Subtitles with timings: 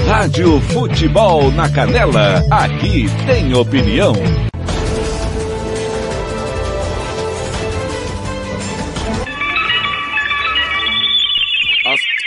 [0.00, 4.12] Rádio Futebol na Canela, aqui tem opinião.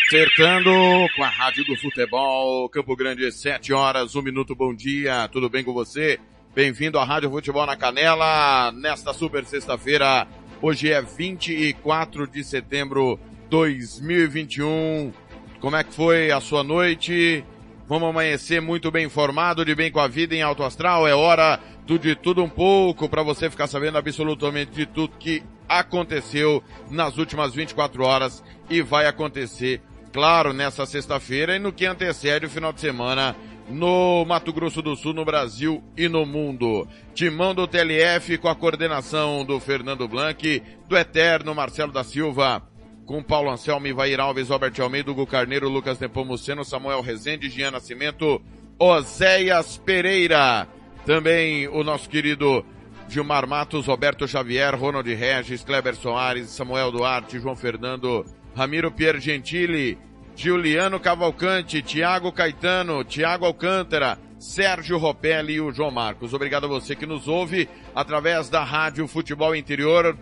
[0.08, 0.72] Acertando
[1.16, 5.64] com a Rádio do Futebol, Campo Grande, 7 horas, um minuto, bom dia, tudo bem
[5.64, 6.20] com você?
[6.56, 10.28] Bem-vindo à Rádio Futebol na Canela, nesta super sexta-feira,
[10.62, 15.12] hoje é 24 de setembro 2021.
[15.59, 17.44] Como é que foi a sua noite?
[17.88, 21.08] Vamos amanhecer muito bem informado, de bem com a vida em alto astral.
[21.08, 25.44] É hora do de tudo um pouco para você ficar sabendo absolutamente de tudo que
[25.69, 32.47] aconteceu nas últimas 24 horas e vai acontecer, claro, nessa sexta-feira e no que antecede
[32.47, 33.36] o final de semana
[33.69, 36.88] no Mato Grosso do Sul, no Brasil e no mundo.
[37.14, 42.64] Timão do TLF com a coordenação do Fernando Blanc, do Eterno Marcelo da Silva
[43.06, 48.42] com Paulo Anselmo, Ivair Alves, Robert Almeida, Hugo Carneiro, Lucas Nepomuceno, Samuel Rezende, Gian Nascimento,
[48.80, 50.67] Oséias Pereira.
[51.06, 52.66] Também o nosso querido
[53.08, 59.98] Gilmar Matos, Roberto Xavier, Ronald Regis, Kleber Soares, Samuel Duarte, João Fernando, Ramiro Pier Gentili,
[60.36, 66.33] Juliano Cavalcante, Tiago Caetano, Tiago Alcântara, Sérgio Ropelli e o João Marcos.
[66.33, 70.17] Obrigado a você que nos ouve através da Rádio Futebol Interior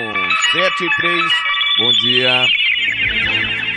[0.51, 1.33] 7 e 3.
[1.79, 3.72] Bom dia.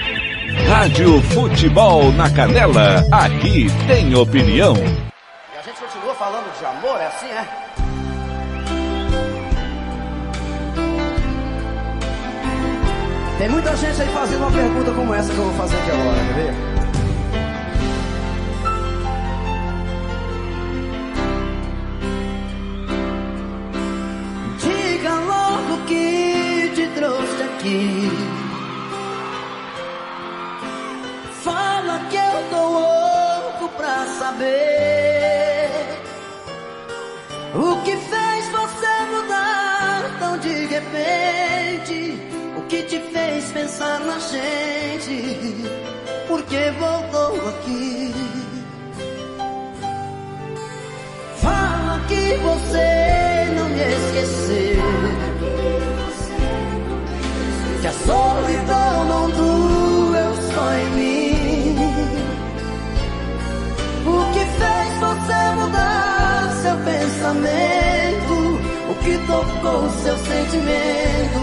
[0.64, 4.76] Rádio Futebol na Canela, aqui tem opinião.
[4.76, 7.46] E a gente continua falando de amor, é assim, é?
[13.38, 16.18] Tem muita gente aí fazendo uma pergunta como essa que eu vou fazer aqui agora,
[16.26, 16.54] quer ver?
[24.58, 28.35] Diga logo que te trouxe aqui.
[31.46, 35.70] Fala que eu tô louco pra saber
[37.54, 42.18] O que fez você mudar tão de repente
[42.58, 45.70] O que te fez pensar na gente
[46.28, 48.12] Por que voltou aqui?
[51.44, 54.82] Fala que você não me esqueceu
[57.82, 58.85] Que a solidão
[67.36, 68.60] pensamento?
[68.90, 71.40] O que tocou seu sentimento?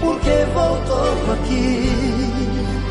[0.00, 1.90] Por que voltou aqui?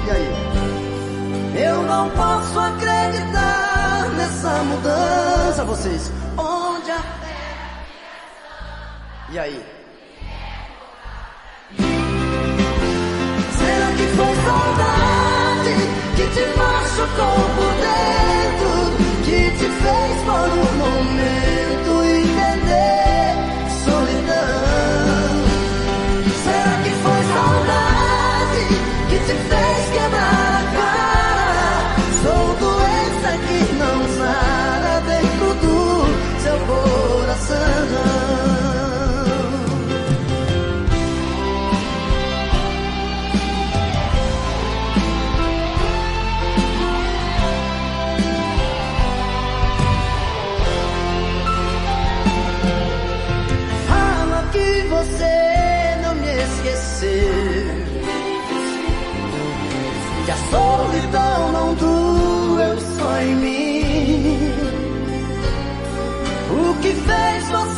[0.07, 1.63] E aí?
[1.63, 6.11] Eu não posso acreditar nessa mudança, vocês.
[6.37, 7.01] Onde a
[9.31, 9.65] E aí?
[13.57, 15.75] Será que foi saudade
[16.15, 18.71] que te machucou por dentro?
[19.23, 20.80] Que te fez por um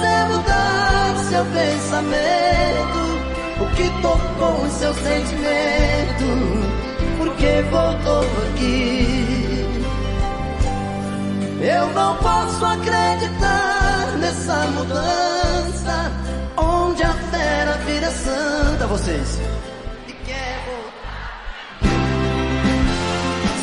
[0.04, 3.00] você mudar seu pensamento?
[3.62, 6.26] O que tocou seu sentimento?
[7.18, 9.66] Por que voltou aqui?
[11.62, 16.12] Eu não posso acreditar nessa mudança
[16.58, 18.88] onde a fera vira santa.
[18.88, 19.40] Vocês.
[20.08, 20.12] E
[20.66, 21.44] voltar?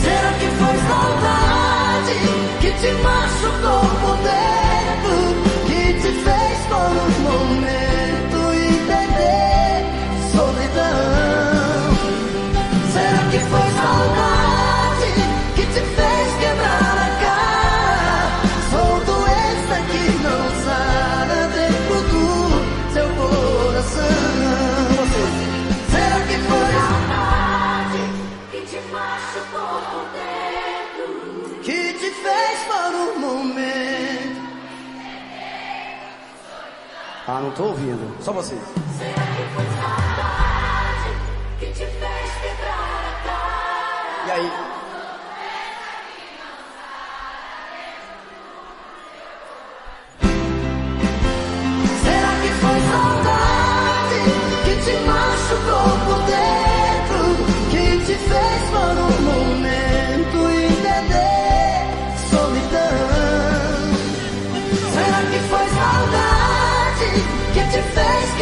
[0.01, 2.15] Será que foi saudade
[2.61, 5.40] que te machucou por dentro?
[6.91, 7.80] Que te fez por um
[37.41, 38.23] não tô ouvindo.
[38.23, 38.80] Só vocês.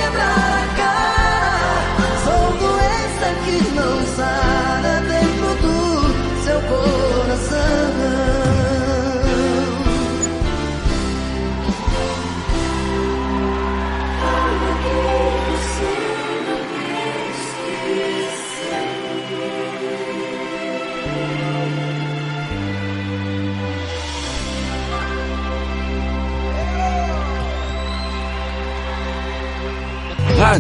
[0.00, 0.38] Fez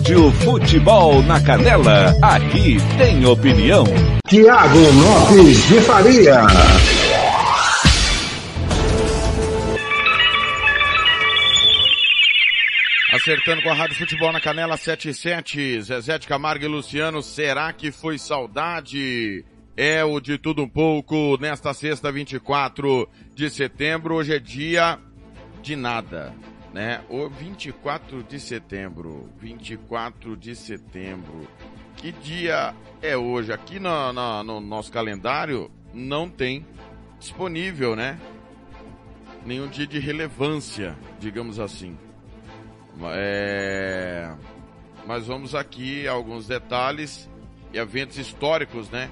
[0.08, 3.84] Rádio Futebol na Canela, aqui tem opinião.
[4.26, 6.46] Tiago Lopes de Faria.
[13.12, 17.92] Acertando com a Rádio Futebol na Canela 77, Zezé de Camargo e Luciano, será que
[17.92, 19.44] foi saudade?
[19.76, 24.98] É o de tudo um pouco nesta sexta 24 de setembro, hoje é dia
[25.60, 26.32] de nada,
[26.72, 27.02] né?
[27.08, 31.48] O 24 de setembro, 24 de setembro.
[31.96, 33.52] Que dia é hoje?
[33.52, 36.64] Aqui no, no- no nosso calendário não tem
[37.18, 38.18] disponível, né?
[39.44, 41.96] Nenhum dia de relevância, digamos assim.
[43.14, 44.32] É...
[45.06, 47.28] Mas vamos aqui alguns detalhes
[47.72, 49.10] e eventos históricos, né?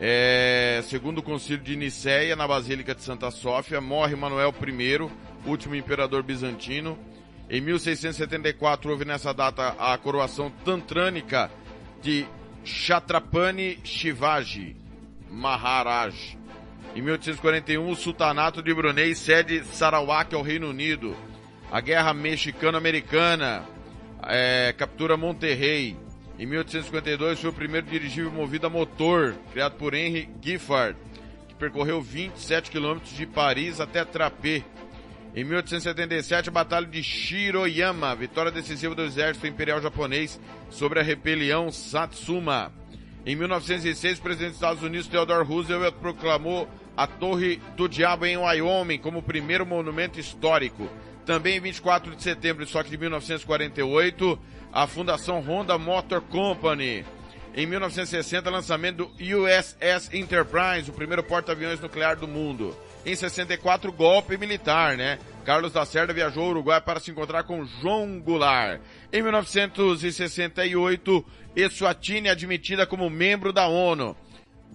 [0.00, 0.80] É...
[0.84, 5.10] Segundo o concílio de Nicéia, na Basílica de Santa Sófia, morre Manuel I,
[5.46, 6.98] último imperador bizantino.
[7.50, 11.50] Em 1674 houve nessa data a coroação tantrânica
[12.02, 12.26] de
[12.64, 14.76] Chatrapani Shivaji
[15.30, 16.36] Maharaj.
[16.94, 21.16] Em 1841, o sultanato de Brunei cede Sarawak ao Reino Unido.
[21.70, 23.64] A Guerra Mexicano-Americana
[24.22, 25.96] é, captura Monterrey.
[26.38, 30.96] Em 1852 foi o primeiro dirigível movido a motor, criado por Henry Giffard,
[31.48, 34.62] que percorreu 27 quilômetros de Paris até Trapé.
[35.34, 41.70] Em 1877, a Batalha de Shiroyama, vitória decisiva do exército imperial japonês sobre a rebelião
[41.70, 42.72] Satsuma.
[43.26, 48.38] Em 1906, o presidente dos Estados Unidos, Theodore Roosevelt, proclamou a Torre do Diabo em
[48.38, 50.88] Wyoming como o primeiro monumento histórico.
[51.26, 54.38] Também em 24 de setembro, só que de 1948,
[54.72, 57.04] a Fundação Honda Motor Company.
[57.54, 59.10] Em 1960, lançamento do
[59.44, 62.74] USS Enterprise, o primeiro porta-aviões nuclear do mundo.
[63.06, 65.18] Em 64, golpe militar, né?
[65.44, 68.80] Carlos Lacerda viajou ao Uruguai para se encontrar com João Goulart.
[69.12, 71.24] Em 1968,
[71.56, 74.14] Eswatini é admitida como membro da ONU.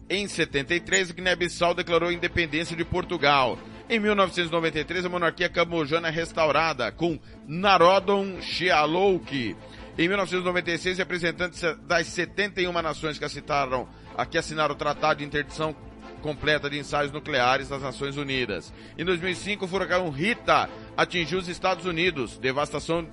[0.09, 3.57] Em 73, Guiné-Bissau declarou a independência de Portugal.
[3.89, 9.55] Em 1993, a monarquia cambojana é restaurada com Narodon Shealouki.
[9.97, 13.87] Em 1996, representantes das 71 nações que assinaram,
[14.31, 15.75] que assinaram o Tratado de Interdição
[16.23, 18.73] Completa de Ensaios Nucleares das Nações Unidas.
[18.97, 23.05] Em 2005, o furacão Rita atingiu os Estados Unidos, devastação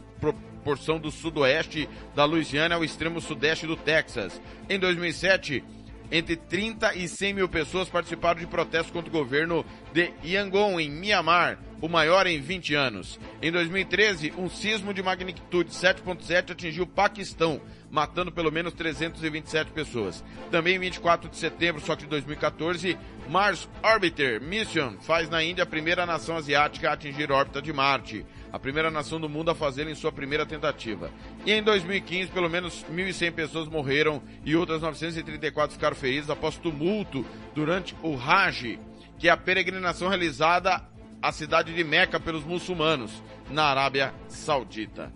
[0.64, 4.40] porção do sudoeste da Louisiana ao extremo sudeste do Texas.
[4.69, 5.64] Em 2007,
[6.12, 10.90] entre 30 e 100 mil pessoas participaram de protestos contra o governo de Yangon, em
[10.90, 13.18] Mianmar, o maior em 20 anos.
[13.40, 17.60] Em 2013, um sismo de magnitude 7.7 atingiu o Paquistão,
[17.90, 20.22] matando pelo menos 327 pessoas.
[20.50, 22.96] Também em 24 de setembro, só que de 2014,
[23.28, 27.72] Mars Orbiter Mission faz na Índia a primeira nação asiática a atingir a órbita de
[27.72, 31.10] Marte, a primeira nação do mundo a fazê-lo em sua primeira tentativa.
[31.46, 37.25] E em 2015, pelo menos 1.100 pessoas morreram e outras 934 ficaram feridas após tumulto
[37.54, 38.78] durante o Hajj,
[39.18, 40.82] que é a peregrinação realizada
[41.22, 45.12] à cidade de Meca pelos muçulmanos, na Arábia Saudita.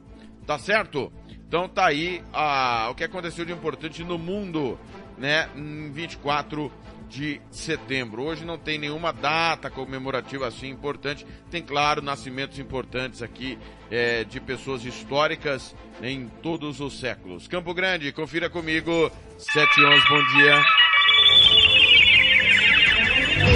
[0.47, 1.13] Tá certo?
[1.47, 4.79] Então tá aí ah, o que aconteceu de importante no mundo,
[5.17, 6.71] né, em 24
[7.09, 8.23] de setembro.
[8.23, 11.25] Hoje não tem nenhuma data comemorativa assim importante.
[11.51, 13.59] Tem, claro, nascimentos importantes aqui
[13.91, 17.47] eh, de pessoas históricas em todos os séculos.
[17.47, 20.94] Campo Grande, confira comigo, 7 e 11, bom dia.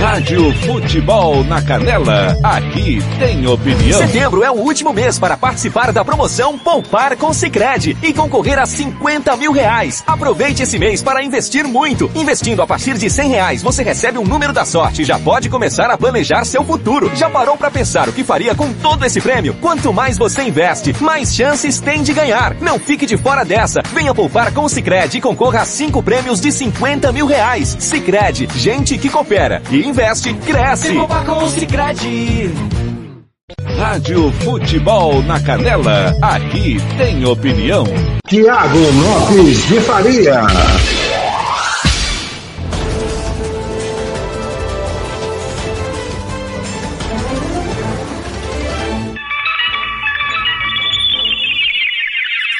[0.08, 3.98] Rádio Futebol na Canela, aqui tem opinião.
[3.98, 8.64] Setembro é o último mês para participar da promoção Poupar com Sicredi e concorrer a
[8.64, 10.02] 50 mil reais.
[10.06, 12.10] Aproveite esse mês para investir muito.
[12.14, 15.50] Investindo a partir de 100 reais, você recebe um número da sorte e já pode
[15.50, 17.14] começar a planejar seu futuro.
[17.14, 19.54] Já parou para pensar o que faria com todo esse prêmio?
[19.60, 22.54] Quanto mais você investe, mais chances tem de ganhar.
[22.62, 23.82] Não fique de fora dessa.
[23.92, 27.76] Venha poupar com o Sicredi e concorra a cinco prêmios de 50 mil reais.
[27.78, 30.94] Sicredi, gente que coopera e investe, cresce.
[31.26, 32.52] com o Cicredi.
[33.76, 37.84] Rádio Futebol na Canela, aqui tem opinião.
[38.28, 40.42] Tiago Lopes de Faria.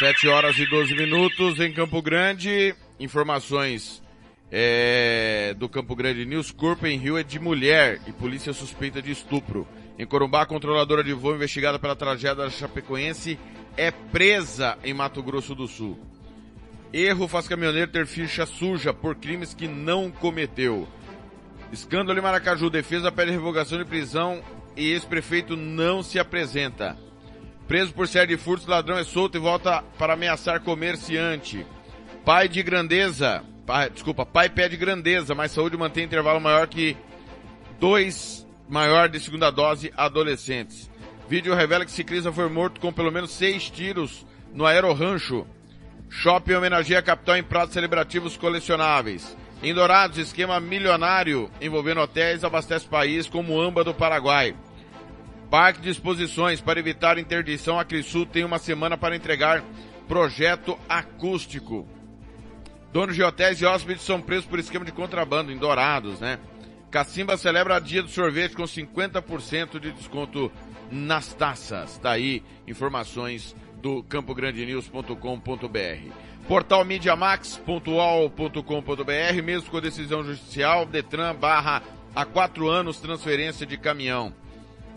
[0.01, 2.75] Sete horas e 12 minutos em Campo Grande.
[2.99, 4.03] Informações
[4.51, 6.51] é, do Campo Grande News.
[6.51, 9.67] Corpo em Rio é de mulher e polícia suspeita de estupro.
[9.99, 13.39] Em Corumbá, controladora de voo investigada pela tragédia Chapecoense
[13.77, 15.99] é presa em Mato Grosso do Sul.
[16.93, 20.89] Erro faz caminhoneiro ter ficha suja por crimes que não cometeu.
[21.73, 22.71] Escândalo em Maracaju.
[22.71, 24.43] Defesa pede revogação de prisão
[24.77, 26.97] e ex-prefeito não se apresenta.
[27.67, 31.67] Preso por série de furtos, ladrão é solto e volta para ameaçar comerciante.
[32.25, 36.97] Pai de grandeza, pai, desculpa, pai pede grandeza, mas saúde mantém intervalo maior que
[37.79, 40.91] dois maior de segunda dose adolescentes.
[41.29, 45.47] Vídeo revela que ciclista foi morto com pelo menos seis tiros no Aerorancho.
[46.09, 49.37] Shopping homenageia a capital em pratos celebrativos colecionáveis.
[49.63, 54.57] Em Dourados, esquema milionário envolvendo hotéis abastece país como Amba do Paraguai.
[55.51, 59.63] Parque de exposições para evitar interdição, a Crisul tem uma semana para entregar
[60.09, 61.87] projeto acústico.
[62.93, 66.39] Donos de hotéis e hóspedes são presos por esquema de contrabando em Dourados, né?
[66.91, 70.51] Cacimba celebra dia do sorvete com 50% de desconto
[70.91, 71.99] nas taças.
[71.99, 76.13] Tá aí informações do campograndenews.com.br.
[76.47, 81.83] Portal mediamax.ual.com.br, mesmo com decisão judicial, Detran barra
[82.17, 84.33] há quatro anos transferência de caminhão.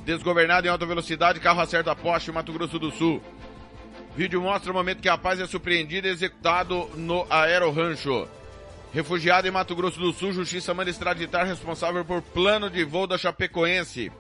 [0.06, 3.22] Desgovernado em alta velocidade, carro acerta poste Mato Grosso do Sul.
[4.16, 8.28] Vídeo mostra o momento que a paz é surpreendido e executado no Aerorancho.
[8.94, 13.18] Refugiado em Mato Grosso do Sul, justiça manda extraditar responsável por plano de voo da
[13.18, 14.12] Chapecoense.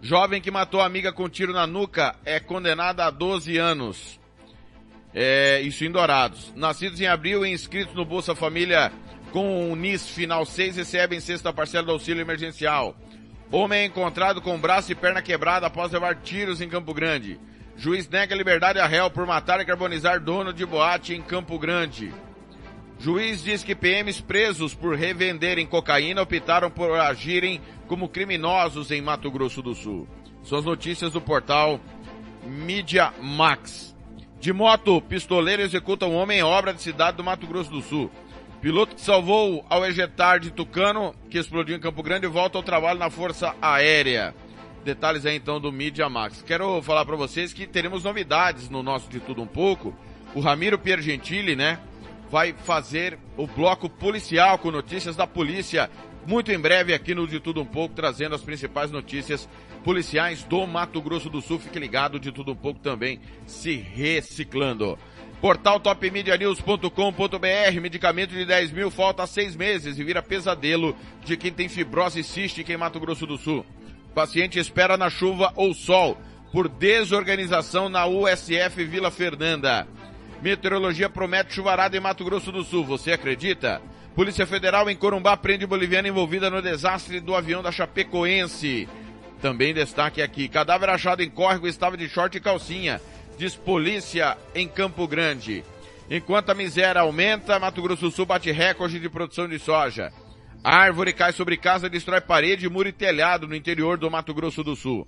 [0.00, 4.18] Jovem que matou amiga com tiro na nuca é condenada a 12 anos.
[5.14, 6.50] É, isso em Dourados.
[6.56, 8.90] Nascidos em abril e inscritos no Bolsa Família
[9.30, 12.96] com o NIS final 6 recebem sexta parcela do auxílio emergencial.
[13.50, 17.38] Homem é encontrado com braço e perna quebrada após levar tiros em Campo Grande.
[17.82, 22.14] Juiz nega liberdade a réu por matar e carbonizar dono de boate em Campo Grande.
[22.96, 29.28] Juiz diz que PMs presos por revenderem cocaína optaram por agirem como criminosos em Mato
[29.32, 30.06] Grosso do Sul.
[30.44, 31.80] São as notícias do portal
[32.46, 33.96] Mídia Max.
[34.38, 38.12] De moto, pistoleiro executa um homem em obra de cidade do Mato Grosso do Sul.
[38.60, 43.00] Piloto que salvou ao ejetar de Tucano, que explodiu em Campo Grande, volta ao trabalho
[43.00, 44.32] na Força Aérea.
[44.84, 46.42] Detalhes aí então do Mídia Max.
[46.42, 49.94] Quero falar para vocês que teremos novidades no nosso De Tudo Um Pouco.
[50.34, 51.78] O Ramiro Piergentili, né,
[52.30, 55.88] vai fazer o bloco policial com notícias da polícia
[56.26, 59.48] muito em breve aqui no De Tudo Um Pouco, trazendo as principais notícias
[59.82, 61.58] policiais do Mato Grosso do Sul.
[61.58, 64.98] Fique ligado, De Tudo Um Pouco também se reciclando.
[65.40, 71.68] Portal topmedianews.com.br, medicamento de 10 mil, falta seis meses e vira pesadelo de quem tem
[71.68, 73.66] fibrose cística em Mato Grosso do Sul.
[74.12, 76.18] Paciente espera na chuva ou sol
[76.52, 79.86] por desorganização na USF Vila Fernanda.
[80.42, 83.80] Meteorologia promete chuvarada em Mato Grosso do Sul, você acredita?
[84.14, 88.86] Polícia Federal em Corumbá prende boliviana envolvida no desastre do avião da Chapecoense.
[89.40, 90.48] Também destaque aqui.
[90.48, 93.00] Cadáver achado em córrego estava de short e calcinha.
[93.38, 95.64] Diz polícia em Campo Grande.
[96.10, 100.12] Enquanto a miséria aumenta, Mato Grosso do Sul bate recorde de produção de soja.
[100.64, 104.76] Árvore cai sobre casa, destrói parede, muro e telhado no interior do Mato Grosso do
[104.76, 105.06] Sul.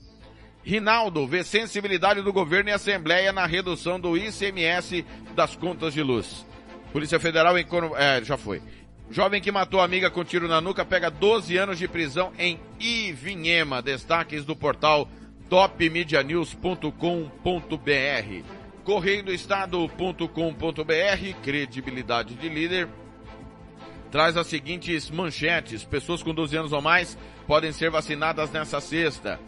[0.65, 6.45] Rinaldo vê sensibilidade do governo e Assembleia na redução do ICMS das contas de luz.
[6.93, 7.67] Polícia Federal em...
[7.97, 8.63] É, já foi.
[9.11, 13.83] Jovem que matou amiga com tiro na nuca pega 12 anos de prisão em Ivinhema.
[13.83, 15.09] Destaques do portal
[15.51, 18.45] topmedianews.com.br.
[18.83, 20.27] Correio do Estado.com.br,
[21.43, 22.89] credibilidade de líder,
[24.15, 25.83] traz as seguintes manchetes.
[25.83, 27.19] Pessoas com 12 anos ou mais
[27.49, 29.41] podem ser vacinadas nessa sexta.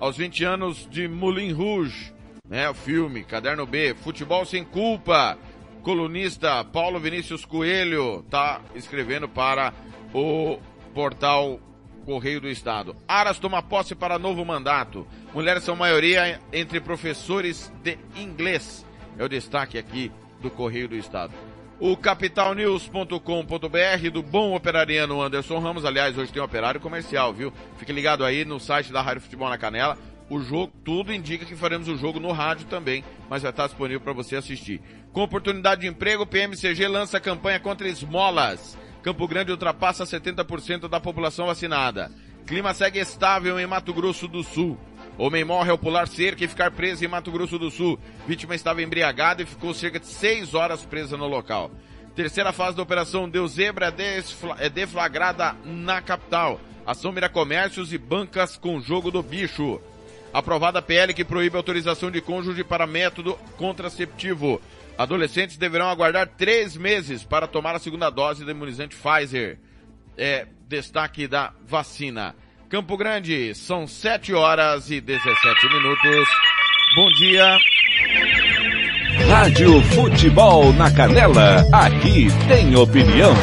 [0.00, 2.12] Aos 20 anos de Moulin Rouge,
[2.44, 5.38] né, o filme, Caderno B, Futebol Sem Culpa,
[5.84, 9.72] colunista Paulo Vinícius Coelho tá escrevendo para
[10.12, 10.58] o
[10.92, 11.60] portal
[12.04, 12.96] Correio do Estado.
[13.06, 15.06] Aras toma posse para novo mandato.
[15.32, 18.84] Mulheres são maioria entre professores de inglês.
[19.16, 20.10] É o destaque aqui
[20.40, 21.32] do Correio do Estado.
[21.80, 25.84] O capitalnews.com.br do bom operariano Anderson Ramos.
[25.84, 27.52] Aliás, hoje tem um operário comercial, viu?
[27.76, 29.96] Fique ligado aí no site da Rádio Futebol na Canela.
[30.28, 34.00] O jogo, tudo indica que faremos o jogo no rádio também, mas vai estar disponível
[34.00, 34.80] para você assistir.
[35.12, 38.76] Com oportunidade de emprego, o PMCG lança campanha contra esmolas.
[39.00, 42.10] Campo Grande ultrapassa 70% da população vacinada.
[42.44, 44.76] Clima segue estável em Mato Grosso do Sul.
[45.18, 47.98] Homem morre ao pular cerca e ficar preso em Mato Grosso do Sul.
[48.24, 51.72] Vítima estava embriagada e ficou cerca de seis horas presa no local.
[52.14, 54.22] Terceira fase da operação Deu Zebra é
[54.64, 56.60] é deflagrada na capital.
[56.86, 59.80] Ação mira comércios e bancas com jogo do bicho.
[60.32, 64.60] Aprovada PL que proíbe a autorização de cônjuge para método contraceptivo.
[64.96, 69.58] Adolescentes deverão aguardar três meses para tomar a segunda dose do imunizante Pfizer.
[70.16, 72.36] É destaque da vacina.
[72.68, 76.28] Campo Grande, são 7 horas e 17 minutos.
[76.94, 77.56] Bom dia.
[79.26, 83.34] Rádio Futebol na Canela, aqui tem opinião.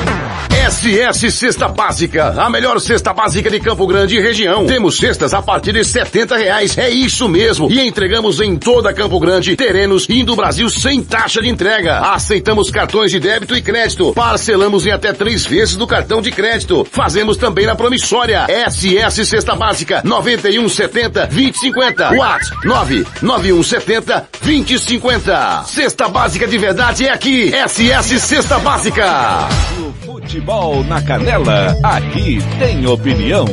[0.68, 4.66] SS Cesta Básica, a melhor cesta básica de Campo Grande e região.
[4.66, 7.72] Temos cestas a partir de 70 reais, é isso mesmo.
[7.72, 12.00] E entregamos em toda Campo Grande, terrenos e do Brasil sem taxa de entrega.
[12.00, 14.12] Aceitamos cartões de débito e crédito.
[14.16, 16.84] Parcelamos em até três vezes do cartão de crédito.
[16.92, 18.48] Fazemos também na promissória.
[18.68, 22.14] SS Cesta Básica, 9170 2050.
[22.16, 25.65] WhatsApp 99170 2050.
[25.66, 27.52] Cesta Básica de verdade é aqui.
[27.52, 29.48] SS Cesta Básica.
[29.80, 33.46] O Futebol na Canela, aqui tem opinião.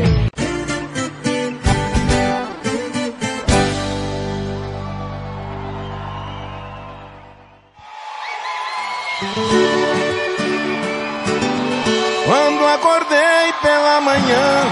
[12.26, 14.66] Quando acordei pela manhã,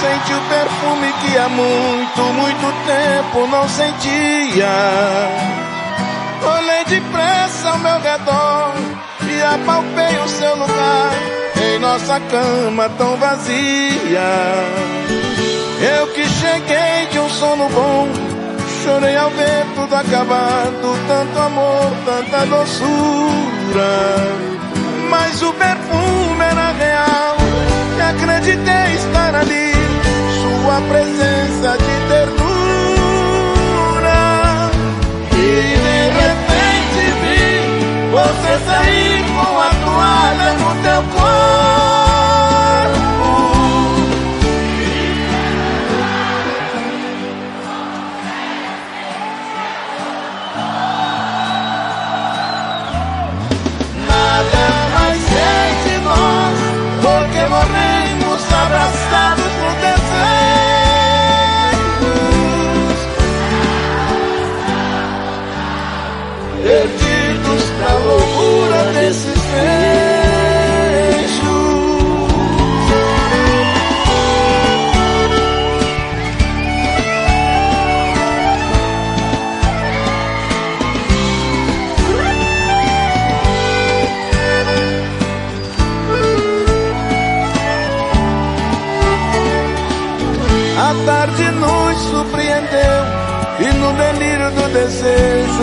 [0.00, 5.75] senti o perfume que há muito, muito tempo não sentia.
[6.46, 8.72] Olhei depressa ao meu redor
[9.28, 11.10] e apalpei o seu lugar
[11.60, 14.20] em nossa cama tão vazia.
[15.98, 18.08] Eu que cheguei de um sono bom,
[18.82, 23.86] chorei ao ver tudo acabado, tanto amor, tanta doçura.
[25.10, 27.36] Mas o perfume era real
[27.98, 29.72] e acreditei estar ali.
[30.40, 32.35] Sua presença de ternura.
[38.66, 42.05] Sair com a toalha no teu corpo.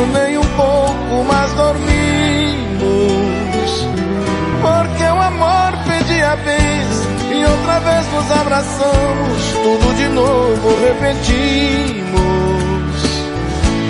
[0.02, 1.84] Nem um pouco mais dormimos.
[4.62, 12.14] Porque o amor pedia vez e outra vez nos abraçamos, tudo de novo repetimos.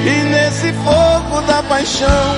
[0.06, 2.36] E nesse fogo da paixão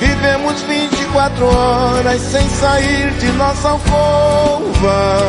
[0.00, 5.26] vivemos 24 horas sem sair de nossa alcova.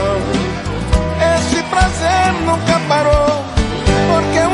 [1.36, 3.44] Esse prazer nunca parou,
[4.12, 4.54] porque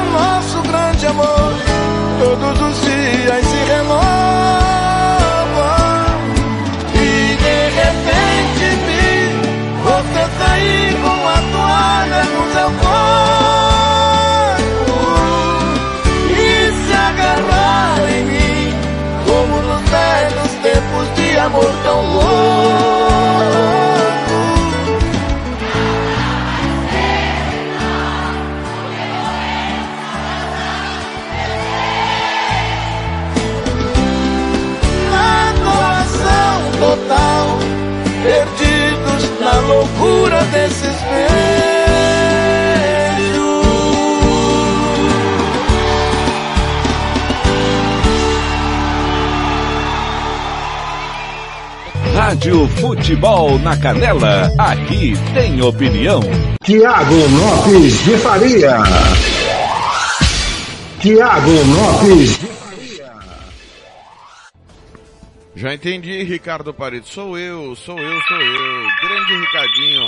[2.20, 2.89] todos os
[3.30, 4.00] dias se renovam.
[6.96, 9.12] E de repente vi
[9.84, 12.98] você sair com a toalha no seu corpo
[16.32, 18.74] e se agarrar em mim,
[19.26, 22.69] como nos velhos tempos de amor tão louco.
[39.70, 41.30] Loucura desses beijos.
[52.16, 56.22] Rádio Futebol na Canela, aqui tem opinião.
[56.64, 58.78] Tiago Lopes de Faria.
[61.00, 62.48] Tiago Lopes de
[65.60, 67.10] Já entendi, Ricardo Paredes.
[67.10, 68.88] Sou eu, sou eu, sou eu.
[69.02, 70.06] Grande Ricardinho.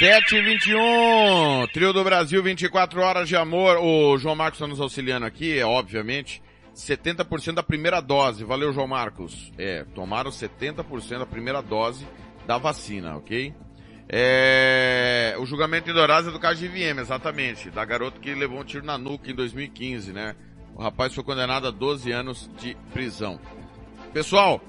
[0.00, 3.78] 7h21, Trio do Brasil, 24 horas de amor.
[3.78, 6.40] O João Marcos está nos auxiliando aqui, é obviamente.
[6.76, 8.44] 70% da primeira dose.
[8.44, 9.50] Valeu, João Marcos.
[9.58, 12.06] É, tomaram 70% da primeira dose
[12.46, 13.52] da vacina, ok?
[14.08, 17.68] É, o julgamento em Dourados é do caso de IVM, exatamente.
[17.68, 20.36] Da garota que levou um tiro na nuca em 2015, né?
[20.76, 23.40] O rapaz foi condenado a 12 anos de prisão.
[24.12, 24.60] Pessoal,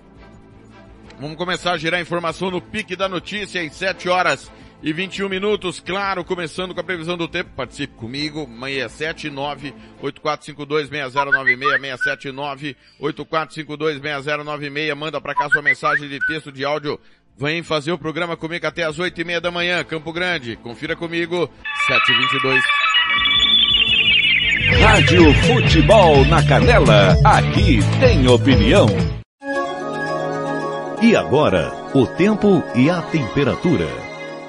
[1.20, 4.52] vamos começar a girar informação no pique da notícia às 7 horas
[4.84, 7.52] e 21 minutos, claro, começando com a previsão do tempo.
[7.56, 14.98] Participe comigo, 679 8452 6096 679 8452 6096.
[14.98, 17.00] Manda pra cá sua mensagem de texto de áudio.
[17.38, 20.56] Vem fazer o programa comigo até as 8 e meia da manhã, Campo Grande.
[20.58, 21.50] Confira comigo,
[21.88, 22.64] 722.
[24.80, 28.88] Rádio Futebol na Canela, aqui tem opinião.
[31.04, 33.88] E agora, o tempo e a temperatura.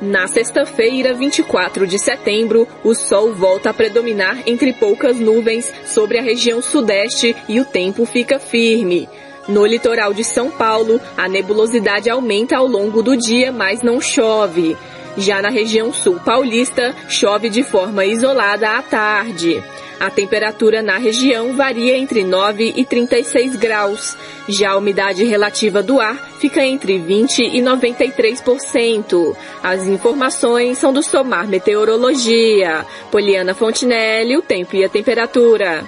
[0.03, 6.23] Na sexta-feira, 24 de setembro, o sol volta a predominar entre poucas nuvens sobre a
[6.23, 9.09] região sudeste e o tempo fica firme.
[9.49, 14.77] No litoral de São Paulo, a nebulosidade aumenta ao longo do dia, mas não chove.
[15.17, 19.65] Já na região sul paulista, chove de forma isolada à tarde.
[20.03, 24.17] A temperatura na região varia entre 9 e 36 graus.
[24.49, 29.37] Já a umidade relativa do ar fica entre 20 e 93%.
[29.63, 32.85] As informações são do Somar Meteorologia.
[33.13, 35.85] Poliana Fontinelli, o tempo e a temperatura.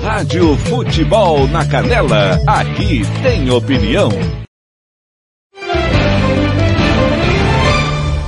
[0.00, 4.43] Rádio Futebol na Canela, aqui tem opinião.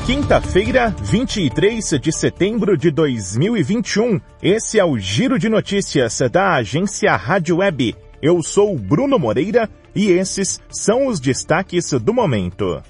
[0.07, 4.21] Quinta-feira, 23 de setembro de 2021.
[4.40, 7.97] Esse é o Giro de Notícias da agência Rádio Web.
[8.23, 12.81] Eu sou Bruno Moreira e esses são os destaques do momento.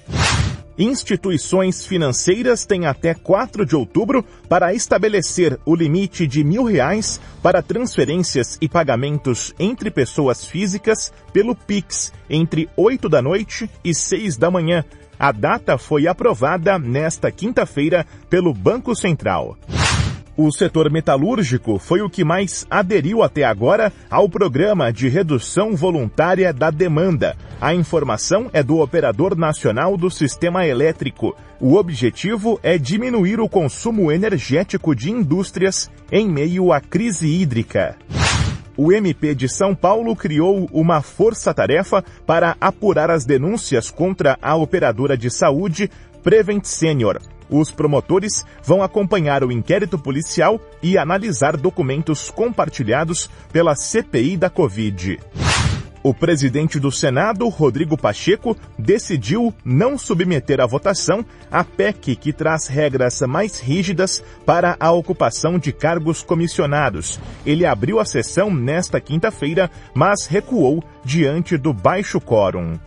[0.77, 7.63] Instituições financeiras têm até 4 de outubro para estabelecer o limite de mil reais para
[7.63, 14.51] transferências e pagamentos entre pessoas físicas pelo Pix entre 8 da noite e 6 da
[14.51, 14.85] manhã.
[15.19, 19.57] A data foi aprovada nesta quinta-feira pelo Banco Central.
[20.37, 26.53] O setor metalúrgico foi o que mais aderiu até agora ao programa de redução voluntária
[26.53, 27.35] da demanda.
[27.59, 31.35] A informação é do Operador Nacional do Sistema Elétrico.
[31.59, 37.97] O objetivo é diminuir o consumo energético de indústrias em meio à crise hídrica.
[38.77, 45.17] O MP de São Paulo criou uma força-tarefa para apurar as denúncias contra a operadora
[45.17, 45.89] de saúde
[46.21, 47.19] Prevent Senior.
[47.49, 55.19] Os promotores vão acompanhar o inquérito policial e analisar documentos compartilhados pela CPI da Covid.
[56.07, 62.65] O presidente do Senado, Rodrigo Pacheco, decidiu não submeter à votação a PEC que traz
[62.67, 67.19] regras mais rígidas para a ocupação de cargos comissionados.
[67.45, 72.79] Ele abriu a sessão nesta quinta-feira, mas recuou diante do baixo quórum.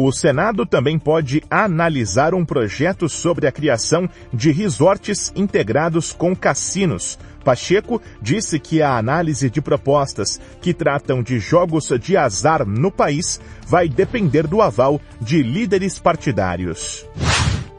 [0.00, 7.18] O Senado também pode analisar um projeto sobre a criação de resorts integrados com cassinos.
[7.42, 13.40] Pacheco disse que a análise de propostas que tratam de jogos de azar no país
[13.66, 17.04] vai depender do aval de líderes partidários.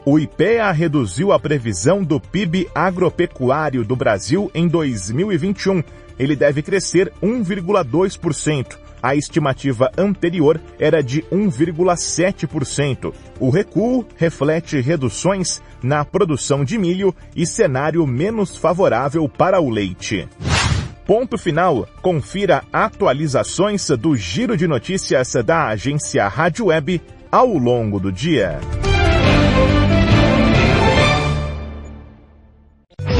[0.04, 5.82] O IPEA reduziu a previsão do PIB agropecuário do Brasil em 2021.
[6.20, 8.89] Ele deve crescer 1,2%.
[9.02, 13.14] A estimativa anterior era de 1,7%.
[13.40, 20.28] O recuo reflete reduções na produção de milho e cenário menos favorável para o leite.
[21.06, 21.88] Ponto final.
[22.02, 28.60] Confira atualizações do Giro de Notícias da agência Rádio Web ao longo do dia.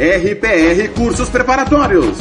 [0.00, 2.16] RPR Cursos Preparatórios.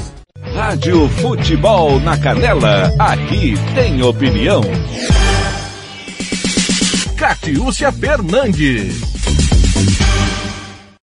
[0.53, 4.61] Rádio Futebol na Canela, aqui tem opinião.
[7.15, 9.28] Catiúcia Fernandes.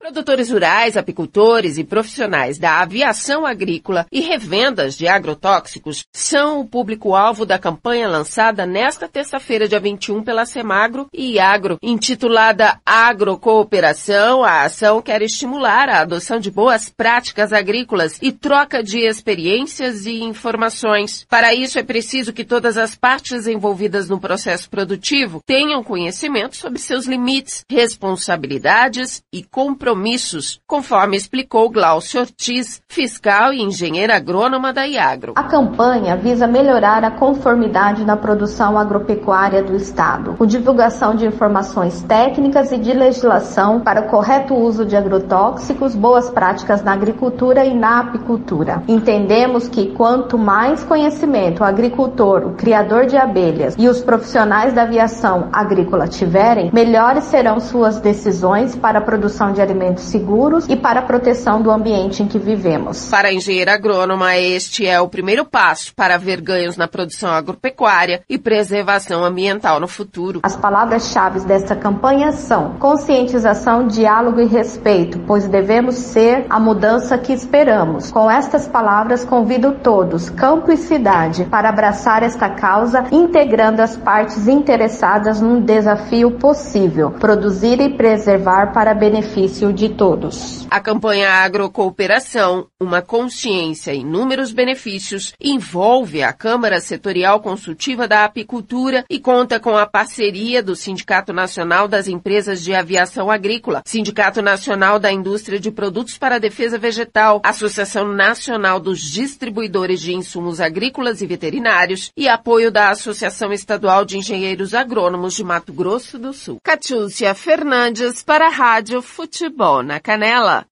[0.07, 7.45] Produtores rurais, apicultores e profissionais da aviação agrícola e revendas de agrotóxicos são o público-alvo
[7.45, 14.45] da campanha lançada nesta terça-feira, dia 21, pela Semagro e Agro, intitulada Agrocooperação.
[14.45, 20.23] A ação quer estimular a adoção de boas práticas agrícolas e troca de experiências e
[20.23, 21.27] informações.
[21.29, 26.79] Para isso, é preciso que todas as partes envolvidas no processo produtivo tenham conhecimento sobre
[26.79, 34.87] seus limites, responsabilidades e compromissos compromissos, conforme explicou Glaucio Ortiz, fiscal e engenheira agrônoma da
[34.87, 35.33] Iagro.
[35.37, 42.03] A campanha visa melhorar a conformidade na produção agropecuária do Estado, com divulgação de informações
[42.03, 47.75] técnicas e de legislação para o correto uso de agrotóxicos, boas práticas na agricultura e
[47.75, 48.83] na apicultura.
[48.87, 54.83] Entendemos que quanto mais conhecimento o agricultor, o criador de abelhas e os profissionais da
[54.83, 61.01] aviação agrícola tiverem, melhores serão suas decisões para a produção de alimentos seguros e para
[61.01, 63.09] a proteção do ambiente em que vivemos.
[63.09, 68.23] Para a engenheira agrônoma, este é o primeiro passo para ver ganhos na produção agropecuária
[68.29, 70.41] e preservação ambiental no futuro.
[70.43, 77.33] As palavras-chave desta campanha são conscientização, diálogo e respeito, pois devemos ser a mudança que
[77.33, 78.11] esperamos.
[78.11, 84.49] Com estas palavras, convido todos, campo e cidade, para abraçar esta causa, integrando as partes
[84.49, 90.67] interessadas num desafio possível, produzir e preservar para benefício de todos.
[90.71, 99.05] A campanha Agrocooperação, uma consciência e inúmeros benefícios, envolve a Câmara Setorial Consultiva da Apicultura
[99.09, 104.99] e conta com a parceria do Sindicato Nacional das Empresas de Aviação Agrícola, Sindicato Nacional
[104.99, 111.21] da Indústria de Produtos para a Defesa Vegetal, Associação Nacional dos Distribuidores de Insumos Agrícolas
[111.21, 116.57] e Veterinários e apoio da Associação Estadual de Engenheiros Agrônomos de Mato Grosso do Sul.
[116.65, 120.65] Catiúcia Fernandes para a Rádio Futebol na Canela.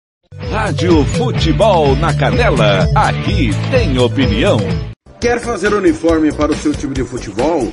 [0.51, 4.59] Rádio Futebol na Canela, aqui tem opinião.
[5.21, 7.73] Quer fazer uniforme para o seu time de futebol?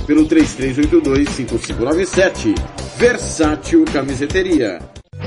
[0.11, 2.53] pelo 33825597
[2.97, 4.79] Versátil Camiseteria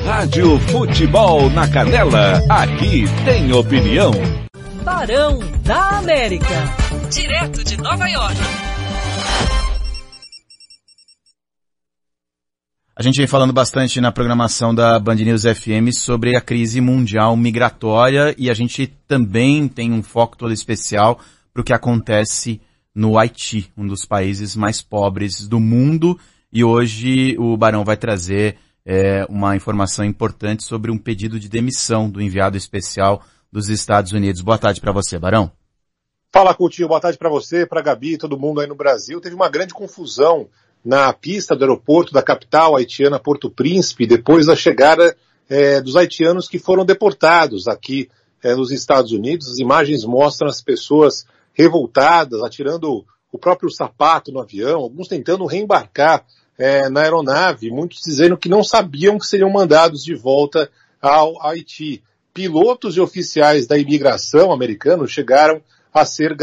[0.05, 4.13] Rádio Futebol na Canela, aqui tem opinião.
[4.83, 6.45] Barão da América,
[7.11, 8.37] direto de Nova York.
[12.95, 17.35] A gente vem falando bastante na programação da Band News FM sobre a crise mundial
[17.39, 21.19] migratória e a gente também tem um foco todo especial
[21.55, 22.61] para o que acontece
[22.95, 26.19] no Haiti, um dos países mais pobres do mundo.
[26.53, 32.09] E hoje o Barão vai trazer é, uma informação importante sobre um pedido de demissão
[32.09, 34.41] do enviado especial dos Estados Unidos.
[34.41, 35.51] Boa tarde para você, Barão.
[36.33, 36.89] Fala, Coutinho.
[36.89, 39.21] Boa tarde para você, para Gabi, todo mundo aí no Brasil.
[39.21, 40.49] Teve uma grande confusão
[40.85, 45.17] na pista do aeroporto da capital haitiana Porto Príncipe, depois da chegada
[45.49, 48.11] é, dos haitianos que foram deportados aqui
[48.43, 49.49] é, nos Estados Unidos.
[49.49, 51.25] As imagens mostram as pessoas
[51.55, 56.25] revoltadas, atirando o próprio sapato no avião, alguns tentando reembarcar
[56.59, 62.03] é, na aeronave, muitos dizendo que não sabiam que seriam mandados de volta ao Haiti.
[62.33, 65.63] Pilotos e oficiais da imigração americano chegaram
[65.93, 66.37] a ser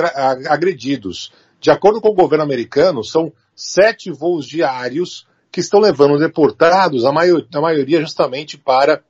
[0.50, 1.32] agredidos.
[1.60, 7.12] De acordo com o governo americano, são sete voos diários que estão levando deportados, a,
[7.12, 9.04] maior, a maioria justamente para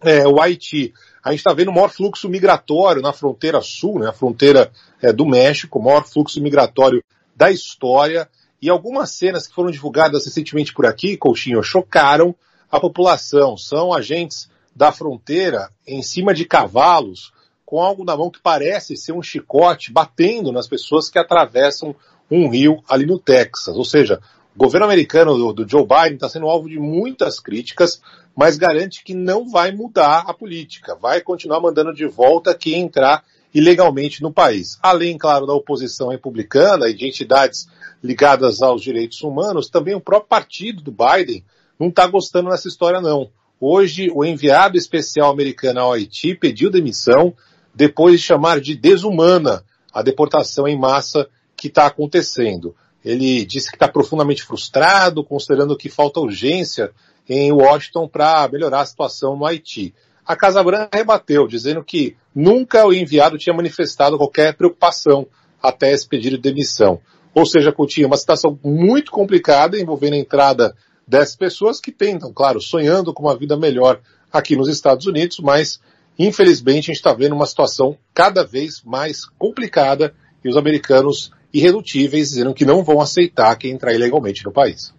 [0.00, 0.94] é, o Haiti.
[1.22, 5.12] A gente está vendo o maior fluxo migratório na fronteira sul, né, a fronteira é,
[5.12, 7.02] do México, o maior fluxo migratório
[7.36, 8.28] da história.
[8.60, 12.34] E algumas cenas que foram divulgadas recentemente por aqui, Couchinho, chocaram
[12.70, 13.56] a população.
[13.56, 17.32] São agentes da fronteira em cima de cavalos,
[17.64, 21.94] com algo na mão que parece ser um chicote, batendo nas pessoas que atravessam
[22.30, 23.76] um rio ali no Texas.
[23.76, 24.20] Ou seja,
[24.54, 28.00] o governo americano do, do Joe Biden está sendo alvo de muitas críticas,
[28.36, 33.24] mas garante que não vai mudar a política, vai continuar mandando de volta quem entrar
[33.54, 34.78] ilegalmente no país.
[34.82, 37.68] Além, claro, da oposição republicana e de entidades
[38.02, 41.44] ligadas aos direitos humanos, também o próprio partido do Biden
[41.78, 43.30] não está gostando dessa história não.
[43.60, 47.34] Hoje, o enviado especial americano ao Haiti pediu demissão
[47.74, 52.74] depois de chamar de desumana a deportação em massa que está acontecendo.
[53.04, 56.90] Ele disse que está profundamente frustrado, considerando que falta urgência
[57.28, 59.94] em Washington para melhorar a situação no Haiti.
[60.26, 65.26] A Casa Branca rebateu, dizendo que nunca o enviado tinha manifestado qualquer preocupação
[65.62, 67.00] até esse pedido de demissão.
[67.34, 72.60] Ou seja, Coutinho, uma situação muito complicada envolvendo a entrada dessas pessoas que tentam, claro,
[72.60, 74.00] sonhando com uma vida melhor
[74.32, 75.80] aqui nos Estados Unidos, mas
[76.18, 82.30] infelizmente a gente está vendo uma situação cada vez mais complicada e os americanos irredutíveis
[82.30, 84.94] dizendo que não vão aceitar quem entrar ilegalmente no país.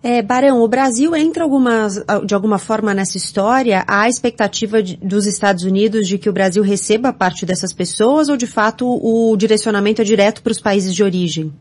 [0.00, 3.84] É, Barão, o Brasil entra algumas, de alguma forma nessa história?
[3.86, 8.28] Há a expectativa de, dos Estados Unidos de que o Brasil receba parte dessas pessoas
[8.28, 11.52] ou de fato o direcionamento é direto para os países de origem?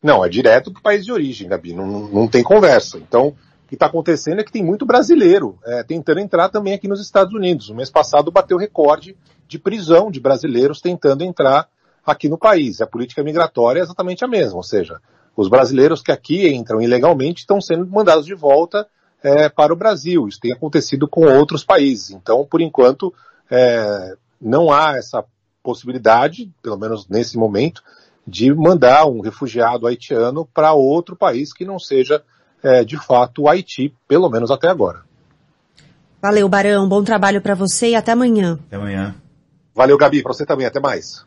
[0.00, 2.98] Não, é direto para o país de origem, Gabi, não, não tem conversa.
[2.98, 6.86] Então, o que está acontecendo é que tem muito brasileiro é, tentando entrar também aqui
[6.86, 7.70] nos Estados Unidos.
[7.70, 9.16] No mês passado bateu recorde
[9.48, 11.68] de prisão de brasileiros tentando entrar
[12.06, 12.80] aqui no país.
[12.80, 15.00] A política migratória é exatamente a mesma, ou seja,
[15.36, 18.86] os brasileiros que aqui entram ilegalmente estão sendo mandados de volta
[19.22, 20.28] é, para o Brasil.
[20.28, 22.10] Isso tem acontecido com outros países.
[22.10, 23.12] Então, por enquanto,
[23.50, 25.24] é, não há essa
[25.62, 27.82] possibilidade, pelo menos nesse momento,
[28.26, 32.22] de mandar um refugiado haitiano para outro país que não seja,
[32.62, 35.02] é, de fato, o Haiti, pelo menos até agora.
[36.22, 36.88] Valeu, Barão.
[36.88, 38.58] Bom trabalho para você e até amanhã.
[38.66, 39.14] Até amanhã.
[39.74, 40.22] Valeu, Gabi.
[40.22, 40.66] Para você também.
[40.66, 41.26] Até mais.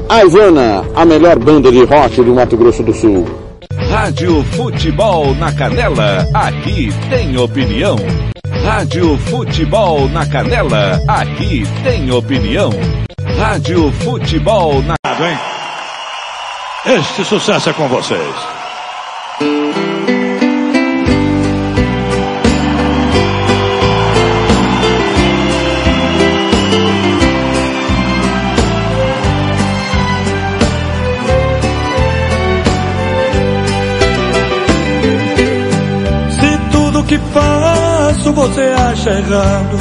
[0.11, 3.25] A Ivana, a melhor banda de rock do Mato Grosso do Sul.
[3.89, 7.95] Rádio Futebol na Canela, aqui tem opinião.
[8.61, 12.71] Rádio Futebol na Canela, aqui tem opinião.
[13.37, 14.95] Rádio Futebol na...
[15.05, 15.39] Hein?
[16.97, 18.35] Este sucesso é com vocês.
[37.11, 39.77] Que faço você acha errado,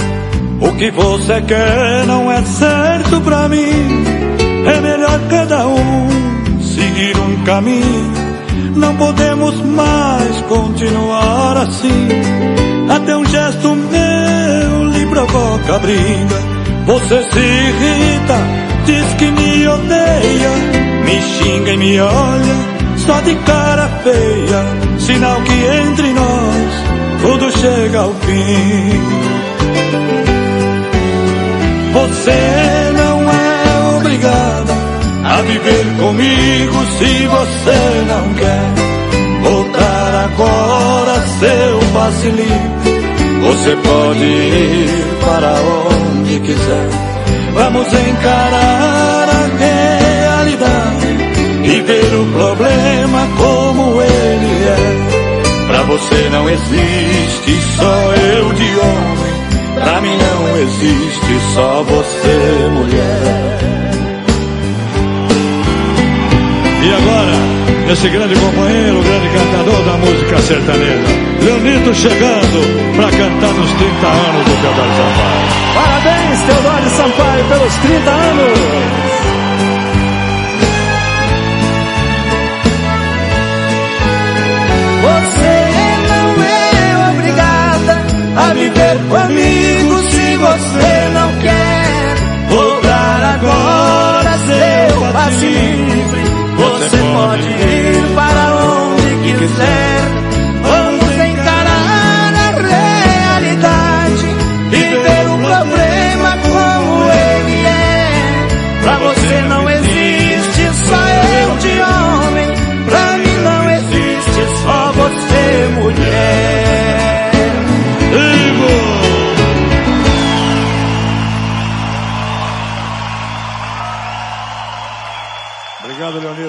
[0.60, 4.04] o que você quer não é certo pra mim.
[4.66, 6.08] É melhor cada um
[6.60, 8.12] seguir um caminho.
[8.74, 12.08] Não podemos mais continuar assim.
[12.88, 16.36] Até um gesto meu lhe provoca briga.
[16.86, 18.38] Você se irrita,
[18.86, 20.50] diz que me odeia,
[21.04, 24.98] me xinga e me olha só de cara feia.
[24.98, 26.49] Sinal que entre nós
[27.22, 29.00] tudo chega ao fim.
[31.92, 34.72] Você não é obrigada
[35.24, 38.90] a viver comigo se você não quer
[39.42, 42.80] voltar agora, seu vacilinho.
[43.42, 46.88] Você pode ir para onde quiser.
[47.54, 51.08] Vamos encarar a realidade
[51.64, 53.99] e ver o problema como é.
[55.90, 59.74] Você não existe só eu de homem.
[59.74, 63.58] Pra mim não existe só você, mulher.
[66.82, 71.08] E agora, esse grande companheiro, grande cantador da música sertaneja,
[71.42, 75.50] Leonito chegando para cantar nos 30 anos do Teodoro Sampaio.
[75.74, 79.09] Parabéns, Teodoro Sampaio, pelos 30 anos.
[88.36, 92.14] a viver comigo se você não quer
[92.48, 96.22] voltar agora seu passe livre.
[96.56, 99.89] Você pode ir para onde quiser.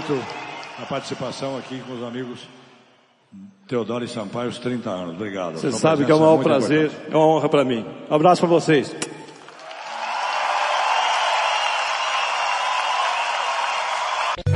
[0.02, 0.20] Leonito,
[0.82, 2.40] a participação aqui com os amigos
[3.68, 5.16] Teodoro e Sampaio, os 30 anos.
[5.16, 5.58] Obrigado.
[5.58, 7.14] Você sabe que é um presença maior prazer, importante.
[7.14, 7.86] é uma honra para mim.
[8.10, 8.96] Um abraço para vocês.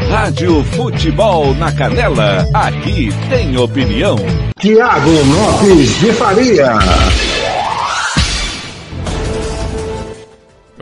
[0.10, 4.18] Rádio Futebol na Canela, aqui tem opinião.
[4.58, 7.34] Tiago Lopes de Faria.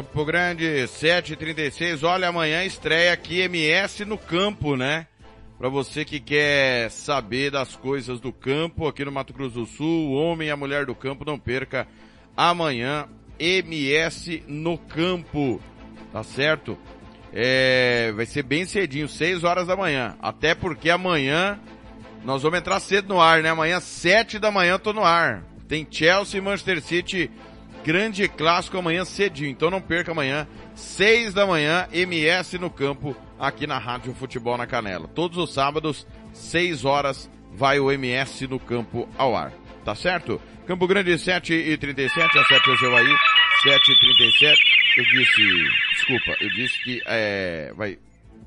[0.04, 2.04] Campo Grande, 7h36.
[2.04, 5.08] Olha, amanhã estreia aqui MS no campo, né?
[5.58, 10.10] Pra você que quer saber das coisas do campo aqui no Mato Grosso do Sul,
[10.10, 11.88] o homem e a mulher do campo, não perca
[12.36, 13.08] amanhã
[13.40, 15.62] MS no campo,
[16.12, 16.78] tá certo?
[17.32, 20.18] É, vai ser bem cedinho, 6 horas da manhã.
[20.22, 21.58] Até porque amanhã
[22.26, 23.50] nós vamos entrar cedo no ar, né?
[23.50, 25.46] Amanhã, 7 da manhã, tô no ar.
[25.66, 27.32] Tem Chelsea e Manchester City,
[27.84, 29.50] grande clássico amanhã cedinho.
[29.50, 34.66] Então não perca amanhã, 6 da manhã, MS no campo, aqui na Rádio Futebol na
[34.66, 35.08] Canela.
[35.08, 39.52] Todos os sábados, 6 horas, vai o MS no campo ao ar.
[39.84, 40.42] Tá certo?
[40.66, 43.16] Campo Grande 7 e 37, a 7 é o seu aí,
[43.64, 44.62] 7 e 37.
[44.96, 47.98] Eu disse, desculpa, eu disse que é, vai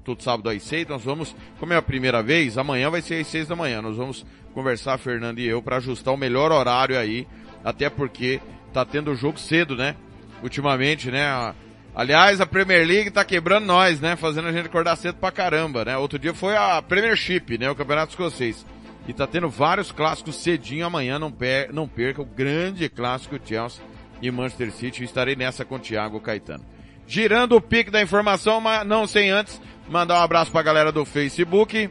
[0.02, 3.26] todo sábado às 6, nós vamos, como é a primeira vez, amanhã vai ser às
[3.26, 3.82] 6 da manhã.
[3.82, 4.24] Nós vamos
[4.54, 7.26] conversar, Fernando e eu, para ajustar o melhor horário aí,
[7.62, 8.40] até porque
[8.76, 9.96] tá tendo jogo cedo, né?
[10.42, 11.54] Ultimamente, né?
[11.94, 14.16] Aliás, a Premier League tá quebrando nós, né?
[14.16, 15.96] Fazendo a gente acordar cedo pra caramba, né?
[15.96, 17.70] Outro dia foi a Premiership, né?
[17.70, 18.66] O Campeonato Escocês.
[19.08, 23.82] E tá tendo vários clássicos cedinho amanhã, não, per não perca o grande clássico Chelsea
[24.20, 25.04] e Manchester City.
[25.04, 26.64] Estarei nessa com o Thiago Caetano.
[27.06, 29.58] Girando o pique da informação, mas não sem antes
[29.88, 31.88] mandar um abraço pra galera do Facebook.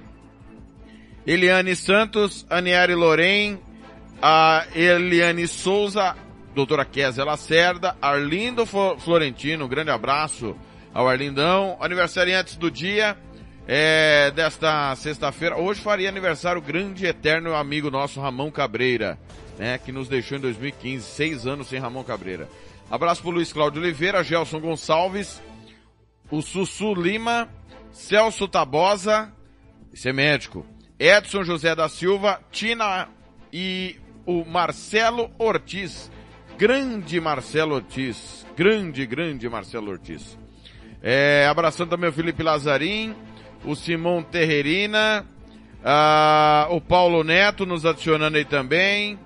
[1.25, 3.57] Eliane Santos, Aniele Loren,
[4.21, 6.15] a Eliane Souza,
[6.55, 10.55] doutora Kézia Lacerda, Arlindo Florentino, um grande abraço
[10.93, 11.77] ao Arlindão.
[11.81, 13.17] Aniversariantes do dia,
[13.67, 15.57] é, desta sexta-feira.
[15.57, 19.19] Hoje faria aniversário o grande e eterno amigo nosso Ramon Cabreira,
[19.59, 22.47] né, que nos deixou em 2015, seis anos sem Ramon Cabreira.
[22.89, 25.41] Abraço pro Luiz Cláudio Oliveira, Gelson Gonçalves,
[26.31, 27.49] o Sussu Lima,
[27.91, 29.29] Celso Tabosa,
[29.93, 30.65] esse é médico,
[30.97, 33.09] Edson José da Silva, Tina
[33.51, 36.09] e o Marcelo Ortiz.
[36.57, 38.45] Grande Marcelo Ortiz.
[38.55, 40.37] Grande, grande Marcelo Ortiz.
[41.01, 43.13] É, abraçando também o Felipe Lazarim,
[43.63, 45.25] o Simão Terrerina,
[46.69, 49.19] o Paulo Neto nos adicionando aí também,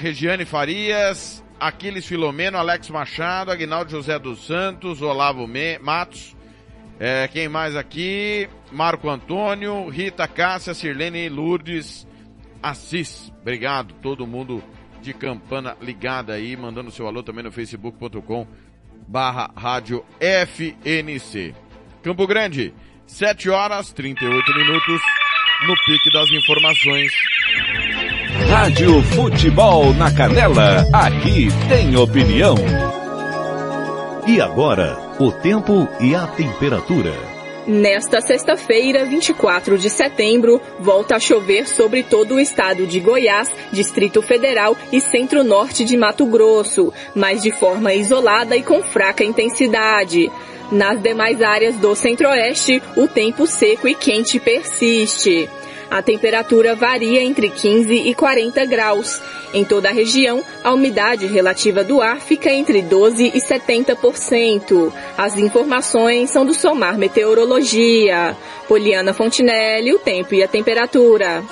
[0.00, 6.36] Regiane Farias, Aquiles Filomeno, Alex Machado, Aguinaldo José dos Santos, Olavo Me- Matos,
[6.98, 8.46] é, quem mais aqui?
[8.70, 12.06] Marco Antônio, Rita Cássia, Sirlene Lourdes,
[12.62, 13.32] Assis.
[13.40, 14.62] Obrigado, todo mundo
[15.00, 18.46] de campana ligada aí, mandando seu alô também no facebook.com
[19.08, 21.54] barra rádio FNC.
[22.02, 22.72] Campo Grande,
[23.06, 25.00] 7 horas 38 minutos,
[25.66, 27.12] no pique das informações.
[28.48, 32.54] Rádio Futebol na Canela, aqui tem opinião.
[34.26, 37.29] E agora, o tempo e a temperatura.
[37.66, 44.22] Nesta sexta-feira, 24 de setembro, volta a chover sobre todo o estado de Goiás, Distrito
[44.22, 50.30] Federal e centro-norte de Mato Grosso, mas de forma isolada e com fraca intensidade.
[50.72, 55.48] Nas demais áreas do centro-oeste, o tempo seco e quente persiste.
[55.90, 59.20] A temperatura varia entre 15 e 40 graus.
[59.52, 64.92] Em toda a região, a umidade relativa do ar fica entre 12 e 70%.
[65.18, 68.36] As informações são do Somar Meteorologia.
[68.68, 71.42] Poliana Fontinelli, o tempo e a temperatura.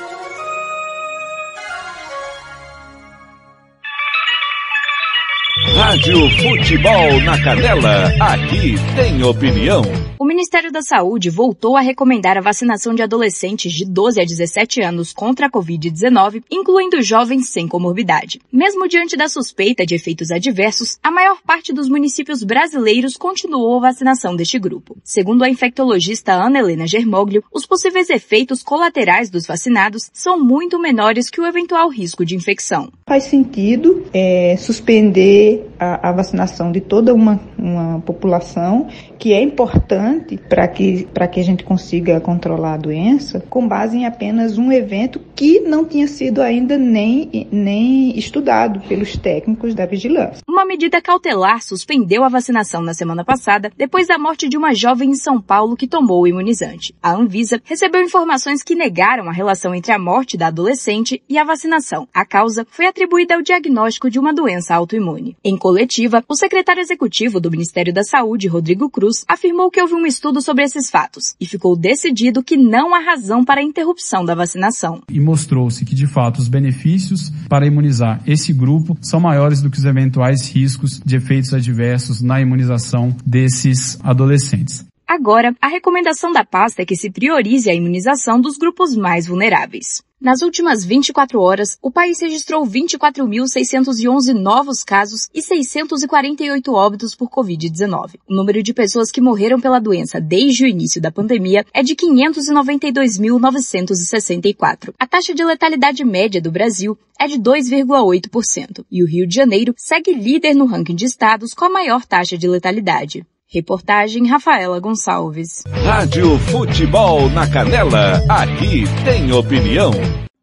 [5.79, 9.83] Rádio Futebol na Canela, aqui tem opinião.
[10.19, 14.83] O Ministério da Saúde voltou a recomendar a vacinação de adolescentes de 12 a 17
[14.83, 18.41] anos contra a Covid-19, incluindo jovens sem comorbidade.
[18.53, 23.89] Mesmo diante da suspeita de efeitos adversos, a maior parte dos municípios brasileiros continuou a
[23.89, 24.97] vacinação deste grupo.
[25.05, 31.31] Segundo a infectologista Ana Helena Germoglio, os possíveis efeitos colaterais dos vacinados são muito menores
[31.31, 32.91] que o eventual risco de infecção.
[33.07, 38.89] Faz sentido é, suspender a, a vacinação de toda uma, uma população,
[39.19, 44.07] que é importante para que, que a gente consiga controlar a doença com base em
[44.07, 50.43] apenas um evento que não tinha sido ainda nem, nem estudado pelos técnicos da vigilância.
[50.49, 55.11] Uma medida cautelar suspendeu a vacinação na semana passada depois da morte de uma jovem
[55.11, 56.95] em São Paulo que tomou o imunizante.
[57.03, 61.45] A Anvisa recebeu informações que negaram a relação entre a morte da adolescente e a
[61.45, 62.09] vacinação.
[62.13, 65.37] A causa foi atribuída ao diagnóstico de uma doença autoimune.
[65.45, 70.07] Em coletiva, o secretário executivo do Ministério da Saúde, Rodrigo Cruz, afirmou que houve um
[70.07, 74.35] estudo sobre esses fatos e ficou decidido que não há razão para a interrupção da
[74.35, 75.03] vacinação.
[75.11, 79.79] E mostrou-se que, de fato, os benefícios para imunizar esse grupo são maiores do que
[79.79, 84.88] os eventuais riscos de efeitos adversos na imunização desses adolescentes.
[85.09, 90.03] Agora, a recomendação da pasta é que se priorize a imunização dos grupos mais vulneráveis.
[90.21, 98.17] Nas últimas 24 horas, o país registrou 24.611 novos casos e 648 óbitos por Covid-19.
[98.29, 101.97] O número de pessoas que morreram pela doença desde o início da pandemia é de
[101.97, 104.93] 592.964.
[104.99, 108.85] A taxa de letalidade média do Brasil é de 2,8%.
[108.91, 112.37] E o Rio de Janeiro segue líder no ranking de estados com a maior taxa
[112.37, 113.25] de letalidade.
[113.51, 115.63] Reportagem Rafaela Gonçalves.
[115.67, 119.91] Rádio Futebol na Canela, aqui tem opinião.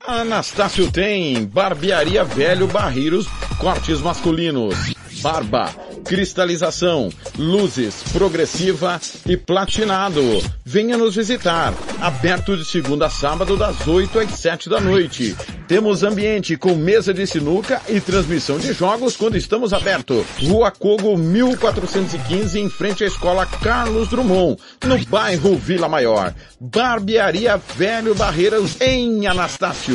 [0.08, 3.28] Anastácio tem Barbearia Velho Barreiros,
[3.58, 4.76] cortes masculinos,
[5.22, 5.74] barba,
[6.06, 10.22] cristalização, luzes, progressiva e platinado.
[10.64, 11.74] Venha nos visitar.
[11.99, 15.36] Aberto de segunda a sábado das 8 às 7 da noite.
[15.68, 20.26] Temos ambiente com mesa de sinuca e transmissão de jogos quando estamos aberto.
[20.43, 26.36] Rua Cogo 1415 em frente à escola Carlos Drummond, no bairro Vila Maior.
[26.60, 29.95] Barbearia Velho Barreiras em Anastácio.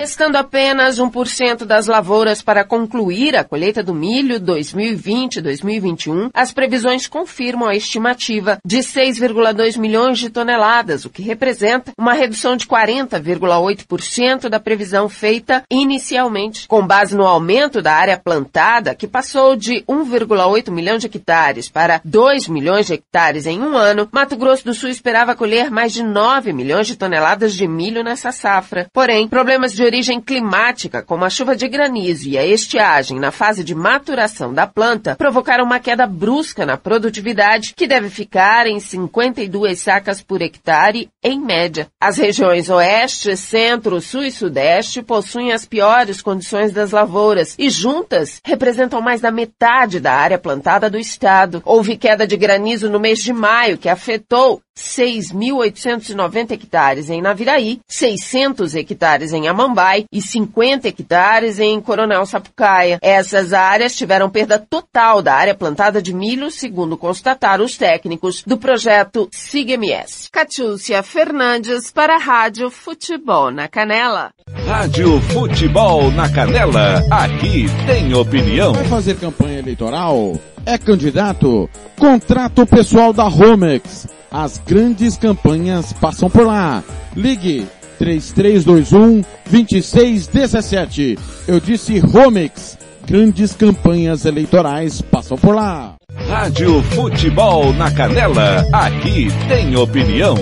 [0.00, 7.68] Restando apenas 1% das lavouras para concluir a colheita do milho 2020-2021, as previsões confirmam
[7.68, 14.58] a estimativa de 6,2 milhões de toneladas, o que representa uma redução de 40,8% da
[14.58, 16.66] previsão feita inicialmente.
[16.66, 22.00] Com base no aumento da área plantada, que passou de 1,8 milhão de hectares para
[22.02, 26.02] 2 milhões de hectares em um ano, Mato Grosso do Sul esperava colher mais de
[26.02, 28.86] 9 milhões de toneladas de milho nessa safra.
[28.94, 33.64] Porém, problemas de origem climática, como a chuva de granizo e a estiagem na fase
[33.64, 39.80] de maturação da planta, provocaram uma queda brusca na produtividade, que deve ficar em 52
[39.80, 41.88] sacas por hectare, em média.
[42.00, 48.40] As regiões Oeste, Centro, Sul e Sudeste possuem as piores condições das lavouras e, juntas,
[48.44, 51.62] representam mais da metade da área plantada do estado.
[51.64, 58.74] Houve queda de granizo no mês de maio, que afetou 6.890 hectares em Naviraí, 600
[58.74, 62.98] hectares em Amambai e 50 hectares em Coronel Sapucaia.
[63.02, 68.56] Essas áreas tiveram perda total da área plantada de milho, segundo constataram os técnicos do
[68.56, 70.30] projeto SIGMS.
[70.30, 74.30] Catiúcia Fernandes para a Rádio Futebol na Canela.
[74.66, 78.72] Rádio Futebol na Canela, aqui tem opinião.
[78.72, 80.34] Vai fazer campanha eleitoral?
[80.66, 81.68] É candidato?
[81.98, 84.06] Contrato pessoal da Romex.
[84.30, 86.84] As grandes campanhas passam por lá.
[87.16, 87.66] Ligue
[87.98, 91.18] 3321 2617.
[91.48, 92.78] Eu disse Romex.
[93.06, 95.96] Grandes campanhas eleitorais passam por lá.
[96.28, 98.64] Rádio Futebol na Canela.
[98.72, 100.36] Aqui tem opinião.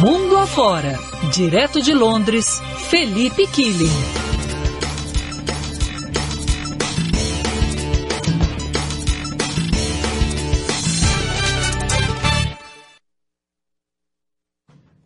[0.00, 0.98] Mundo afora.
[1.32, 4.25] Direto de Londres, Felipe Killing.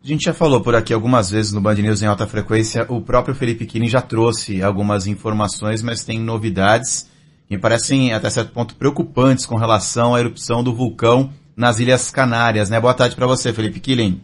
[0.03, 2.99] A gente já falou por aqui algumas vezes no Band News em alta frequência, o
[3.01, 7.07] próprio Felipe Kini já trouxe algumas informações, mas tem novidades
[7.47, 12.09] que me parecem até certo ponto preocupantes com relação à erupção do vulcão nas Ilhas
[12.09, 12.79] Canárias, né?
[12.79, 14.19] Boa tarde para você, Felipe Killing.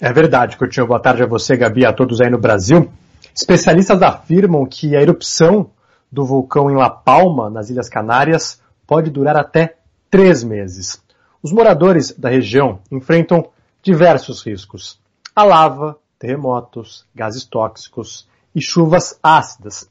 [0.00, 0.86] É verdade, Curtinho.
[0.86, 2.90] Boa tarde a você, Gabi, a todos aí no Brasil.
[3.34, 5.68] Especialistas afirmam que a erupção
[6.10, 9.74] do vulcão em La Palma, nas Ilhas Canárias, pode durar até
[10.10, 11.02] três meses.
[11.42, 13.50] Os moradores da região enfrentam
[13.82, 14.98] diversos riscos.
[15.34, 19.90] A lava, terremotos, gases tóxicos e chuvas ácidas.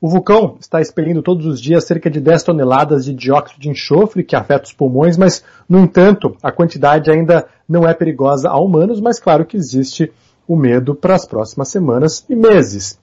[0.00, 4.22] O vulcão está expelindo todos os dias cerca de 10 toneladas de dióxido de enxofre
[4.22, 9.00] que afeta os pulmões, mas, no entanto, a quantidade ainda não é perigosa a humanos,
[9.00, 10.12] mas claro que existe
[10.46, 12.98] o medo para as próximas semanas e meses.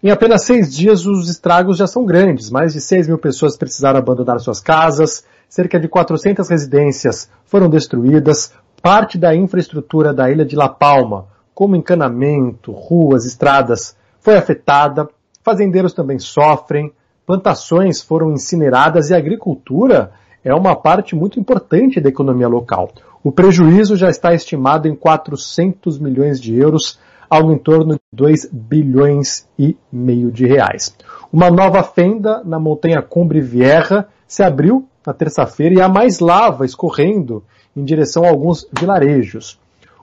[0.00, 2.50] Em apenas seis dias, os estragos já são grandes.
[2.50, 8.52] Mais de 6 mil pessoas precisaram abandonar suas casas, cerca de 400 residências foram destruídas,
[8.84, 11.24] parte da infraestrutura da ilha de La Palma,
[11.54, 15.08] como encanamento, ruas, estradas, foi afetada,
[15.42, 16.92] fazendeiros também sofrem,
[17.24, 20.12] plantações foram incineradas e a agricultura
[20.44, 22.90] é uma parte muito importante da economia local.
[23.22, 28.50] O prejuízo já está estimado em 400 milhões de euros, algo em torno de 2
[28.52, 30.94] bilhões e meio de reais.
[31.32, 36.66] Uma nova fenda na montanha Cumbre Vieja se abriu na terça-feira e há mais lava
[36.66, 37.42] escorrendo
[37.76, 39.58] em direção a alguns vilarejos.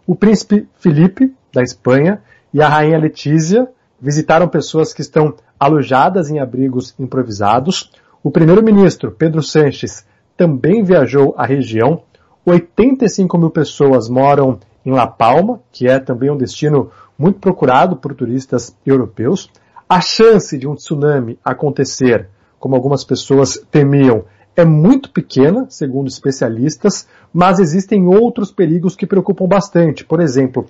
[0.05, 2.21] O príncipe Felipe, da Espanha,
[2.53, 3.67] e a rainha Letícia
[3.99, 7.91] visitaram pessoas que estão alojadas em abrigos improvisados.
[8.23, 10.05] O primeiro-ministro, Pedro Sanches,
[10.35, 12.01] também viajou à região.
[12.45, 18.15] 85 mil pessoas moram em La Palma, que é também um destino muito procurado por
[18.15, 19.49] turistas europeus.
[19.87, 22.27] A chance de um tsunami acontecer,
[22.59, 24.23] como algumas pessoas temiam,
[24.55, 30.03] é muito pequena, segundo especialistas, mas existem outros perigos que preocupam bastante.
[30.03, 30.65] Por exemplo,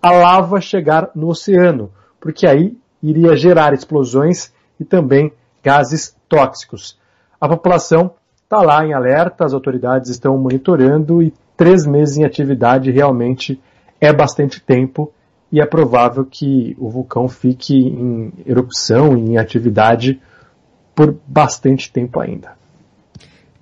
[0.00, 6.98] a lava chegar no oceano, porque aí iria gerar explosões e também gases tóxicos.
[7.40, 8.12] A população
[8.44, 13.60] está lá em alerta, as autoridades estão monitorando e três meses em atividade realmente
[14.00, 15.12] é bastante tempo
[15.50, 20.20] e é provável que o vulcão fique em erupção, em atividade
[20.94, 22.61] por bastante tempo ainda.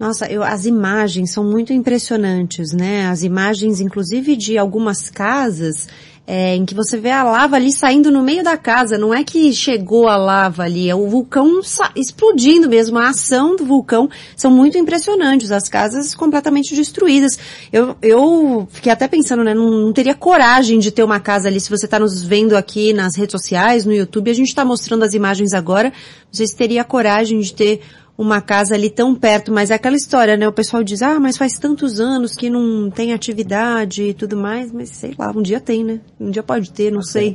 [0.01, 3.07] Nossa, eu, as imagens são muito impressionantes, né?
[3.09, 5.87] As imagens, inclusive, de algumas casas
[6.27, 8.97] é, em que você vê a lava ali saindo no meio da casa.
[8.97, 11.61] Não é que chegou a lava ali, é o vulcão
[11.95, 12.99] explodindo mesmo.
[12.99, 15.53] A ação do vulcão são muito impressionantes.
[15.53, 17.39] As casas completamente destruídas.
[17.71, 19.53] Eu, eu fiquei até pensando, né?
[19.53, 21.61] Não, não teria coragem de ter uma casa ali.
[21.61, 25.05] Se você está nos vendo aqui nas redes sociais, no YouTube, a gente está mostrando
[25.05, 25.89] as imagens agora.
[25.91, 27.83] Não sei se teria coragem de ter
[28.21, 30.47] uma casa ali tão perto, mas é aquela história, né?
[30.47, 34.71] O pessoal diz, ah, mas faz tantos anos que não tem atividade e tudo mais,
[34.71, 36.01] mas sei lá, um dia tem, né?
[36.21, 37.35] Um dia pode ter, não sei.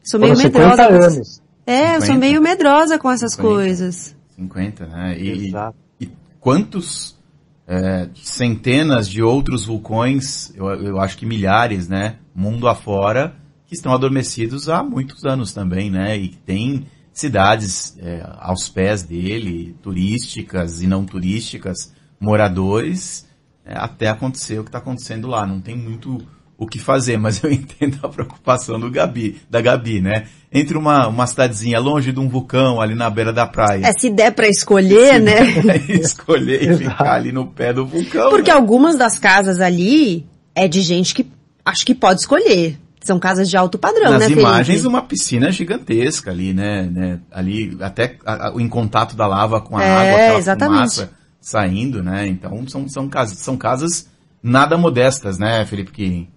[0.00, 0.86] Sou meio medrosa.
[0.86, 1.42] Anos.
[1.66, 1.96] É, 50.
[1.96, 3.54] eu sou meio medrosa com essas 50.
[3.54, 4.16] coisas.
[4.36, 5.18] 50, né?
[5.18, 5.52] E,
[6.00, 6.08] e
[6.38, 7.18] quantos
[7.66, 12.18] é, centenas de outros vulcões, eu, eu acho que milhares, né?
[12.32, 13.34] Mundo afora,
[13.66, 16.16] que estão adormecidos há muitos anos também, né?
[16.16, 23.26] E tem cidades é, aos pés dele, turísticas e não turísticas, moradores,
[23.64, 25.46] é, até acontecer o que está acontecendo lá.
[25.46, 26.18] Não tem muito
[26.56, 30.26] o que fazer, mas eu entendo a preocupação do Gabi, da Gabi, né?
[30.52, 33.86] Entre uma, uma cidadezinha longe de um vulcão, ali na beira da praia.
[33.86, 35.62] É, se der para escolher, se né?
[35.62, 38.30] Der escolher e ficar ali no pé do vulcão.
[38.30, 38.56] Porque né?
[38.56, 41.26] algumas das casas ali é de gente que
[41.64, 42.78] acho que pode escolher.
[43.04, 46.82] São casas de alto padrão, Nas né, Nas imagens, uma piscina gigantesca ali, né?
[46.90, 50.76] né ali, até a, a, em contato da lava com a é, água, aquela exatamente.
[50.76, 52.26] fumaça saindo, né?
[52.28, 54.08] Então, são, são, casas, são casas
[54.42, 56.28] nada modestas, né, Felipe Kirin?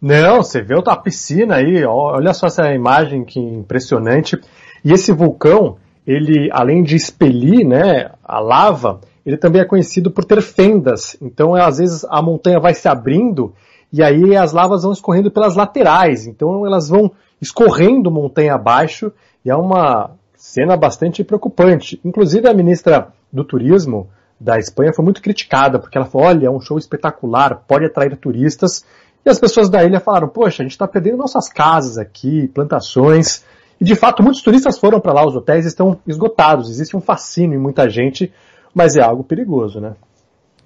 [0.00, 4.36] Não, você vê a piscina aí, olha só essa imagem que impressionante.
[4.84, 10.24] E esse vulcão, ele, além de expelir, né, a lava, ele também é conhecido por
[10.24, 11.16] ter fendas.
[11.22, 13.54] Então, às vezes, a montanha vai se abrindo
[13.92, 19.12] e aí as lavas vão escorrendo pelas laterais, então elas vão escorrendo montanha abaixo,
[19.44, 22.00] e é uma cena bastante preocupante.
[22.04, 24.08] Inclusive a ministra do Turismo
[24.40, 28.16] da Espanha foi muito criticada, porque ela falou, olha, é um show espetacular, pode atrair
[28.16, 28.84] turistas,
[29.24, 33.44] e as pessoas da ilha falaram, poxa, a gente está perdendo nossas casas aqui, plantações,
[33.80, 37.56] e de fato muitos turistas foram para lá, os hotéis estão esgotados, existe um fascínio
[37.56, 38.32] em muita gente,
[38.74, 39.94] mas é algo perigoso, né?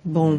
[0.09, 0.38] Bom,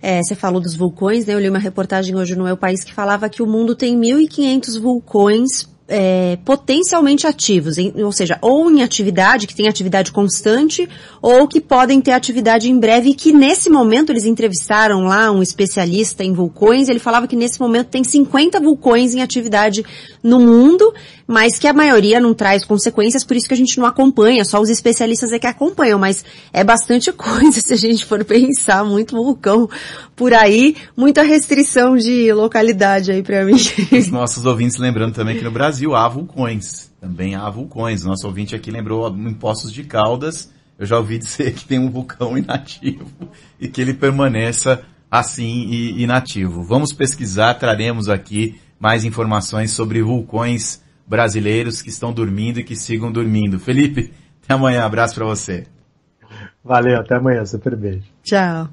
[0.00, 1.34] é, você falou dos vulcões, né?
[1.34, 4.80] Eu li uma reportagem hoje no meu país que falava que o mundo tem 1.500
[4.80, 10.88] vulcões é, potencialmente ativos, em, ou seja, ou em atividade, que tem atividade constante,
[11.20, 15.42] ou que podem ter atividade em breve, e que nesse momento eles entrevistaram lá um
[15.42, 19.84] especialista em vulcões, ele falava que nesse momento tem 50 vulcões em atividade
[20.22, 20.94] no mundo,
[21.26, 24.60] mas que a maioria não traz consequências, por isso que a gente não acompanha, só
[24.60, 26.24] os especialistas é que acompanham, mas
[26.54, 29.68] é bastante coisa se a gente for pensar, muito vulcão
[30.16, 33.56] por aí, muita restrição de localidade aí para mim.
[33.92, 36.92] Os nossos ouvintes lembrando também que no Brasil Brasil há vulcões.
[37.00, 38.04] Também há vulcões.
[38.04, 40.52] Nosso ouvinte aqui lembrou em Poços de Caldas.
[40.78, 43.10] Eu já ouvi dizer que tem um vulcão inativo
[43.60, 46.62] e que ele permaneça assim e inativo.
[46.62, 53.10] Vamos pesquisar, traremos aqui mais informações sobre vulcões brasileiros que estão dormindo e que sigam
[53.10, 53.58] dormindo.
[53.58, 54.12] Felipe,
[54.44, 54.84] até amanhã.
[54.84, 55.66] Abraço para você.
[56.64, 57.44] Valeu, até amanhã.
[57.44, 58.04] Super beijo.
[58.22, 58.68] Tchau.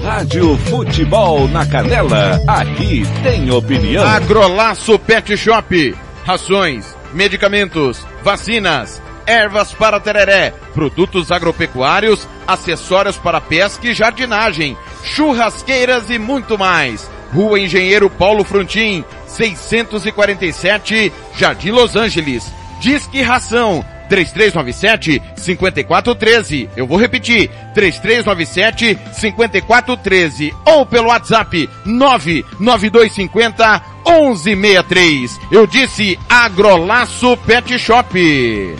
[0.00, 2.40] Rádio Futebol na Canela.
[2.46, 4.06] Aqui tem opinião.
[4.06, 5.92] Agrolaço Pet Shop
[6.24, 16.18] rações, medicamentos, vacinas, ervas para tereré, produtos agropecuários, acessórios para pesca e jardinagem, churrasqueiras e
[16.18, 17.10] muito mais.
[17.32, 22.52] Rua Engenheiro Paulo Frontin, 647, Jardim Los Angeles.
[22.78, 26.68] Disque Ração 3397 5413.
[26.76, 35.40] Eu vou repetir, 3397 5413 ou pelo WhatsApp 99250 1163.
[35.50, 38.76] Eu disse Agrolaço Pet Shop.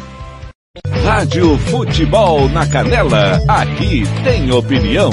[1.02, 5.10] Rádio Futebol na Canela, aqui tem opinião.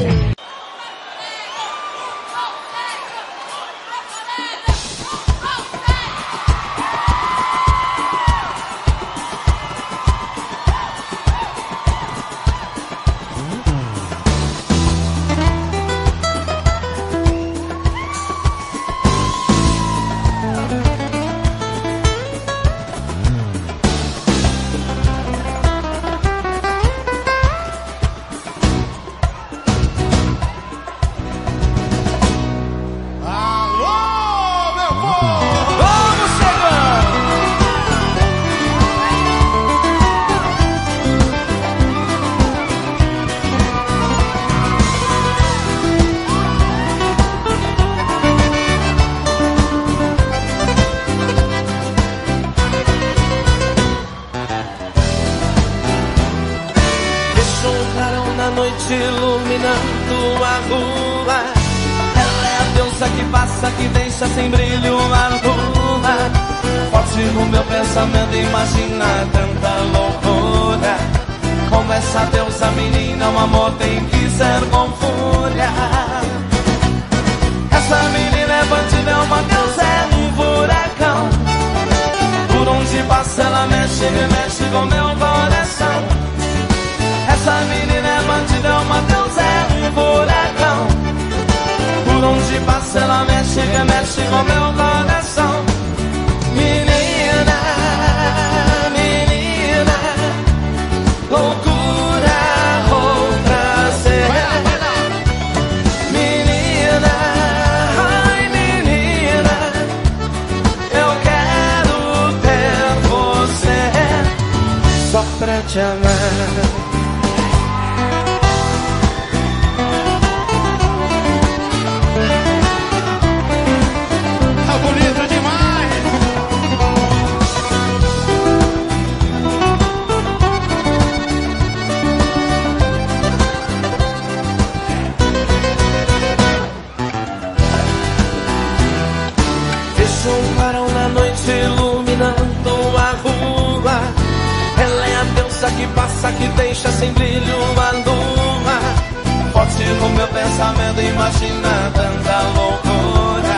[150.90, 153.58] Pensamento, imagina tanta loucura.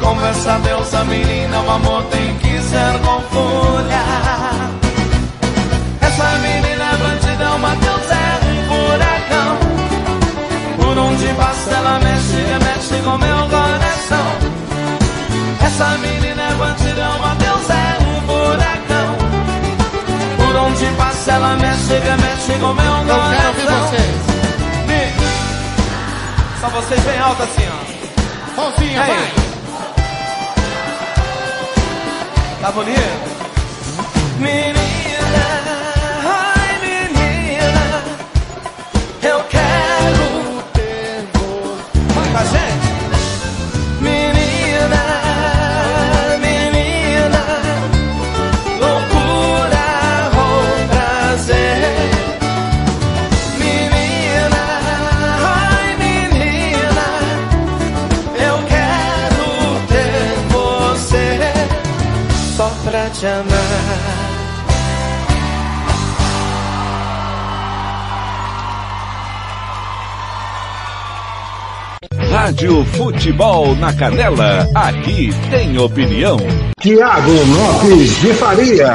[0.00, 4.02] Como essa deusa menina, o amor tem que ser com fúria.
[6.00, 7.44] Essa menina é bandida,
[7.76, 9.58] deusa, é um furacão.
[10.76, 14.28] Por onde passa ela mexe, mexe com meu coração.
[15.64, 19.16] Essa menina é bandida, uma deusa, é um furacão.
[20.36, 23.32] Por onde passa ela mexe, mexe com meu coração.
[23.32, 24.27] Eu quero vocês.
[26.70, 28.60] Só vocês bem alto assim, ó.
[28.60, 29.10] Mãozinha, Aí.
[29.10, 29.32] vai!
[32.60, 32.98] Tá bonito?
[34.38, 34.78] Menina,
[72.58, 76.36] Rádio Futebol na Canela, aqui tem opinião.
[76.80, 78.94] Tiago Lopes de Faria.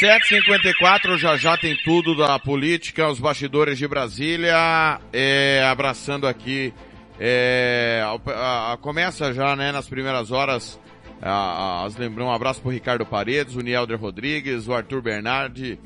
[0.00, 5.62] Sete cinquenta e quatro, já já tem tudo da política, os bastidores de Brasília, é,
[5.70, 6.72] abraçando aqui,
[7.18, 10.80] é, a- a- começa já, né, nas primeiras horas,
[11.22, 15.78] a- as lembram, um abraço pro Ricardo Paredes, o Nielder Rodrigues, o Arthur Bernardi,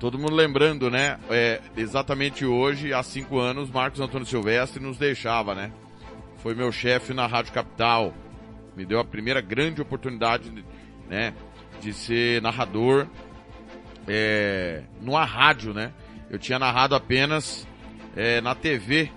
[0.00, 5.54] todo mundo lembrando, né, é, exatamente hoje, há cinco anos, Marcos Antônio Silvestre nos deixava,
[5.54, 5.70] né,
[6.38, 8.12] foi meu chefe na Rádio Capital,
[8.76, 10.64] me deu a primeira grande oportunidade de,
[11.08, 11.34] né?
[11.80, 13.06] De ser narrador
[14.08, 15.92] é, numa rádio, né?
[16.30, 17.66] Eu tinha narrado apenas
[18.16, 19.10] é, na TV,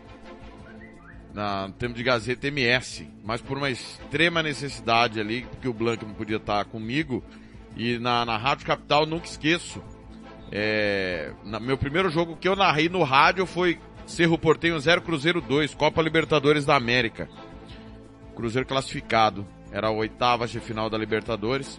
[1.36, 6.14] na, tempo de Gazeta MS, mas por uma extrema necessidade ali, porque o Blanco não
[6.14, 7.22] podia estar comigo,
[7.76, 9.84] e na, na Rádio Capital nunca esqueço.
[10.50, 13.78] É, na, meu primeiro jogo que eu narrei no rádio foi
[14.08, 17.28] Cerro Portenho 0 Cruzeiro 2, Copa Libertadores da América.
[18.34, 19.46] Cruzeiro classificado.
[19.74, 21.78] Era a oitava de final da Libertadores.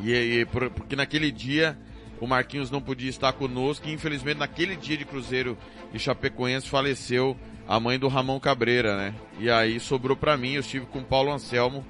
[0.00, 1.78] E, e por, porque naquele dia
[2.20, 5.56] o Marquinhos não podia estar conosco e infelizmente naquele dia de Cruzeiro
[5.94, 7.34] e Chapecoense faleceu
[7.70, 9.14] a mãe do Ramon Cabreira, né?
[9.38, 11.86] E aí sobrou para mim, eu estive com o Paulo Anselmo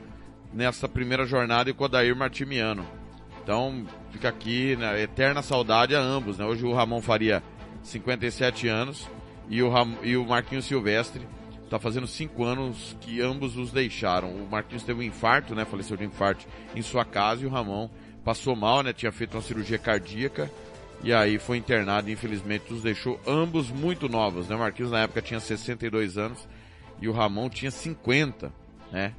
[0.52, 2.86] nessa primeira jornada e com o Adair Martimiano.
[3.42, 6.44] Então, fica aqui, né, eterna saudade a ambos, né?
[6.44, 7.42] Hoje o Ramon faria
[7.82, 9.08] 57 anos
[9.48, 11.26] e o, Ram, e o Marquinhos Silvestre
[11.64, 14.28] está fazendo 5 anos que ambos os deixaram.
[14.34, 15.64] O Marquinhos teve um infarto, né?
[15.64, 16.44] Faleceu de infarto
[16.76, 17.88] em sua casa e o Ramon
[18.22, 18.92] passou mal, né?
[18.92, 20.50] Tinha feito uma cirurgia cardíaca
[21.02, 24.56] e aí foi internado e infelizmente os deixou ambos muito novos, né?
[24.56, 26.48] Marquinhos na época tinha 62 anos
[27.00, 28.52] e o Ramon tinha 50,
[28.92, 29.14] né?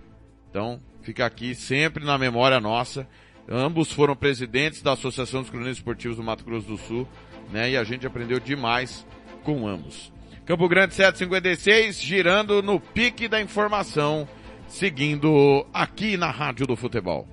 [0.49, 3.07] Então, fica aqui sempre na memória nossa.
[3.49, 7.07] Ambos foram presidentes da Associação dos Cronistas Esportivos do Mato Grosso do Sul,
[7.51, 7.71] né?
[7.71, 9.05] E a gente aprendeu demais
[9.43, 10.11] com ambos.
[10.45, 14.27] Campo Grande 756, girando no pique da informação,
[14.67, 17.27] seguindo aqui na Rádio do Futebol.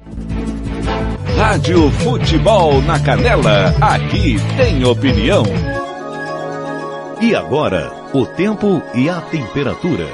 [1.38, 5.44] Rádio Futebol na Canela, aqui tem opinião.
[7.22, 10.08] E agora, o tempo e a temperatura.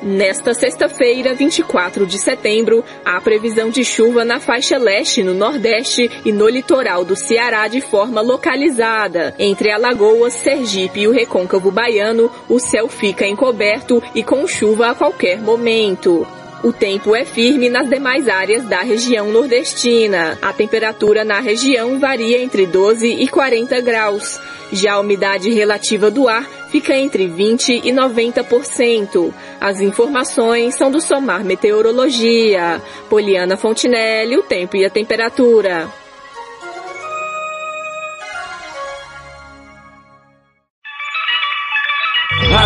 [0.00, 6.30] Nesta sexta-feira, 24 de setembro, há previsão de chuva na faixa leste, no nordeste e
[6.30, 9.34] no litoral do Ceará de forma localizada.
[9.36, 14.94] Entre Alagoas, Sergipe e o Recôncavo Baiano, o céu fica encoberto e com chuva a
[14.94, 16.24] qualquer momento.
[16.62, 20.36] O tempo é firme nas demais áreas da região nordestina.
[20.42, 24.40] A temperatura na região varia entre 12 e 40 graus.
[24.72, 29.32] Já a umidade relativa do ar fica entre 20 e 90%.
[29.60, 32.82] As informações são do Somar Meteorologia.
[33.08, 35.88] Poliana Fontinelli, o tempo e a temperatura.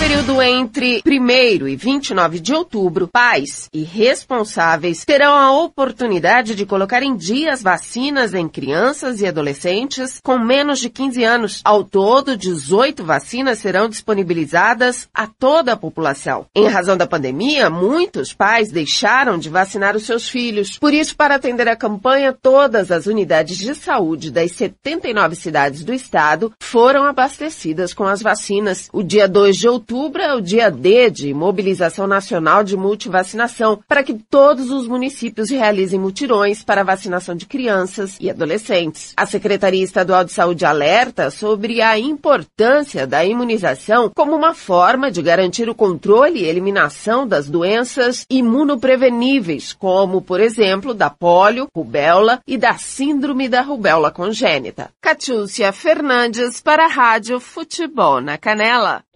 [0.00, 7.02] período entre 1 e 29 de outubro, pais e responsáveis terão a oportunidade de colocar
[7.02, 11.60] em dia as vacinas em crianças e adolescentes com menos de 15 anos.
[11.62, 16.46] Ao todo, 18 vacinas serão disponibilizadas a toda a população.
[16.56, 20.78] Em razão da pandemia, muitos pais deixaram de vacinar os seus filhos.
[20.78, 25.92] Por isso, para atender a campanha, todas as unidades de saúde das 79 cidades do
[25.92, 28.88] estado foram abastecidas com as vacinas.
[28.94, 33.80] O dia 2 de outubro outubro é o dia D de Mobilização Nacional de Multivacinação,
[33.88, 39.12] para que todos os municípios realizem mutirões para vacinação de crianças e adolescentes.
[39.16, 45.20] A Secretaria Estadual de Saúde alerta sobre a importância da imunização como uma forma de
[45.22, 52.56] garantir o controle e eliminação das doenças imunopreveníveis, como, por exemplo, da polio, rubéola e
[52.56, 54.90] da síndrome da rubéola congênita.
[55.00, 59.02] Catiúcia Fernandes para a Rádio Futebol na Canela.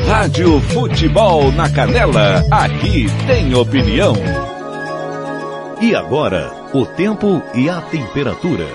[0.10, 4.16] Rádio Futebol na Canela, aqui tem opinião.
[5.80, 8.66] E agora, o tempo e a temperatura.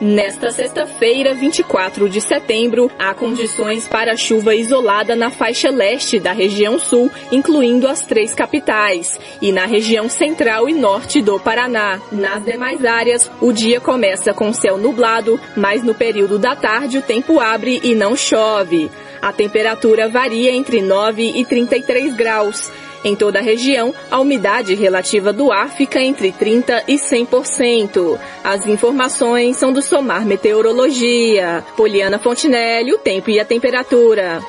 [0.00, 6.78] Nesta sexta-feira, 24 de setembro, há condições para chuva isolada na faixa leste da região
[6.78, 12.00] sul, incluindo as três capitais, e na região central e norte do Paraná.
[12.10, 17.02] Nas demais áreas, o dia começa com céu nublado, mas no período da tarde o
[17.02, 18.90] tempo abre e não chove.
[19.20, 22.70] A temperatura varia entre 9 e 33 graus.
[23.04, 28.18] Em toda a região, a umidade relativa do ar fica entre 30% e 100%.
[28.42, 31.64] As informações são do Somar Meteorologia.
[31.76, 34.40] Poliana Fontinelli, o tempo e a temperatura.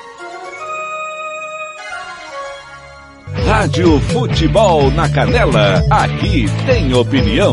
[3.46, 7.52] Rádio Futebol na Canela, aqui tem opinião.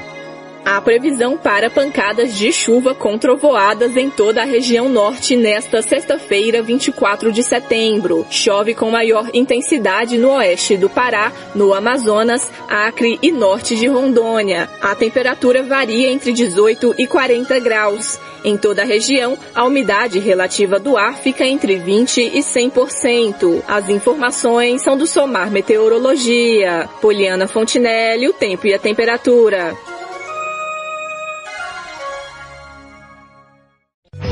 [0.73, 6.61] Há previsão para pancadas de chuva com trovoadas em toda a região norte nesta sexta-feira,
[6.61, 8.25] 24 de setembro.
[8.29, 14.69] Chove com maior intensidade no oeste do Pará, no Amazonas, Acre e norte de Rondônia.
[14.81, 18.17] A temperatura varia entre 18 e 40 graus.
[18.41, 23.61] Em toda a região, a umidade relativa do ar fica entre 20 e 100%.
[23.67, 26.87] As informações são do Somar Meteorologia.
[27.01, 29.75] Poliana Fontinelli, o tempo e a temperatura.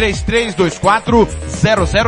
[0.00, 1.28] 3324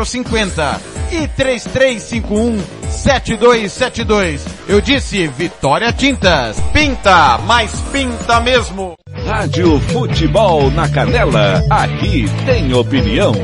[0.04, 0.80] 0050
[1.10, 4.46] e 3351 7272.
[4.66, 6.58] Eu disse Vitória Tintas.
[6.72, 8.94] Pinta, mas pinta mesmo.
[9.26, 13.34] Rádio Futebol na Canela, aqui tem opinião.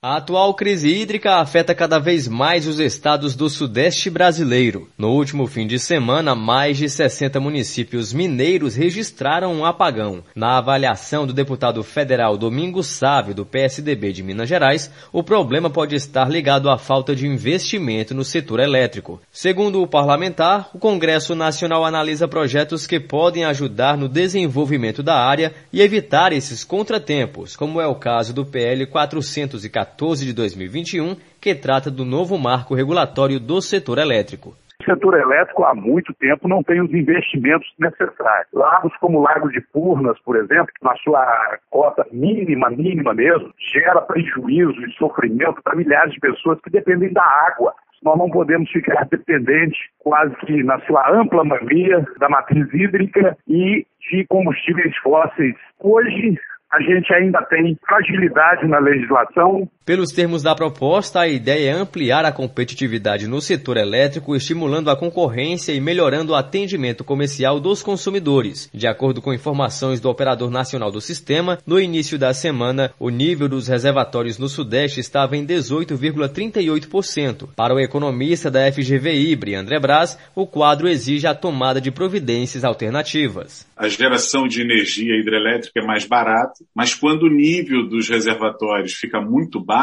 [0.00, 4.88] A atual crise hídrica afeta cada vez mais os estados do sudeste brasileiro.
[4.96, 10.22] No último fim de semana, mais de 60 municípios mineiros registraram um apagão.
[10.36, 15.96] Na avaliação do deputado federal Domingos Sávio, do PSDB de Minas Gerais, o problema pode
[15.96, 19.20] estar ligado à falta de investimento no setor elétrico.
[19.32, 25.52] Segundo o parlamentar, o Congresso Nacional analisa projetos que podem ajudar no desenvolvimento da área
[25.72, 31.54] e evitar esses contratempos, como é o caso do PL 414 14 de 2021, que
[31.54, 34.54] trata do novo marco regulatório do setor elétrico.
[34.80, 38.46] O setor elétrico há muito tempo não tem os investimentos necessários.
[38.52, 44.00] Lagos como o Lago de Furnas, por exemplo, na sua cota mínima, mínima mesmo, gera
[44.02, 47.74] prejuízo e sofrimento para milhares de pessoas que dependem da água.
[48.02, 53.84] Nós não podemos ficar dependentes, quase que na sua ampla maioria, da matriz hídrica e
[54.08, 55.56] de combustíveis fósseis.
[55.80, 56.38] Hoje,
[56.70, 59.68] a gente ainda tem fragilidade na legislação.
[59.88, 64.96] Pelos termos da proposta, a ideia é ampliar a competitividade no setor elétrico, estimulando a
[64.96, 68.68] concorrência e melhorando o atendimento comercial dos consumidores.
[68.70, 73.48] De acordo com informações do Operador Nacional do Sistema, no início da semana, o nível
[73.48, 77.48] dos reservatórios no Sudeste estava em 18,38%.
[77.56, 82.62] Para o economista da FGV Ibre, André Braz, o quadro exige a tomada de providências
[82.62, 83.66] alternativas.
[83.74, 89.18] A geração de energia hidrelétrica é mais barata, mas quando o nível dos reservatórios fica
[89.18, 89.77] muito baixo,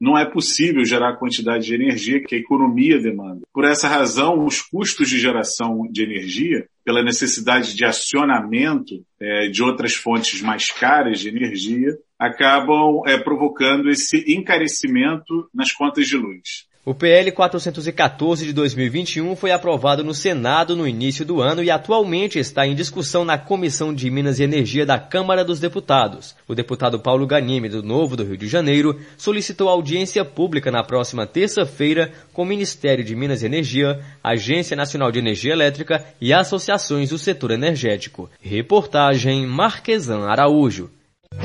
[0.00, 3.42] não é possível gerar a quantidade de energia que a economia demanda.
[3.52, 9.62] Por essa razão, os custos de geração de energia, pela necessidade de acionamento é, de
[9.62, 16.66] outras fontes mais caras de energia, acabam é, provocando esse encarecimento nas contas de luz.
[16.86, 22.38] O PL 414 de 2021 foi aprovado no Senado no início do ano e atualmente
[22.38, 26.36] está em discussão na Comissão de Minas e Energia da Câmara dos Deputados.
[26.46, 31.26] O deputado Paulo Ganime, do Novo do Rio de Janeiro, solicitou audiência pública na próxima
[31.26, 37.08] terça-feira com o Ministério de Minas e Energia, Agência Nacional de Energia Elétrica e associações
[37.08, 38.28] do setor energético.
[38.42, 40.90] Reportagem Marquesan Araújo.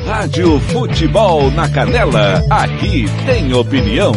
[0.05, 4.11] Rádio Futebol na Canela, aqui tem opinião.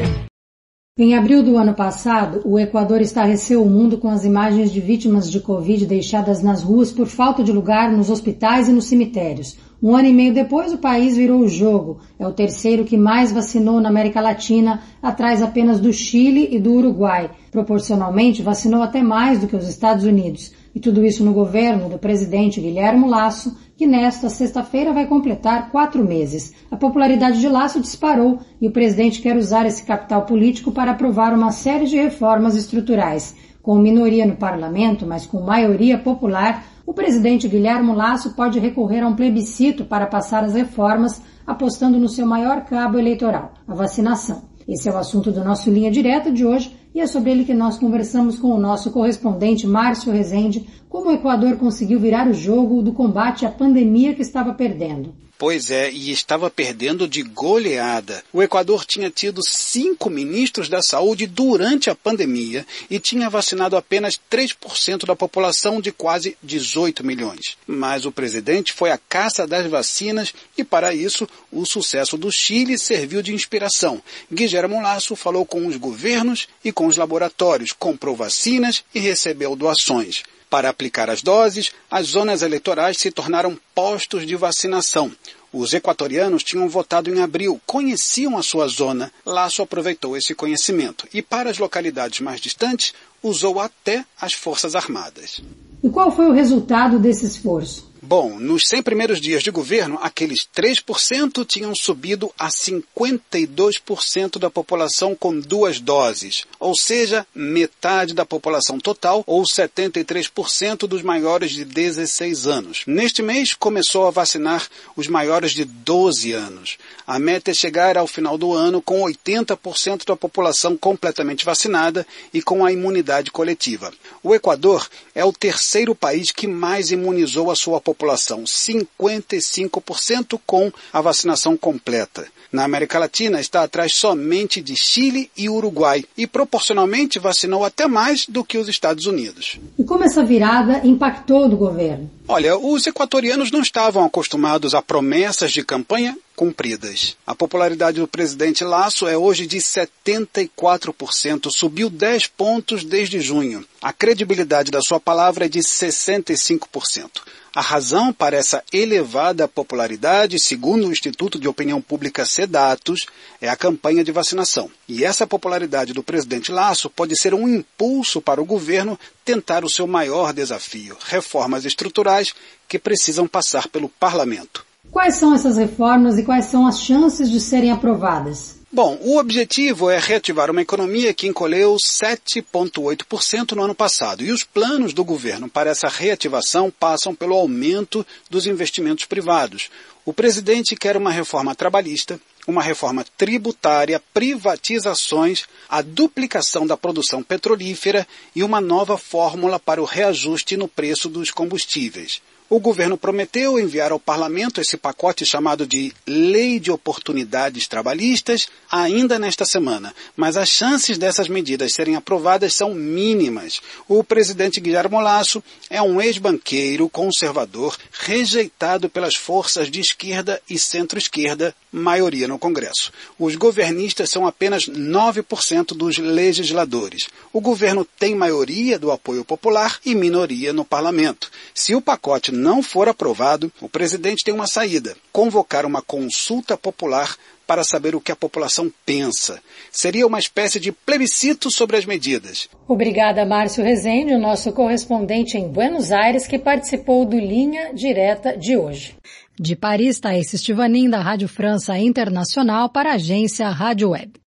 [0.98, 5.30] Em abril do ano passado, o Equador estarreceu o mundo com as imagens de vítimas
[5.30, 9.57] de Covid deixadas nas ruas por falta de lugar nos hospitais e nos cemitérios.
[9.84, 12.00] Um ano e meio depois, o país virou o jogo.
[12.18, 16.74] É o terceiro que mais vacinou na América Latina, atrás apenas do Chile e do
[16.74, 17.30] Uruguai.
[17.52, 20.54] Proporcionalmente, vacinou até mais do que os Estados Unidos.
[20.74, 26.04] E tudo isso no governo do presidente Guilherme Lasso, que nesta sexta-feira vai completar quatro
[26.04, 26.54] meses.
[26.72, 31.34] A popularidade de Lasso disparou e o presidente quer usar esse capital político para aprovar
[31.34, 33.36] uma série de reformas estruturais.
[33.62, 39.07] Com minoria no parlamento, mas com maioria popular, o presidente Guilherme Lasso pode recorrer a
[39.07, 44.44] um plebiscito para passar as reformas, apostando no seu maior cabo eleitoral, a vacinação.
[44.68, 47.53] Esse é o assunto do nosso Linha Direta de hoje, E é sobre ele que
[47.53, 52.82] nós conversamos com o nosso correspondente Márcio Rezende, como o Equador conseguiu virar o jogo
[52.82, 55.14] do combate à pandemia que estava perdendo.
[55.38, 58.24] Pois é, e estava perdendo de goleada.
[58.32, 64.20] O Equador tinha tido cinco ministros da saúde durante a pandemia e tinha vacinado apenas
[64.32, 67.57] 3% da população de quase 18 milhões.
[67.68, 72.78] Mas o presidente foi à caça das vacinas e, para isso, o sucesso do Chile
[72.78, 74.02] serviu de inspiração.
[74.32, 80.24] Guilherme Lasso falou com os governos e com os laboratórios, comprou vacinas e recebeu doações.
[80.56, 85.11] Para aplicar as doses, as zonas eleitorais se tornaram postos de vacinação.
[85.52, 89.11] Os equatorianos tinham votado em abril, conheciam a sua zona.
[89.26, 95.41] Laço aproveitou esse conhecimento e, para as localidades mais distantes, usou até as Forças Armadas.
[95.84, 97.91] E qual foi o resultado desse esforço?
[98.07, 105.15] Bom, nos 100 primeiros dias de governo, aqueles 3% tinham subido a 52% da população
[105.15, 112.45] com duas doses, ou seja, metade da população total, ou 73% dos maiores de 16
[112.45, 112.84] anos.
[112.86, 116.77] Neste mês, começou a vacinar os maiores de 12 anos.
[117.07, 122.40] A meta é chegar ao final do ano com 80% da população completamente vacinada e
[122.40, 123.91] com a imunidade coletiva.
[124.22, 130.72] O Equador é o terceiro país que mais imunizou a sua população população, 55% com
[130.92, 132.28] a vacinação completa.
[132.52, 138.26] Na América Latina está atrás somente de Chile e Uruguai e proporcionalmente vacinou até mais
[138.28, 139.58] do que os Estados Unidos.
[139.80, 142.10] E como essa virada impactou do governo?
[142.28, 147.16] Olha, os equatorianos não estavam acostumados a promessas de campanha cumpridas.
[147.26, 153.66] A popularidade do presidente Lasso é hoje de 74%, subiu 10 pontos desde junho.
[153.82, 157.10] A credibilidade da sua palavra é de 65%.
[157.56, 163.06] A razão para essa elevada popularidade, segundo o Instituto de Opinião Pública SEDATOS,
[163.40, 164.69] é a campanha de vacinação.
[164.90, 169.69] E essa popularidade do presidente Lasso pode ser um impulso para o governo tentar o
[169.69, 172.34] seu maior desafio, reformas estruturais
[172.68, 174.65] que precisam passar pelo parlamento.
[174.91, 178.57] Quais são essas reformas e quais são as chances de serem aprovadas?
[178.76, 184.22] Bom, o objetivo é reativar uma economia que encolheu 7,8% no ano passado.
[184.22, 189.70] E os planos do governo para essa reativação passam pelo aumento dos investimentos privados.
[190.04, 198.06] O presidente quer uma reforma trabalhista, uma reforma tributária, privatizações, a duplicação da produção petrolífera
[198.36, 202.22] e uma nova fórmula para o reajuste no preço dos combustíveis.
[202.48, 209.18] O governo prometeu enviar ao parlamento esse pacote chamado de Lei de Oportunidades Trabalhistas ainda
[209.18, 213.62] nesta semana, mas as chances dessas medidas serem aprovadas são mínimas.
[213.88, 221.56] O presidente Guilherme Lasso é um ex-banqueiro conservador rejeitado pelas forças de esquerda e centro-esquerda,
[221.76, 222.92] maioria no Congresso.
[223.20, 227.08] Os governistas são apenas 9% dos legisladores.
[227.34, 231.30] O governo tem maioria do apoio popular e minoria no parlamento.
[231.54, 237.18] Se o pacote não for aprovado, o presidente tem uma saída: convocar uma consulta popular
[237.46, 239.40] para saber o que a população pensa.
[239.72, 242.50] Seria uma espécie de plebiscito sobre as medidas.
[242.68, 248.58] Obrigada, Márcio Rezende, o nosso correspondente em Buenos Aires, que participou do Linha Direta de
[248.58, 248.96] hoje.
[249.38, 254.25] De Paris, Thaís Estivanin, da Rádio França Internacional, para a agência Rádio Web.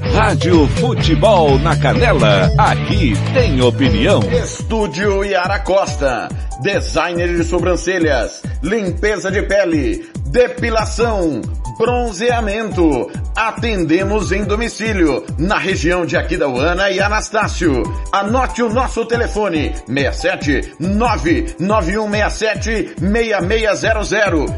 [0.00, 4.20] Rádio Futebol na Canela, aqui tem opinião.
[4.32, 6.30] Estúdio Yara Costa,
[6.62, 11.42] designer de sobrancelhas, limpeza de pele, depilação,
[11.76, 13.10] bronzeamento.
[13.34, 17.82] Atendemos em domicílio, na região de Aquidauana e Anastácio.
[18.12, 24.12] Anote o nosso telefone, 67 99167 6600.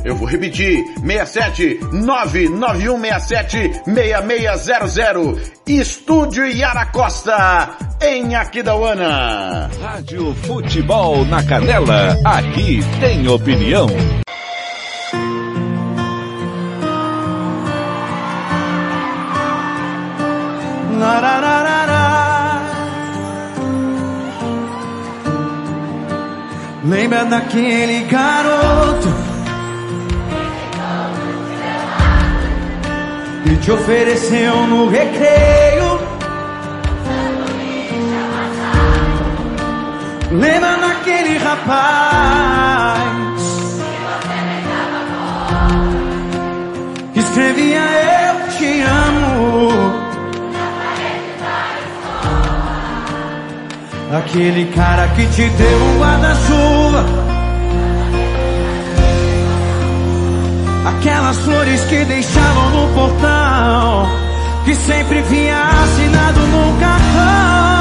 [0.05, 5.24] Eu vou repetir, 67 99167 6600.
[5.67, 9.71] Estúdio Yara Costa, em Aquidauana.
[9.83, 13.87] Rádio Futebol na Canela, aqui tem opinião.
[26.85, 29.14] Lembra daquele garoto
[33.45, 36.01] que te ofereceu no recreio?
[40.33, 43.05] Lembra daquele rapaz
[47.13, 49.95] que escrevia eu te amo?
[54.17, 56.54] Aquele cara que te deu um guarda-chuva.
[60.85, 64.25] Aquelas flores que deixavam no portão.
[64.65, 67.74] que sempre vinha assinado no cartão.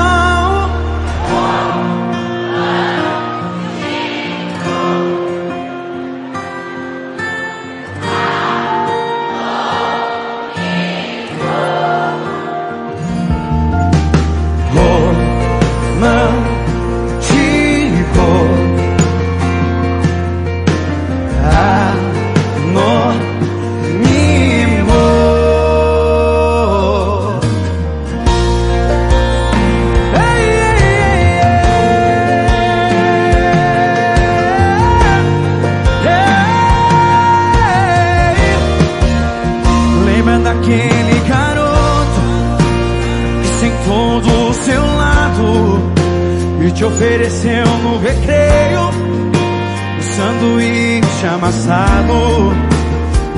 [46.84, 52.51] Te ofereceu no recreio um sanduíche amassado.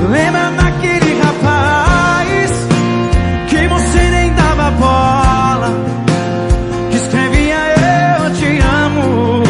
[0.10, 2.68] Lembra daquele rapaz
[3.48, 5.70] que você nem dava bola,
[6.90, 7.58] que escrevia
[8.18, 9.44] eu te amo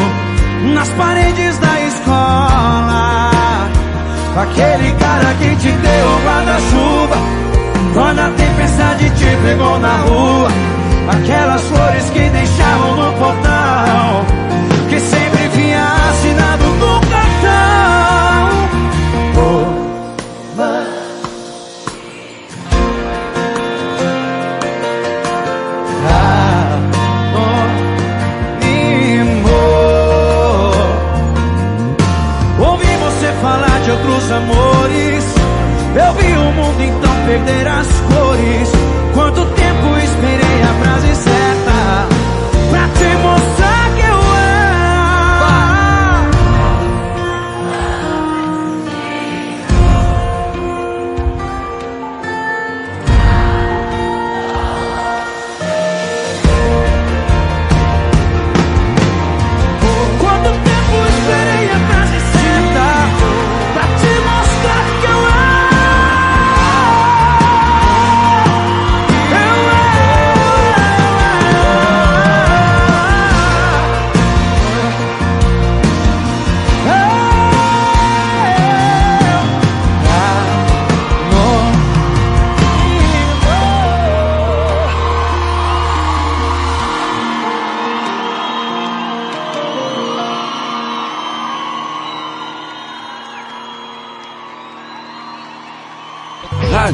[0.73, 3.31] nas paredes da escola.
[4.41, 7.17] Aquele cara que te deu o guarda-chuva
[7.93, 10.49] quando a tempestade te pegou na rua.
[11.07, 11.74] Aquelas flores
[35.95, 38.69] Eu vi o mundo então perder as cores.
[39.13, 39.64] Quanto tempo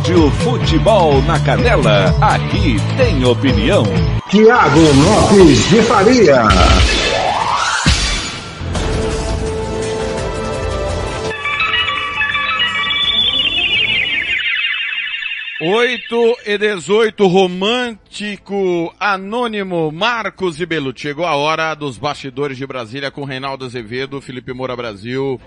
[0.01, 3.83] Rádio Futebol na Canela, aqui tem opinião.
[4.31, 6.41] Tiago Lopes de Faria.
[15.61, 21.03] Oito e dezoito, romântico, anônimo, Marcos e Belucci.
[21.03, 25.39] Chegou a hora dos bastidores de Brasília com Reinaldo Azevedo, Felipe Moura Brasil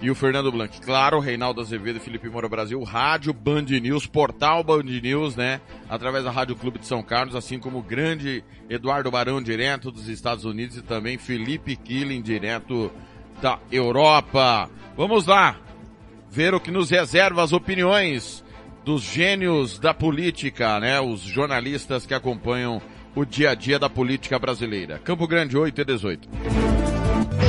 [0.00, 0.80] e o Fernando Blanc.
[0.80, 5.60] Claro, Reinaldo Azevedo Felipe Moura Brasil, Rádio Band News, Portal Band News, né?
[5.88, 10.08] Através da Rádio Clube de São Carlos, assim como o grande Eduardo Barão, direto dos
[10.08, 12.90] Estados Unidos e também Felipe Killing, direto
[13.40, 14.70] da Europa.
[14.96, 15.56] Vamos lá,
[16.30, 18.44] ver o que nos reserva as opiniões
[18.84, 21.00] dos gênios da política, né?
[21.00, 22.80] Os jornalistas que acompanham
[23.14, 24.98] o dia a dia da política brasileira.
[24.98, 26.95] Campo Grande 8 e 18.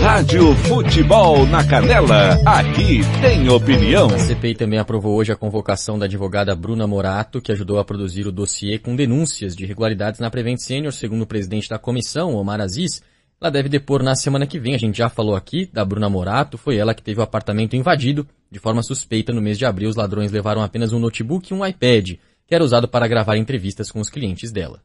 [0.01, 4.07] Rádio Futebol na Canela, aqui tem opinião.
[4.07, 8.27] A CPI também aprovou hoje a convocação da advogada Bruna Morato, que ajudou a produzir
[8.27, 12.61] o dossiê com denúncias de irregularidades na Prevent Senior, segundo o presidente da comissão, Omar
[12.61, 13.01] Aziz.
[13.39, 14.73] Ela deve depor na semana que vem.
[14.73, 18.27] A gente já falou aqui da Bruna Morato, foi ela que teve o apartamento invadido
[18.49, 19.89] de forma suspeita no mês de abril.
[19.89, 22.15] Os ladrões levaram apenas um notebook e um iPad,
[22.47, 24.81] que era usado para gravar entrevistas com os clientes dela.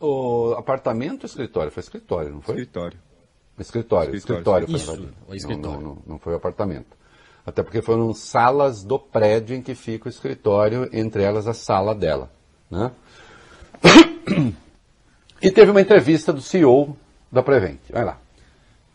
[0.00, 1.70] O apartamento ou escritório?
[1.70, 2.56] Foi escritório, não foi?
[2.56, 3.05] Escritório.
[3.58, 5.80] Escritório, escritório, Escritório, foi isso, o escritório.
[5.80, 6.96] Não, não, não foi o apartamento.
[7.44, 11.94] Até porque foram salas do prédio em que fica o escritório, entre elas a sala
[11.94, 12.30] dela.
[12.70, 12.90] Né?
[15.42, 16.96] E teve uma entrevista do CEO
[17.30, 17.78] da Prevent.
[17.90, 18.18] Vai lá.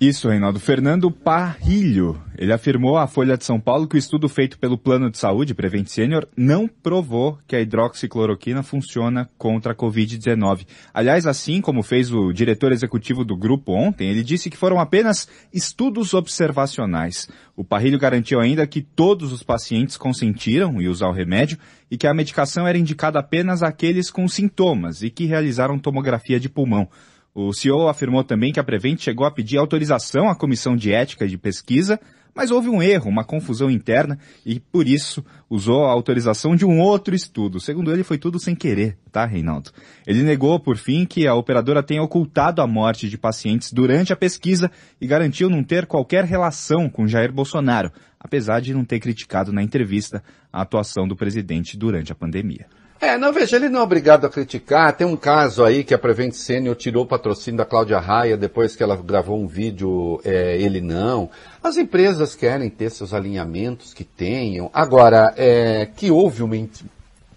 [0.01, 0.59] Isso, Reinaldo.
[0.59, 2.19] Fernando Parrilho.
[2.35, 5.53] Ele afirmou à Folha de São Paulo que o estudo feito pelo Plano de Saúde
[5.53, 10.65] Prevent Senior não provou que a hidroxicloroquina funciona contra a Covid-19.
[10.91, 15.27] Aliás, assim como fez o diretor executivo do grupo ontem, ele disse que foram apenas
[15.53, 17.29] estudos observacionais.
[17.55, 21.59] O Parrilho garantiu ainda que todos os pacientes consentiram em usar o remédio
[21.91, 26.49] e que a medicação era indicada apenas àqueles com sintomas e que realizaram tomografia de
[26.49, 26.89] pulmão.
[27.33, 31.25] O CEO afirmou também que a Prevent chegou a pedir autorização à Comissão de Ética
[31.25, 31.99] e de Pesquisa
[32.33, 36.79] mas houve um erro, uma confusão interna e por isso usou a autorização de um
[36.79, 37.59] outro estudo.
[37.59, 39.71] Segundo ele, foi tudo sem querer, tá, Reinaldo?
[40.07, 44.15] Ele negou, por fim, que a operadora tenha ocultado a morte de pacientes durante a
[44.15, 49.51] pesquisa e garantiu não ter qualquer relação com Jair Bolsonaro, apesar de não ter criticado
[49.51, 52.67] na entrevista a atuação do presidente durante a pandemia.
[53.01, 54.95] É, não, veja, ele não é obrigado a criticar.
[54.95, 58.75] Tem um caso aí que a Prevent Senior tirou o patrocínio da Cláudia Raia depois
[58.75, 61.27] que ela gravou um vídeo, é, ele não.
[61.63, 64.69] As empresas querem ter seus alinhamentos, que tenham.
[64.71, 66.55] Agora, é, que houve uma,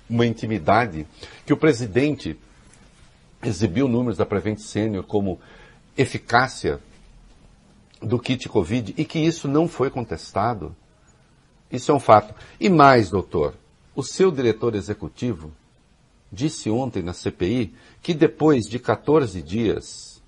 [0.09, 1.07] uma intimidade,
[1.47, 2.39] que o presidente
[3.43, 5.41] exibiu números da Prevent Senior como
[5.97, 6.79] eficácia
[8.03, 10.77] do kit Covid e que isso não foi contestado.
[11.73, 12.35] Isso é um fato.
[12.61, 13.55] E mais, doutor,
[13.95, 15.53] o seu diretor executivo
[16.31, 17.73] disse ontem na CPI
[18.03, 20.23] que depois de 14 dias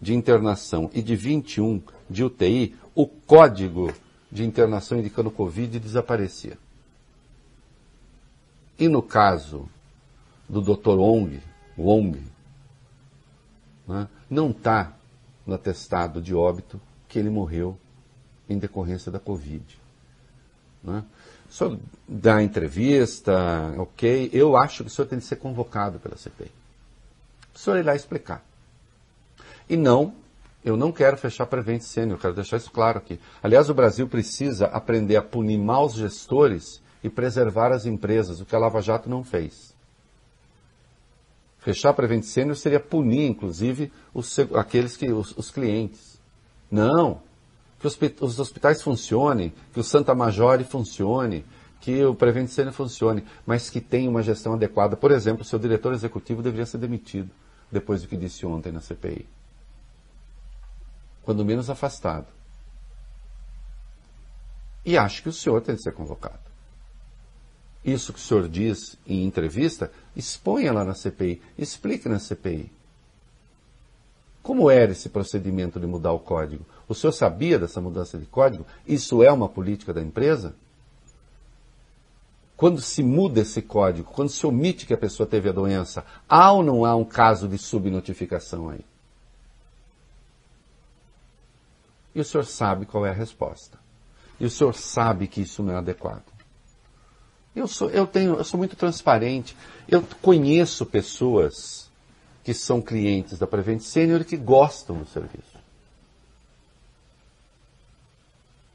[0.00, 3.92] de internação e de 21 de UTI, o código
[4.30, 6.58] de internação indicando Covid desaparecia.
[8.78, 9.68] E no caso
[10.48, 10.98] do Dr.
[10.98, 11.40] Wong,
[11.78, 12.22] Wong
[13.86, 14.94] né, não está
[15.46, 17.78] no atestado de óbito que ele morreu
[18.48, 19.64] em decorrência da Covid.
[20.82, 21.04] Né?
[21.48, 21.78] O senhor
[22.08, 24.30] dá entrevista, ok.
[24.32, 26.50] Eu acho que o senhor tem de ser convocado pela CPI.
[27.54, 28.44] O senhor ir lá explicar.
[29.68, 30.14] E não,
[30.64, 33.20] eu não quero fechar Prevent Sênior, eu quero deixar isso claro aqui.
[33.42, 38.54] Aliás, o Brasil precisa aprender a punir maus gestores e preservar as empresas, o que
[38.54, 39.74] a Lava Jato não fez.
[41.58, 46.20] Fechar Prevent Sênior seria punir, inclusive, os, aqueles que, os, os clientes.
[46.70, 47.20] Não,
[47.78, 51.44] que os hospitais funcionem, que o Santa Majore funcione,
[51.80, 54.96] que o Prevent Senior funcione, mas que tenha uma gestão adequada.
[54.96, 57.30] Por exemplo, o seu diretor executivo deveria ser demitido
[57.70, 59.26] depois do que disse ontem na CPI.
[61.22, 62.26] Quando menos afastado.
[64.84, 66.46] E acho que o senhor tem de ser convocado.
[67.84, 72.72] Isso que o senhor diz em entrevista, exponha lá na CPI, explique na CPI.
[74.42, 76.64] Como era esse procedimento de mudar o código?
[76.88, 78.66] O senhor sabia dessa mudança de código?
[78.86, 80.54] Isso é uma política da empresa?
[82.56, 86.52] Quando se muda esse código, quando se omite que a pessoa teve a doença, há
[86.52, 88.84] ou não há um caso de subnotificação aí?
[92.14, 93.78] E o senhor sabe qual é a resposta.
[94.40, 96.24] E o senhor sabe que isso não é adequado.
[97.54, 99.56] Eu sou, eu tenho, eu sou muito transparente.
[99.86, 101.90] Eu conheço pessoas
[102.44, 105.55] que são clientes da Prevent Senior e que gostam do serviço.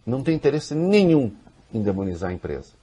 [0.06, 1.36] Não tem interesse nenhum
[1.74, 2.74] em demonizar a empresa.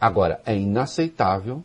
[0.00, 1.64] Agora, é inaceitável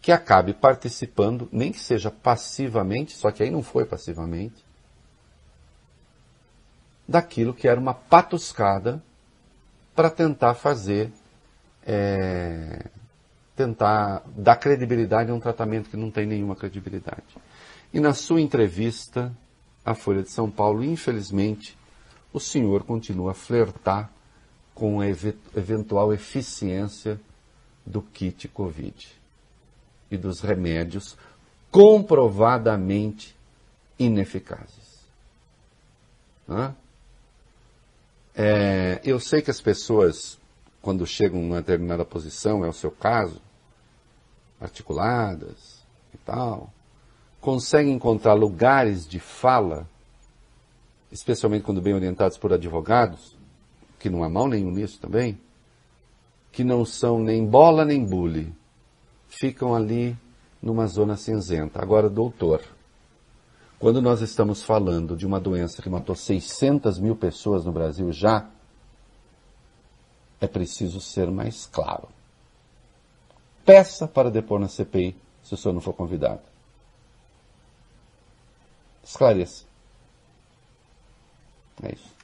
[0.00, 4.64] que acabe participando, nem que seja passivamente, só que aí não foi passivamente,
[7.08, 9.02] daquilo que era uma patuscada
[9.94, 11.10] para tentar fazer
[11.86, 12.86] é,
[13.54, 17.24] tentar dar credibilidade a um tratamento que não tem nenhuma credibilidade.
[17.92, 19.32] E na sua entrevista
[19.84, 21.78] à Folha de São Paulo, infelizmente,
[22.32, 24.10] o senhor continua a flertar
[24.74, 27.20] com a eventual eficiência
[27.84, 29.08] do kit Covid
[30.10, 31.16] e dos remédios
[31.70, 33.34] comprovadamente
[33.98, 35.06] ineficazes.
[38.34, 40.38] É, eu sei que as pessoas,
[40.82, 43.40] quando chegam numa determinada posição, é o seu caso,
[44.60, 45.82] articuladas
[46.14, 46.70] e tal,
[47.40, 49.88] conseguem encontrar lugares de fala,
[51.10, 53.36] especialmente quando bem orientados por advogados,
[53.98, 55.40] que não há mal nenhum nisso também,
[56.52, 58.54] que não são nem bola nem bully,
[59.28, 60.16] ficam ali
[60.62, 61.82] numa zona cinzenta.
[61.82, 62.62] Agora, doutor,
[63.78, 68.48] quando nós estamos falando de uma doença que matou 600 mil pessoas no Brasil já,
[70.40, 72.08] é preciso ser mais claro
[73.66, 76.40] peça para depor na CPI se o senhor não for convidado.
[79.02, 79.66] Esclareça.
[81.82, 82.16] É isso.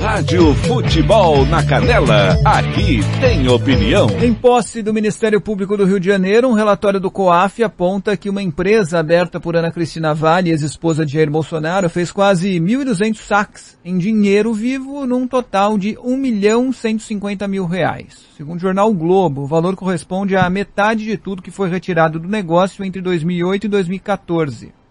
[0.00, 4.08] Rádio Futebol na Canela, aqui tem opinião.
[4.22, 8.30] Em posse do Ministério Público do Rio de Janeiro, um relatório do COAF aponta que
[8.30, 13.78] uma empresa aberta por Ana Cristina Vale, ex-esposa de Jair Bolsonaro, fez quase 1.200 saques
[13.84, 18.24] em dinheiro vivo num total de 1 milhão 150 mil reais.
[18.36, 22.18] Segundo o jornal o Globo, o valor corresponde à metade de tudo que foi retirado
[22.18, 24.83] do negócio entre 2008 e 2014.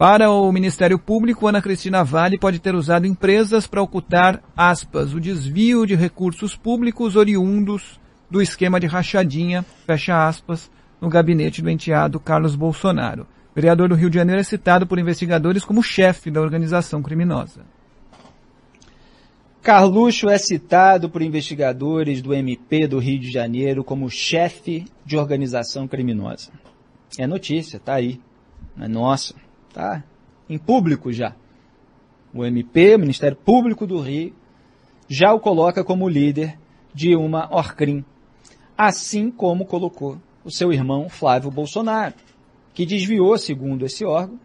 [0.00, 5.20] Para o Ministério Público, Ana Cristina Vale pode ter usado empresas para ocultar, aspas, o
[5.20, 8.00] desvio de recursos públicos oriundos
[8.30, 10.70] do esquema de rachadinha, fecha aspas,
[11.02, 13.24] no gabinete do enteado Carlos Bolsonaro.
[13.24, 17.60] O vereador do Rio de Janeiro é citado por investigadores como chefe da organização criminosa.
[19.60, 25.86] Carluxo é citado por investigadores do MP do Rio de Janeiro como chefe de organização
[25.86, 26.50] criminosa.
[27.18, 28.18] É notícia, tá aí.
[28.80, 29.34] É nossa,
[29.72, 30.04] tá
[30.48, 31.34] em público já.
[32.32, 34.34] O MP, o Ministério Público do Rio,
[35.08, 36.58] já o coloca como líder
[36.94, 38.04] de uma Orcrim,
[38.76, 42.14] assim como colocou o seu irmão Flávio Bolsonaro,
[42.72, 44.38] que desviou, segundo esse órgão,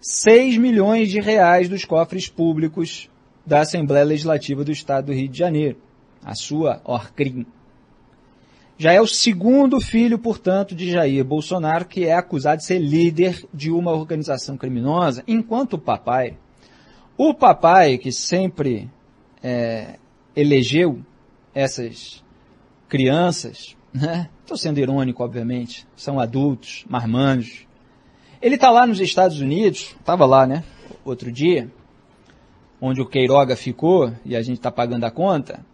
[0.00, 3.08] 6 milhões de reais dos cofres públicos
[3.46, 5.78] da Assembleia Legislativa do Estado do Rio de Janeiro,
[6.24, 7.46] a sua Orcrim.
[8.78, 13.46] Já é o segundo filho, portanto, de Jair Bolsonaro que é acusado de ser líder
[13.52, 16.36] de uma organização criminosa, enquanto o papai,
[17.16, 18.90] o papai que sempre
[19.42, 19.98] é,
[20.34, 21.00] elegeu
[21.54, 22.24] essas
[22.88, 24.28] crianças, né?
[24.40, 27.66] Estou sendo irônico, obviamente, são adultos, marmanjos.
[28.40, 30.64] Ele está lá nos Estados Unidos, estava lá, né,
[31.04, 31.70] outro dia,
[32.80, 35.64] onde o Queiroga ficou e a gente está pagando a conta,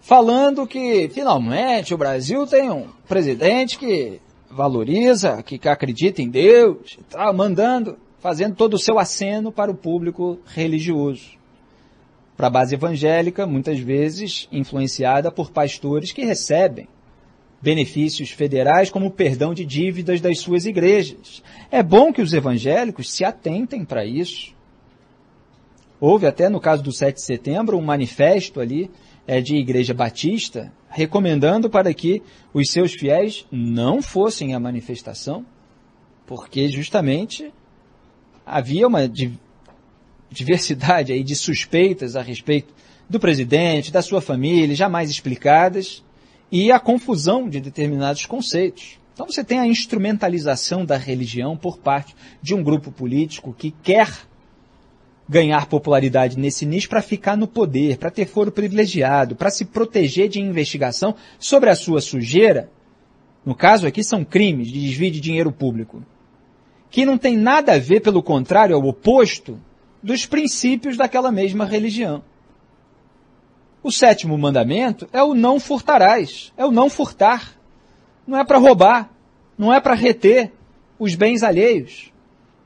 [0.00, 4.20] falando que finalmente o Brasil tem um presidente que
[4.50, 10.38] valoriza, que acredita em Deus, tá mandando, fazendo todo o seu aceno para o público
[10.46, 11.36] religioso.
[12.36, 16.88] Para a base evangélica, muitas vezes influenciada por pastores que recebem
[17.60, 21.42] benefícios federais como perdão de dívidas das suas igrejas.
[21.70, 24.54] É bom que os evangélicos se atentem para isso.
[26.00, 28.88] Houve até no caso do 7 de setembro um manifesto ali
[29.28, 32.22] é, de igreja batista recomendando para que
[32.52, 35.44] os seus fiéis não fossem à manifestação,
[36.26, 37.52] porque justamente
[38.44, 39.02] havia uma
[40.30, 42.72] diversidade aí de suspeitas a respeito
[43.08, 46.02] do presidente, da sua família, jamais explicadas,
[46.50, 48.98] e a confusão de determinados conceitos.
[49.12, 54.10] Então você tem a instrumentalização da religião por parte de um grupo político que quer
[55.28, 60.28] ganhar popularidade nesse nicho para ficar no poder, para ter foro privilegiado, para se proteger
[60.28, 62.70] de investigação sobre a sua sujeira.
[63.44, 66.02] No caso aqui são crimes de desvio de dinheiro público,
[66.90, 69.60] que não tem nada a ver, pelo contrário, ao oposto
[70.02, 72.22] dos princípios daquela mesma religião.
[73.82, 77.56] O sétimo mandamento é o não furtarás, é o não furtar.
[78.26, 79.10] Não é para roubar,
[79.56, 80.52] não é para reter
[80.98, 82.12] os bens alheios,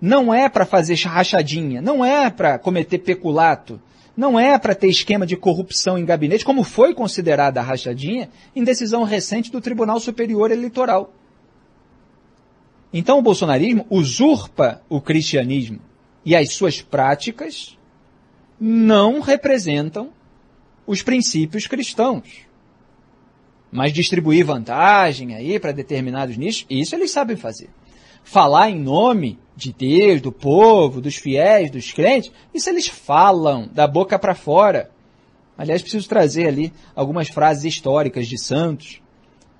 [0.03, 3.81] não é para fazer rachadinha, não é para cometer peculato,
[4.16, 8.65] não é para ter esquema de corrupção em gabinete, como foi considerada a rachadinha em
[8.65, 11.15] decisão recente do Tribunal Superior Eleitoral.
[12.93, 15.79] Então o bolsonarismo usurpa o cristianismo
[16.24, 17.79] e as suas práticas
[18.59, 20.11] não representam
[20.85, 22.41] os princípios cristãos.
[23.70, 27.70] Mas distribuir vantagem aí para determinados nichos, isso eles sabem fazer.
[28.24, 33.87] Falar em nome de Deus, do povo, dos fiéis, dos crentes, isso eles falam da
[33.87, 34.91] boca para fora.
[35.57, 39.01] Aliás, preciso trazer ali algumas frases históricas de santos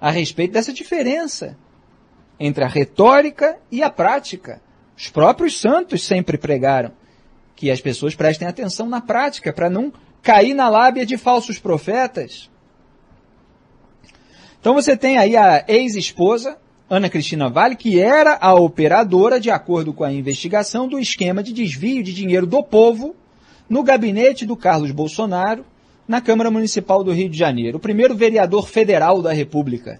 [0.01, 1.56] a respeito dessa diferença
[2.40, 4.60] entre a retórica e a prática.
[4.97, 6.93] Os próprios santos sempre pregaram
[7.55, 9.93] que as pessoas prestem atenção na prática para não
[10.23, 12.51] cair na lábia de falsos profetas.
[14.60, 16.59] Então você tem aí a ex-esposa,
[16.94, 21.51] Ana Cristina Vale, que era a operadora, de acordo com a investigação, do esquema de
[21.51, 23.16] desvio de dinheiro do povo
[23.66, 25.64] no gabinete do Carlos Bolsonaro,
[26.06, 27.78] na Câmara Municipal do Rio de Janeiro.
[27.78, 29.98] O primeiro vereador federal da República.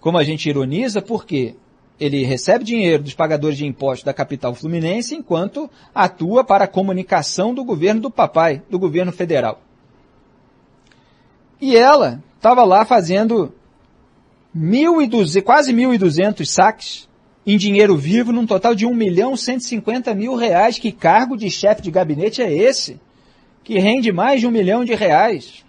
[0.00, 1.54] Como a gente ironiza, porque
[2.00, 7.54] ele recebe dinheiro dos pagadores de impostos da capital fluminense enquanto atua para a comunicação
[7.54, 9.60] do governo do papai, do governo federal.
[11.60, 13.54] E ela estava lá fazendo
[14.56, 17.08] 1.200, quase 1.200 saques
[17.46, 20.78] em dinheiro vivo, num total de 1 milhão 150 mil reais.
[20.78, 23.00] Que cargo de chefe de gabinete é esse?
[23.62, 25.64] Que rende mais de um milhão de reais.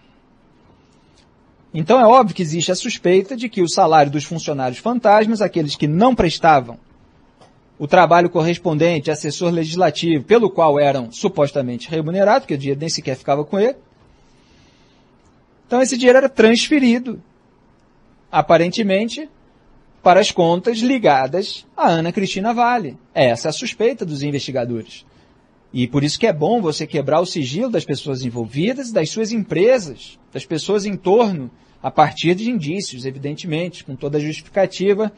[1.73, 5.75] Então é óbvio que existe a suspeita de que o salário dos funcionários fantasmas, aqueles
[5.75, 6.77] que não prestavam
[7.79, 13.15] o trabalho correspondente assessor legislativo, pelo qual eram supostamente remunerados, porque o dinheiro nem sequer
[13.15, 13.75] ficava com ele.
[15.65, 17.19] Então esse dinheiro era transferido,
[18.31, 19.29] aparentemente,
[20.01, 22.97] para as contas ligadas a Ana Cristina Vale.
[23.13, 25.05] Essa é a suspeita dos investigadores.
[25.73, 29.31] E por isso que é bom você quebrar o sigilo das pessoas envolvidas das suas
[29.31, 31.49] empresas, das pessoas em torno,
[31.81, 35.11] a partir de indícios, evidentemente, com toda a justificativa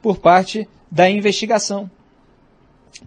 [0.00, 1.90] por parte da investigação.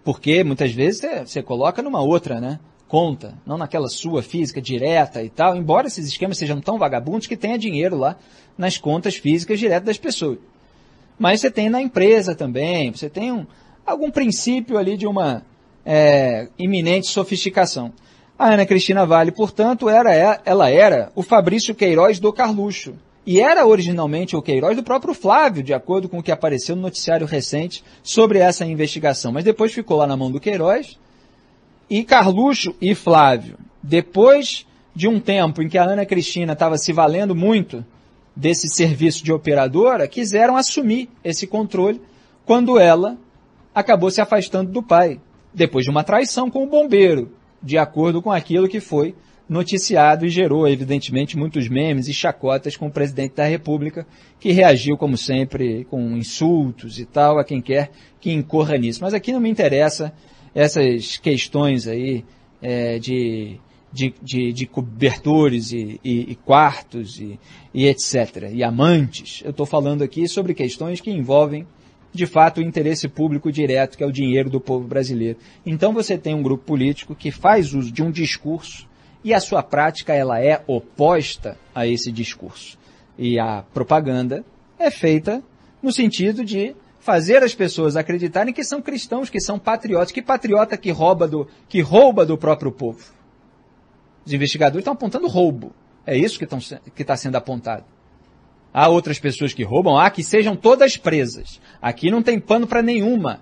[0.04, 2.60] Porque muitas vezes você coloca numa outra, né?
[2.88, 7.36] Conta, não naquela sua física direta e tal, embora esses esquemas sejam tão vagabundos que
[7.36, 8.16] tenha dinheiro lá
[8.56, 10.38] nas contas físicas diretas das pessoas.
[11.18, 13.46] Mas você tem na empresa também, você tem um,
[13.84, 15.42] algum princípio ali de uma
[15.84, 17.92] é, iminente sofisticação.
[18.38, 22.94] A Ana Cristina Vale, portanto, era, ela era o Fabrício Queiroz do Carluxo.
[23.26, 26.82] E era originalmente o Queiroz do próprio Flávio, de acordo com o que apareceu no
[26.82, 29.32] noticiário recente sobre essa investigação.
[29.32, 30.98] Mas depois ficou lá na mão do Queiroz.
[31.88, 36.92] E Carluxo e Flávio, depois de um tempo em que a Ana Cristina estava se
[36.92, 37.84] valendo muito
[38.36, 42.00] desse serviço de operadora, quiseram assumir esse controle
[42.44, 43.16] quando ela
[43.74, 45.20] acabou se afastando do pai,
[45.52, 47.32] depois de uma traição com o bombeiro,
[47.62, 49.14] de acordo com aquilo que foi
[49.48, 54.06] noticiado e gerou, evidentemente, muitos memes e chacotas com o presidente da República,
[54.40, 57.90] que reagiu, como sempre, com insultos e tal, a quem quer
[58.20, 59.00] que incorra nisso.
[59.02, 60.12] Mas aqui não me interessa
[60.54, 62.24] essas questões aí
[62.60, 63.60] é, de,
[63.96, 67.40] de, de, de, cobertores e, e, e quartos e,
[67.72, 68.50] e, etc.
[68.52, 69.40] E amantes.
[69.42, 71.66] Eu estou falando aqui sobre questões que envolvem
[72.12, 75.38] de fato o interesse público direto, que é o dinheiro do povo brasileiro.
[75.64, 78.86] Então você tem um grupo político que faz uso de um discurso
[79.24, 82.78] e a sua prática ela é oposta a esse discurso.
[83.18, 84.44] E a propaganda
[84.78, 85.42] é feita
[85.82, 90.76] no sentido de fazer as pessoas acreditarem que são cristãos, que são patriotas, que patriota
[90.76, 93.16] que rouba do, que rouba do próprio povo.
[94.26, 95.72] Os investigadores estão apontando roubo.
[96.04, 97.84] É isso que está sendo apontado.
[98.74, 101.60] Há outras pessoas que roubam, há que sejam todas presas.
[101.80, 103.40] Aqui não tem pano para nenhuma.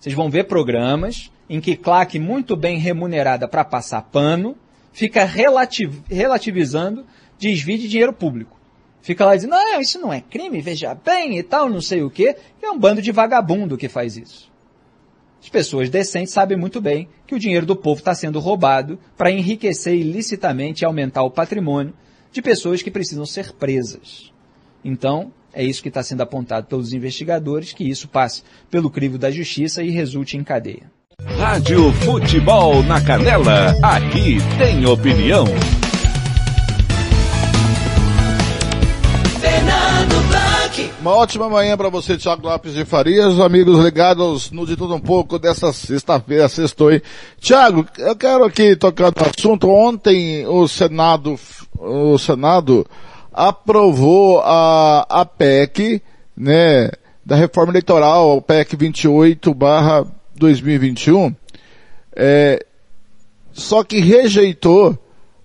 [0.00, 4.56] Vocês vão ver programas em que claque muito bem remunerada para passar pano
[4.92, 7.06] fica relativ relativizando
[7.38, 8.60] desvio de dinheiro público.
[9.00, 12.10] Fica lá dizendo, não, isso não é crime, veja bem e tal, não sei o
[12.10, 12.36] quê.
[12.62, 14.51] É um bando de vagabundo que faz isso.
[15.42, 19.30] As pessoas decentes sabem muito bem que o dinheiro do povo está sendo roubado para
[19.30, 21.92] enriquecer ilicitamente e aumentar o patrimônio
[22.30, 24.32] de pessoas que precisam ser presas.
[24.84, 29.30] Então, é isso que está sendo apontado pelos investigadores, que isso passe pelo crivo da
[29.30, 30.90] justiça e resulte em cadeia.
[31.36, 35.44] Rádio Futebol na Canela, aqui tem opinião.
[41.02, 45.00] Uma ótima manhã para você, Thiago Lopes de Farias, amigos ligados no De Tudo Um
[45.00, 47.02] Pouco dessa sexta-feira, sextou aí.
[47.40, 49.68] Thiago, eu quero aqui tocar no assunto.
[49.68, 51.36] Ontem o Senado,
[51.76, 52.86] o Senado
[53.32, 56.00] aprovou a, a PEC,
[56.36, 56.92] né,
[57.26, 60.06] da reforma eleitoral, a PEC 28 barra
[60.36, 61.34] 2021,
[62.14, 62.64] é,
[63.52, 64.96] só que rejeitou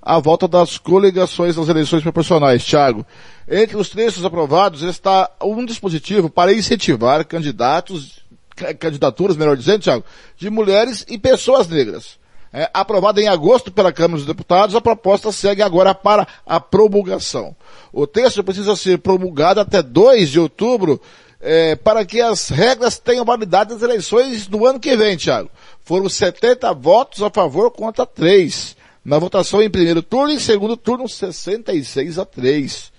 [0.08, 3.06] a volta das coligações nas eleições proporcionais, Thiago.
[3.50, 8.20] Entre os trechos aprovados está um dispositivo para incentivar candidatos,
[8.80, 10.06] candidaturas, melhor dizendo, Thiago,
[10.38, 12.18] de mulheres e pessoas negras
[12.54, 17.56] é, aprovada em agosto pela Câmara dos Deputados, a proposta segue agora para a promulgação.
[17.92, 21.02] O texto precisa ser promulgado até 2 de outubro
[21.40, 25.50] é, para que as regras tenham validade nas eleições do ano que vem, Thiago.
[25.84, 28.77] Foram 70 votos a favor contra 3.
[29.08, 32.92] Na votação em primeiro turno e segundo turno, 66 a 3.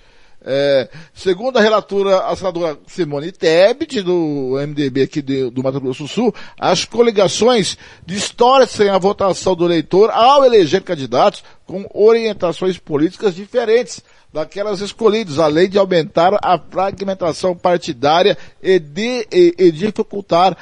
[0.43, 6.05] É, segundo a relatora, a senadora Simone Tebet, do MDB aqui de, do Mato Grosso
[6.05, 7.76] do Sul, as coligações
[8.06, 14.02] distorcem a votação do eleitor ao eleger candidatos com orientações políticas diferentes
[14.32, 20.56] daquelas escolhidas, além de aumentar a fragmentação partidária e, de, e, e dificultar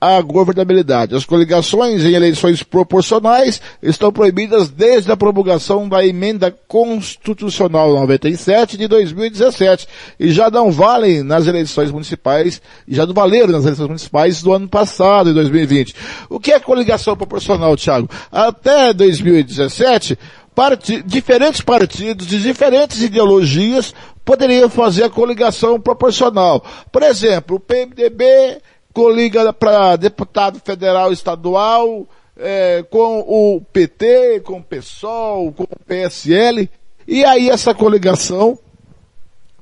[0.00, 1.14] a governabilidade.
[1.14, 8.88] As coligações em eleições proporcionais estão proibidas desde a promulgação da emenda constitucional 97 de
[8.88, 9.86] 2017
[10.18, 14.68] e já não valem nas eleições municipais, já não valeram nas eleições municipais do ano
[14.68, 15.94] passado, em 2020.
[16.30, 18.08] O que é coligação proporcional, Thiago?
[18.32, 20.18] Até 2017,
[20.54, 21.02] part...
[21.02, 23.94] diferentes partidos de diferentes ideologias
[24.24, 26.64] poderiam fazer a coligação proporcional.
[26.90, 28.60] Por exemplo, o PMDB
[28.92, 32.06] coliga para deputado federal estadual,
[32.36, 36.68] é, com o PT, com o PSOL, com o PSL,
[37.06, 38.58] e aí essa coligação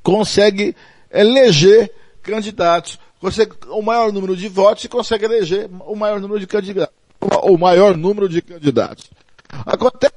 [0.03, 0.75] consegue
[1.11, 1.93] eleger
[2.23, 6.95] candidatos, consegue o maior número de votos e consegue eleger o maior número de candidatos,
[7.43, 9.11] o maior número de candidatos.
[9.67, 10.15] Acontece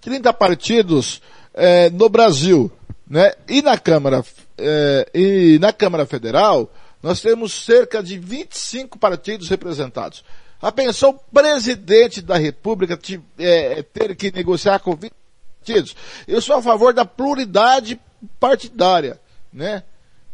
[0.00, 1.20] 30 partidos
[1.54, 2.70] é, no Brasil,
[3.08, 3.32] né?
[3.48, 4.24] E na Câmara
[4.56, 6.70] é, e na Câmara Federal
[7.02, 10.24] nós temos cerca de 25 partidos representados.
[10.60, 12.98] A pensão presidente da República
[13.38, 15.12] é, ter que negociar com 20
[15.60, 15.96] partidos.
[16.26, 18.00] Eu sou a favor da pluralidade
[18.40, 19.20] partidária,
[19.52, 19.84] né?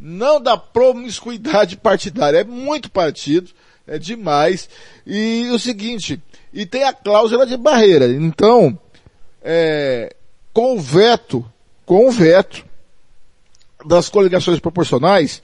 [0.00, 2.38] Não da promiscuidade partidária.
[2.38, 3.50] É muito partido,
[3.86, 4.68] é demais.
[5.06, 6.20] E o seguinte,
[6.52, 8.06] e tem a cláusula de barreira.
[8.06, 8.78] Então,
[9.42, 10.14] é,
[10.52, 11.44] com o veto,
[11.84, 12.64] com o veto
[13.84, 15.42] das coligações proporcionais,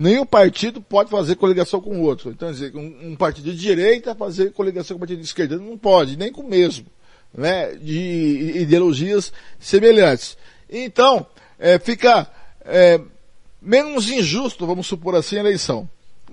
[0.00, 2.30] nenhum partido pode fazer coligação com o outro.
[2.30, 5.76] Então, dizer, um, um, partido de direita fazer coligação com o partido de esquerda não
[5.76, 6.86] pode, nem com o mesmo.
[7.36, 10.36] né, de ideologias semelhantes.
[10.68, 11.26] Então,
[11.58, 12.26] é, fica
[12.64, 13.00] é,
[13.60, 15.88] menos injusto, vamos supor assim, a eleição.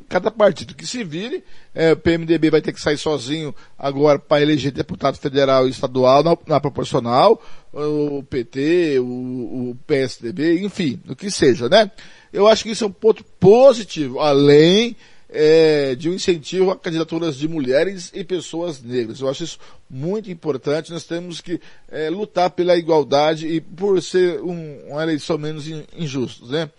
[0.08, 1.44] Cada partido que se vire,
[1.76, 6.24] é, o PMDB vai ter que sair sozinho agora para eleger deputado federal e estadual
[6.24, 7.42] na, na proporcional,
[7.74, 11.92] o PT, o, o, PSDB, enfim, o que seja, né?
[12.32, 14.96] Eu acho que isso é um ponto positivo, além
[15.30, 19.20] é, de um incentivo a candidaturas de mulheres e pessoas negras.
[19.20, 19.60] Eu acho isso
[19.90, 20.92] muito importante.
[20.92, 21.60] Nós temos que
[21.90, 26.70] é, lutar pela igualdade e por ser um, uma eleição menos injusta, né?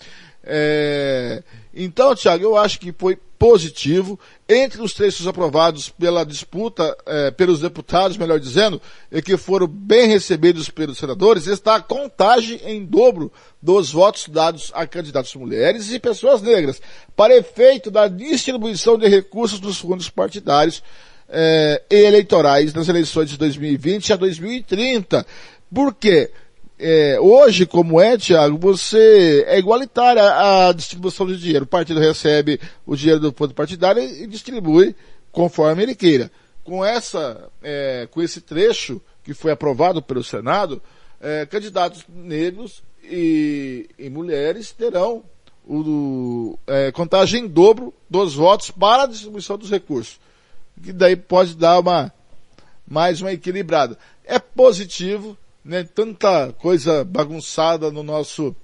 [0.51, 1.43] É,
[1.75, 4.19] então, Tiago, eu acho que foi positivo.
[4.49, 8.81] Entre os textos aprovados pela disputa, é, pelos deputados, melhor dizendo,
[9.13, 13.31] e que foram bem recebidos pelos senadores, está a contagem em dobro
[13.61, 16.81] dos votos dados a candidatos mulheres e pessoas negras,
[17.15, 20.83] para efeito da distribuição de recursos dos fundos partidários
[21.29, 25.27] é, e eleitorais nas eleições de 2020 a 2030.
[25.73, 26.31] Por quê?
[26.79, 31.65] É, hoje, como é, Tiago, você é igualitária a distribuição de dinheiro.
[31.65, 34.95] O partido recebe o dinheiro do fundo partidário e distribui
[35.33, 36.31] conforme ele queira.
[36.63, 40.81] Com essa, é, com esse trecho que foi aprovado pelo Senado,
[41.21, 45.25] é, candidatos negros e, e, mulheres terão
[45.67, 50.21] o, é, contagem em dobro dos votos para a distribuição dos recursos.
[50.83, 52.13] Que daí pode dar uma,
[52.87, 53.99] mais uma equilibrada.
[54.25, 55.37] É positivo,
[55.69, 58.57] né, tanta coisa bagunçada no nosso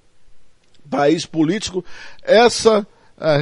[0.88, 1.84] país político,
[2.22, 2.86] essa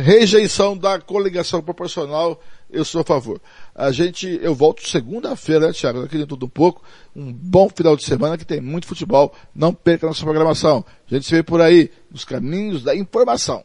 [0.02, 3.40] rejeição da coligação proporcional, eu sou a favor.
[3.72, 6.02] A gente, eu volto segunda-feira, né, Thiago?
[6.02, 6.82] Aqui dentro do pouco,
[7.14, 9.32] um bom final de semana que tem muito futebol.
[9.54, 10.84] Não perca a nossa programação.
[11.08, 13.64] A gente se vê por aí, nos caminhos da informação.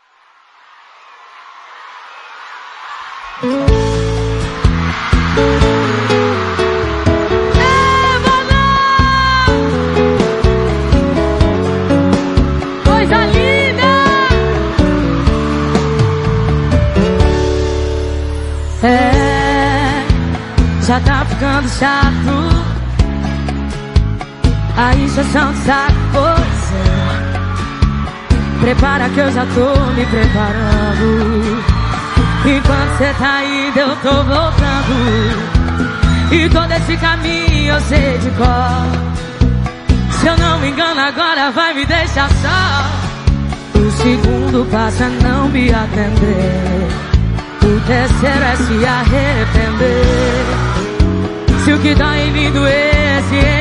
[20.91, 22.11] Já tá ficando chato.
[24.77, 28.59] A injeção de saco, pois é.
[28.59, 31.70] Prepara que eu já tô me preparando.
[32.43, 35.61] Enquanto cê tá indo, eu tô voltando.
[36.31, 39.11] E todo esse caminho eu sei de cor.
[40.19, 43.79] Se eu não me engano, agora vai me deixar só.
[43.79, 46.87] O segundo passa a não me atender.
[47.63, 50.45] O terceiro é se arrepender.
[51.63, 53.60] Se o que dá em mim doesse, hein?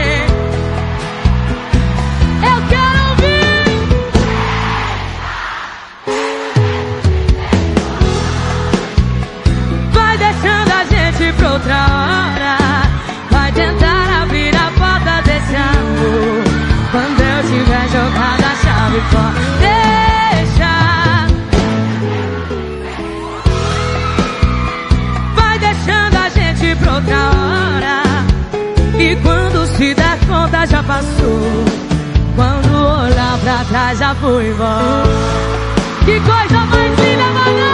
[36.05, 37.67] Que coisa mais linda, mano!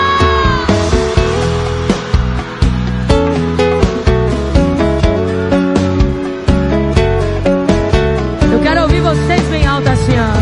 [8.52, 10.36] Eu quero ouvir vocês bem alto assim, ó.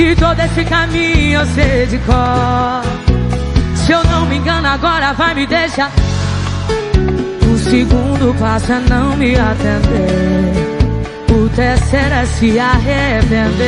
[0.00, 2.82] E todo esse caminho eu sei de cor.
[3.74, 5.90] Se eu não me engano, agora vai me deixar
[7.58, 10.67] segundo passa não me atender.
[11.58, 13.66] Terceiro é se arrepender.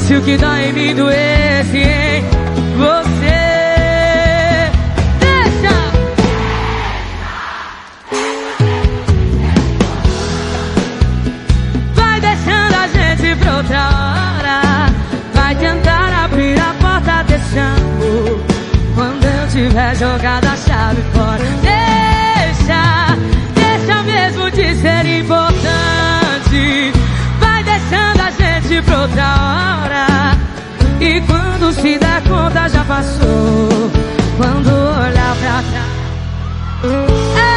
[0.00, 2.24] Se o que dói em mim doesse em
[2.76, 3.52] você.
[5.20, 5.76] Deixa!
[11.94, 14.90] Vai deixando a gente pra outra hora.
[15.34, 18.40] Vai tentar abrir a porta desse amor.
[18.96, 20.46] Quando eu tiver jogado
[28.84, 30.06] pra outra hora.
[31.00, 33.90] E quando se der conta já passou.
[34.36, 37.53] Quando olhar pra trás.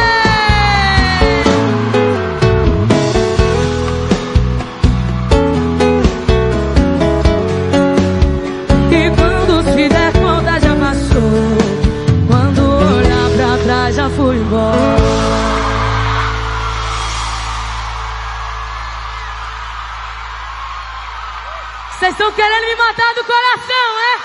[22.38, 24.18] Querendo me matar do coração, é?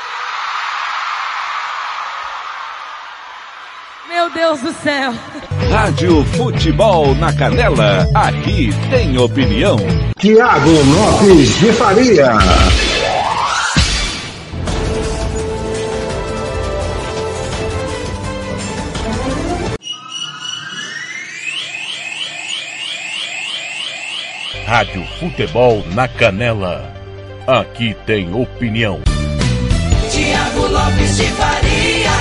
[4.08, 5.12] Meu Deus do céu.
[5.72, 9.78] Rádio Futebol na Canela, aqui tem opinião.
[10.20, 12.34] Tiago Lopes de Faria.
[24.68, 27.03] Rádio Futebol na Canela.
[27.46, 29.02] Aqui tem opinião.
[30.10, 32.12] Tiago Lopes de Faria.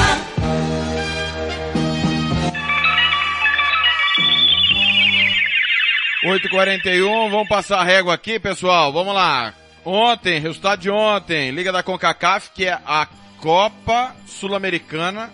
[6.24, 8.92] Oito quarenta e um, vamos passar a régua aqui, pessoal.
[8.92, 9.54] Vamos lá.
[9.84, 13.06] Ontem, resultado de ontem, Liga da CONCACAF, que é a
[13.38, 15.30] Copa Sul-Americana,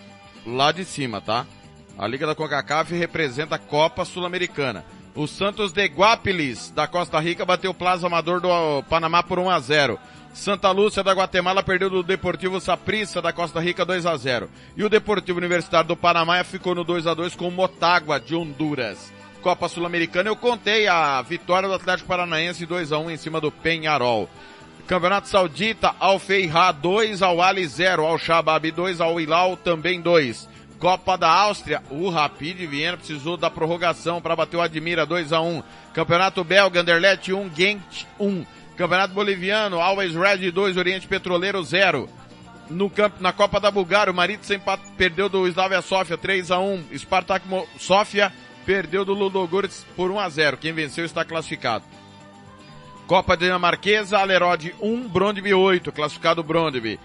[0.46, 1.46] lá de cima, tá?
[1.98, 4.84] A Liga da CONCACAF representa a Copa Sul-Americana.
[5.14, 9.50] O Santos de Guapilis, da Costa Rica, bateu o Plaza Amador do Panamá por 1
[9.50, 9.98] a 0.
[10.32, 14.48] Santa Lúcia da Guatemala perdeu do Deportivo Saprissa da Costa Rica 2 a 0.
[14.76, 18.36] E o Deportivo Universitário do Panamá ficou no 2 a 2 com o Motagua de
[18.36, 19.12] Honduras.
[19.42, 23.50] Copa Sul-Americana eu contei a vitória do Atlético Paranaense 2 a 1 em cima do
[23.50, 24.28] Penharol.
[24.86, 30.48] Campeonato Saudita, Al Feihá 2 ao Ali 0, Al Shabab 2 ao Hilal também 2.
[30.78, 35.40] Copa da Áustria, o Rapid Viena precisou da prorrogação para bater o Admira 2 a
[35.40, 35.62] 1.
[35.92, 38.46] Campeonato Belga, Anderlecht 1, Gent 1.
[38.76, 42.08] Campeonato Boliviano, Always Red 2, Oriente Petroleiro 0.
[42.70, 44.54] No campo, na Copa da Bulgária, o Maritza
[44.96, 46.84] perdeu do Slavia Sofia 3 a 1.
[46.96, 47.44] Spartak
[47.76, 48.32] Sofia
[48.64, 50.58] perdeu do Ludogorets por 1 a 0.
[50.58, 51.84] Quem venceu está classificado.
[53.08, 57.00] Copa Dinamarquesa, Alerode 1, Brondby 8, classificado Brondby.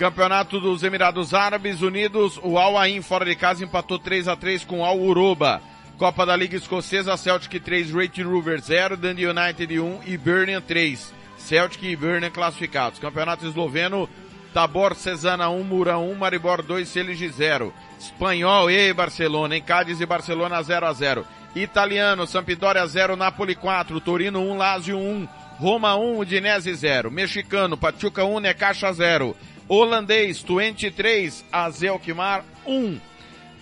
[0.00, 4.64] Campeonato dos Emirados Árabes Unidos, o Al Ain fora de casa empatou 3 a 3
[4.64, 5.60] com o Al Uroba.
[5.98, 11.12] Copa da Liga Escocesa, Celtic 3, Rate Rover 0, Dundee United 1 e Birmingham 3.
[11.36, 12.98] Celtic e Birmingham classificados.
[12.98, 14.08] Campeonato Esloveno,
[14.54, 17.70] Tabor Cesana 1, Mura 1, Maribor 2, Selige 0.
[17.98, 21.26] Espanhol e Barcelona, em Cádiz e Barcelona 0 a 0.
[21.54, 25.28] Italiano, Sampdoria 0, Napoli 4, Torino 1, Lazio 1,
[25.58, 27.10] Roma 1, Udinese 0.
[27.10, 29.36] Mexicano, Pachuca 1, Necaxa 0.
[29.72, 32.98] Holandês, Twente 3, Azelkmar 1.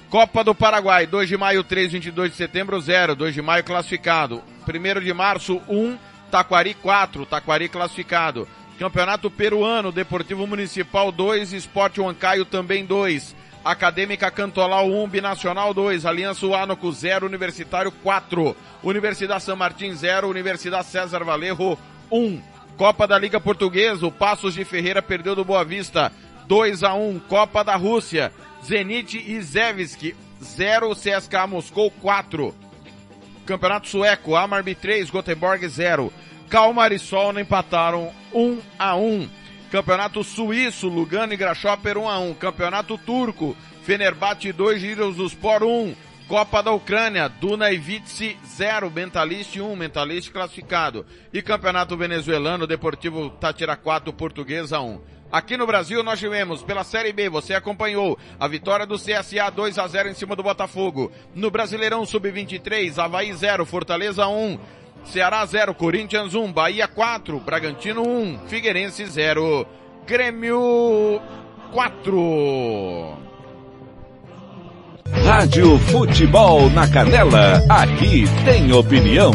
[0.08, 4.42] Copa do Paraguai, 2 de maio 3, 22 de setembro 0, 2 de maio classificado.
[4.66, 5.98] 1 de março 1,
[6.30, 8.48] Taquari 4, Taquari classificado.
[8.78, 13.36] Campeonato Peruano, Deportivo Municipal 2, Esporte Huancaio também 2.
[13.62, 20.86] Acadêmica Cantolau 1, Binacional 2, Aliança Uánoco 0, Universitário 4, Universidade São Martin 0, Universidade
[20.86, 21.78] César Valerro
[22.10, 22.47] 1.
[22.78, 26.12] Copa da Liga Portuguesa, o Passos de Ferreira perdeu do Boa Vista
[26.46, 27.18] 2 a 1.
[27.28, 28.32] Copa da Rússia,
[28.64, 32.54] Zenit e Zevski 0, CSKA Moscou 4.
[33.44, 36.12] Campeonato Sueco, Amarby 3, Göteborg 0.
[36.48, 37.00] Calmar e
[37.40, 39.28] empataram 1 a 1.
[39.72, 42.34] Campeonato Suíço, Lugano e Grasshopper 1 a 1.
[42.34, 45.96] Campeonato Turco, Fenerbahçe 2, Giros do Sport 1.
[46.28, 51.06] Copa da Ucrânia, Duna e Vitsi 0, Mentalist 1, Mentalist classificado.
[51.32, 55.00] E Campeonato Venezuelano, Deportivo Tatiraquato, Portuguesa 1.
[55.32, 59.78] Aqui no Brasil nós tivemos, pela Série B, você acompanhou a vitória do CSA 2
[59.78, 61.10] a 0 em cima do Botafogo.
[61.34, 64.58] No Brasileirão Sub-23, Havaí 0, Fortaleza 1.
[65.06, 69.66] Ceará 0, Corinthians 1, Bahia 4, Bragantino 1, Figueirense 0,
[70.06, 71.22] Grêmio
[71.72, 73.27] 4.
[75.12, 79.32] Rádio Futebol na Canela, aqui tem opinião.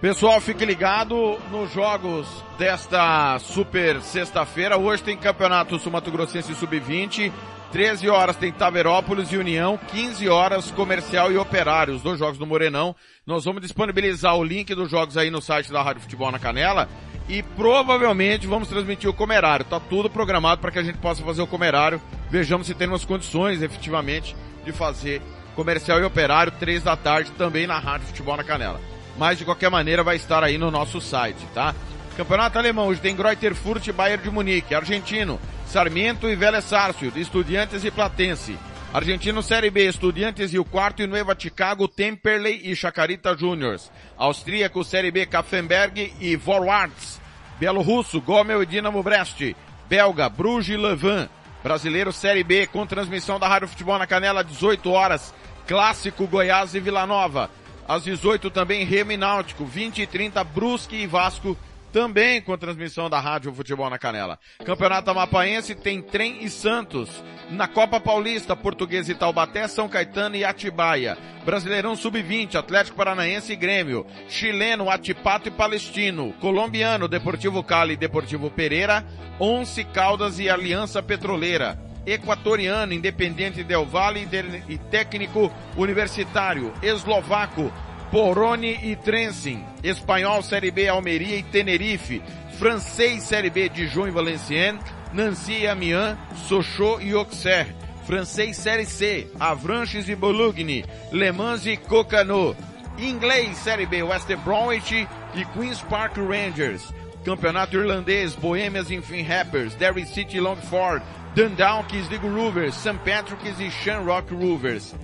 [0.00, 2.26] Pessoal, fique ligado nos jogos
[2.58, 4.76] desta super sexta-feira.
[4.76, 7.32] Hoje tem Campeonato Sumato Grossense Sub-20.
[7.72, 12.46] 13 horas tem Taverópolis e União, 15 horas Comercial e Operário, os dois jogos do
[12.46, 12.94] Morenão.
[13.26, 16.88] Nós vamos disponibilizar o link dos jogos aí no site da Rádio Futebol na Canela
[17.28, 19.64] e provavelmente vamos transmitir o Comerário.
[19.64, 22.00] Tá tudo programado para que a gente possa fazer o Comerário.
[22.30, 25.22] Vejamos se temos condições efetivamente de fazer
[25.54, 28.80] Comercial e Operário, 3 da tarde, também na Rádio Futebol na Canela.
[29.16, 31.74] Mas de qualquer maneira vai estar aí no nosso site, tá?
[32.16, 34.74] Campeonato Alemão, hoje tem Greuther Furt e Bayern de Munique.
[34.74, 38.56] Argentino, Sarmiento e Vélez Sarsfield, Estudiantes e Platense.
[38.92, 43.90] Argentino Série B, Estudiantes e o quarto e Nueva Chicago, Temperley e Chacarita Juniors.
[44.16, 47.20] Austríaco Série B, Kaffenberg e Vorwarts.
[47.58, 49.54] Bielorrusso, Gomel e Dinamo Brest.
[49.88, 51.28] Belga, Bruges e Leuven.
[51.64, 55.32] Brasileiro Série B, com transmissão da Rádio Futebol na Canela, 18 horas.
[55.66, 57.48] Clássico Goiás e Vila Nova.
[57.88, 61.56] Às 18 também Remo e Náutico, 20 e 30 Brusque e Vasco
[61.94, 64.36] também com transmissão da Rádio Futebol na Canela.
[64.64, 67.22] Campeonato Amapaense tem Trem e Santos.
[67.52, 71.16] Na Copa Paulista, Português e Taubaté, São Caetano e Atibaia.
[71.44, 74.04] Brasileirão Sub-20, Atlético Paranaense e Grêmio.
[74.28, 76.32] Chileno, Atipato e Palestino.
[76.40, 79.06] Colombiano, Deportivo Cali e Deportivo Pereira.
[79.38, 81.78] Once Caldas e Aliança Petroleira.
[82.04, 84.28] Equatoriano, Independente Del Valle
[84.68, 86.72] e Técnico Universitário.
[86.82, 87.72] Eslovaco,
[88.14, 89.64] Poroni e Trensin.
[89.82, 92.22] Espanhol Série B Almeria e Tenerife.
[92.56, 94.80] Francês Série B Dijon e Valenciennes.
[95.12, 96.16] Nancy e Amiens,
[96.46, 97.74] Sochaux e Auxerre.
[98.06, 100.84] Francês Série C, Avranches e Bologna.
[101.10, 102.54] Le Mans e Cocano.
[102.96, 106.94] Inglês Série B, West Bromwich e Queen's Park Rangers.
[107.24, 111.04] Campeonato Irlandês, Bohemians e Finn Rappers, Derry City e Longford,
[111.34, 112.96] Dundalkis e Rovers, St.
[113.04, 114.94] Patrick's e Shamrock Rovers.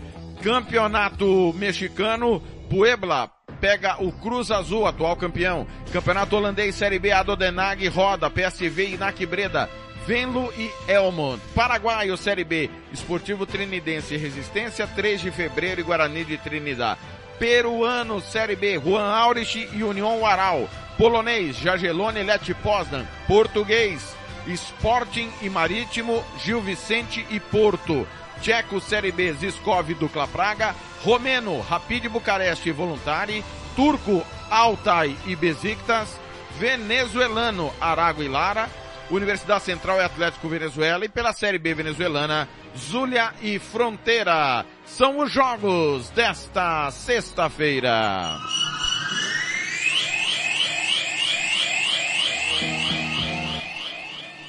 [0.43, 2.41] Campeonato Mexicano,
[2.71, 3.29] Puebla
[3.61, 5.67] pega o Cruz Azul, atual campeão.
[5.93, 9.69] Campeonato Holandês Série B, Adodenag roda, PSV e Nac Breda.
[10.07, 11.43] Venlo e Elmont.
[11.53, 16.97] Paraguaio Série B, Esportivo Trinidense Resistência, 3 de fevereiro e Guarani de Trinidad.
[17.41, 20.69] Peruano Série B, Juan Aurich e União Uaral.
[20.97, 23.05] Polonês, Jagelone Leti Poznan.
[23.27, 24.15] Português,
[24.47, 28.07] Sporting e Marítimo, Gil Vicente e Porto.
[28.41, 30.75] Tcheco Série B, Ziskov Dukla Praga.
[31.03, 33.45] Romeno, Rapid Bucareste e Voluntari.
[33.77, 36.19] Turco, Altai e Besiktas.
[36.59, 38.69] Venezuelano, Arago e Lara.
[39.11, 44.65] Universidade Central e Atlético Venezuela e pela Série B venezuelana, Zulia e Fronteira.
[44.85, 48.39] São os jogos desta sexta-feira.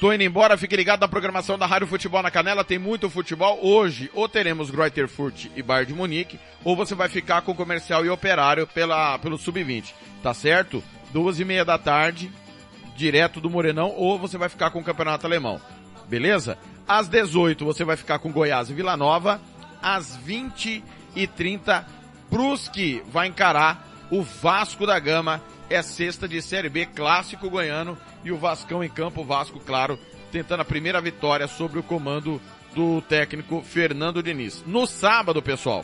[0.02, 3.60] Tô indo embora, fique ligado na programação da Rádio Futebol na Canela, tem muito futebol.
[3.62, 8.04] Hoje, ou teremos Greuther Furt e Bayern de Munique, ou você vai ficar com comercial
[8.04, 10.82] e operário pela, pelo Sub-20, tá certo?
[11.12, 12.32] Duas e meia da tarde,
[12.96, 15.60] direto do Morenão, ou você vai ficar com o Campeonato Alemão.
[16.08, 16.58] Beleza?
[16.88, 19.40] Às 18 você vai ficar com Goiás e Vila Nova.
[19.80, 20.82] Às 20
[21.14, 21.86] e 30
[22.28, 25.40] Brusque vai encarar o Vasco da Gama.
[25.72, 27.96] É sexta de Série B, clássico goiano.
[28.22, 29.98] E o Vascão em campo, Vasco, claro,
[30.30, 32.38] tentando a primeira vitória sobre o comando
[32.74, 34.62] do técnico Fernando Diniz.
[34.66, 35.82] No sábado, pessoal,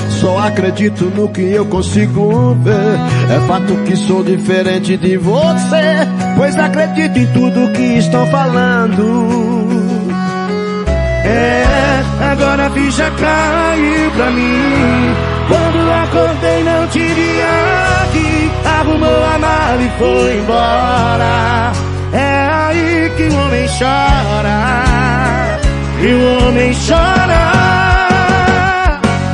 [0.09, 2.99] só acredito no que eu consigo ver.
[3.31, 9.67] É fato que sou diferente de você, pois acredito em tudo que estão falando.
[11.27, 15.26] É, agora a ficha caiu pra mim.
[15.49, 17.41] Quando acordei não te vi
[18.03, 18.51] aqui.
[18.65, 21.73] Arrumou a mala e foi embora.
[22.13, 25.59] É aí que o homem chora.
[26.01, 27.47] E o homem chora.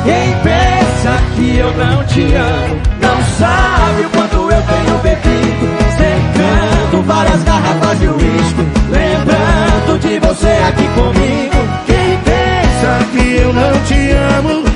[0.04, 5.68] Quem pensa que eu não te amo, não sabe o quanto eu tenho bebido.
[5.96, 11.56] Secando várias garrafas de uísque, lembrando de você aqui comigo.
[11.86, 12.42] Quem pensa
[12.82, 14.71] só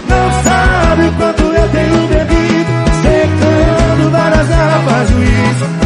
[1.07, 2.73] enquanto quanto eu tenho bebido,
[3.03, 5.86] secando várias garrafas juízo.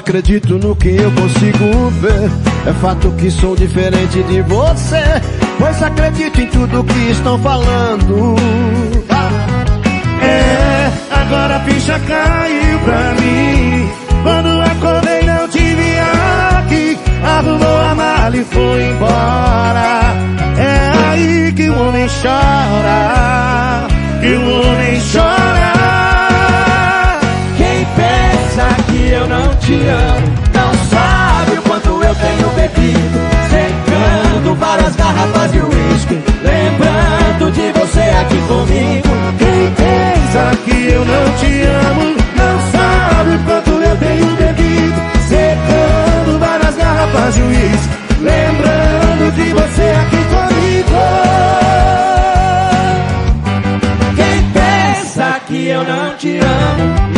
[0.00, 2.30] Acredito no que eu consigo ver.
[2.66, 5.02] É fato que sou diferente de você,
[5.58, 8.34] pois acredito em tudo que estão falando.
[10.22, 13.90] É, agora a ficha caiu pra mim.
[14.22, 15.98] Quando acordei não te vi
[16.58, 16.98] aqui.
[17.22, 20.14] Arrumou a mala e foi embora.
[20.58, 23.86] É aí que o homem chora.
[24.20, 26.09] Que o homem chora.
[28.50, 33.20] Pensa que eu não te amo, não sabe o quanto eu tenho bebido.
[33.48, 39.08] Secando várias garrafas de uísque, lembrando de você aqui comigo.
[39.38, 45.00] Quem pensa que eu não te amo, não sabe o quanto eu tenho bebido.
[45.28, 50.90] Secando várias garrafas de uísque, lembrando de você aqui comigo.
[54.16, 57.09] Quem pensa que eu não te amo,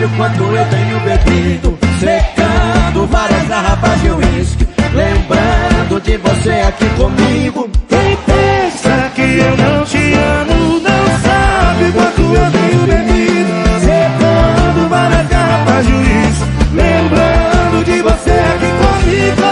[0.00, 1.78] sabe o quanto eu tenho bebido.
[1.98, 7.68] Secando várias garrafas de uísque, lembrando de você aqui comigo.
[7.88, 13.52] Quem pensa que eu não te amo, não sabe o quanto eu tenho bebido.
[13.80, 19.42] Secando várias garrafas de uísque, lembrando de você aqui comigo.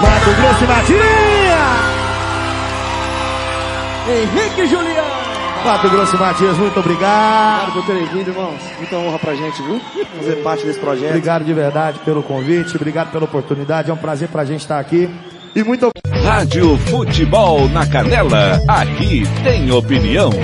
[0.00, 1.24] Mato Grosso e Matias!
[4.06, 4.83] Henrique Juliano.
[5.64, 7.72] Mato Grosso Matias, muito obrigado.
[7.72, 8.60] por terem vindo, irmãos.
[8.76, 9.80] Muita honra pra gente, viu?
[10.16, 11.08] Fazer parte desse projeto.
[11.08, 13.90] Obrigado de verdade pelo convite, obrigado pela oportunidade.
[13.90, 15.08] É um prazer pra gente estar aqui.
[15.56, 15.88] E muito
[16.24, 18.60] Rádio Futebol na Canela.
[18.68, 20.30] Aqui tem opinião.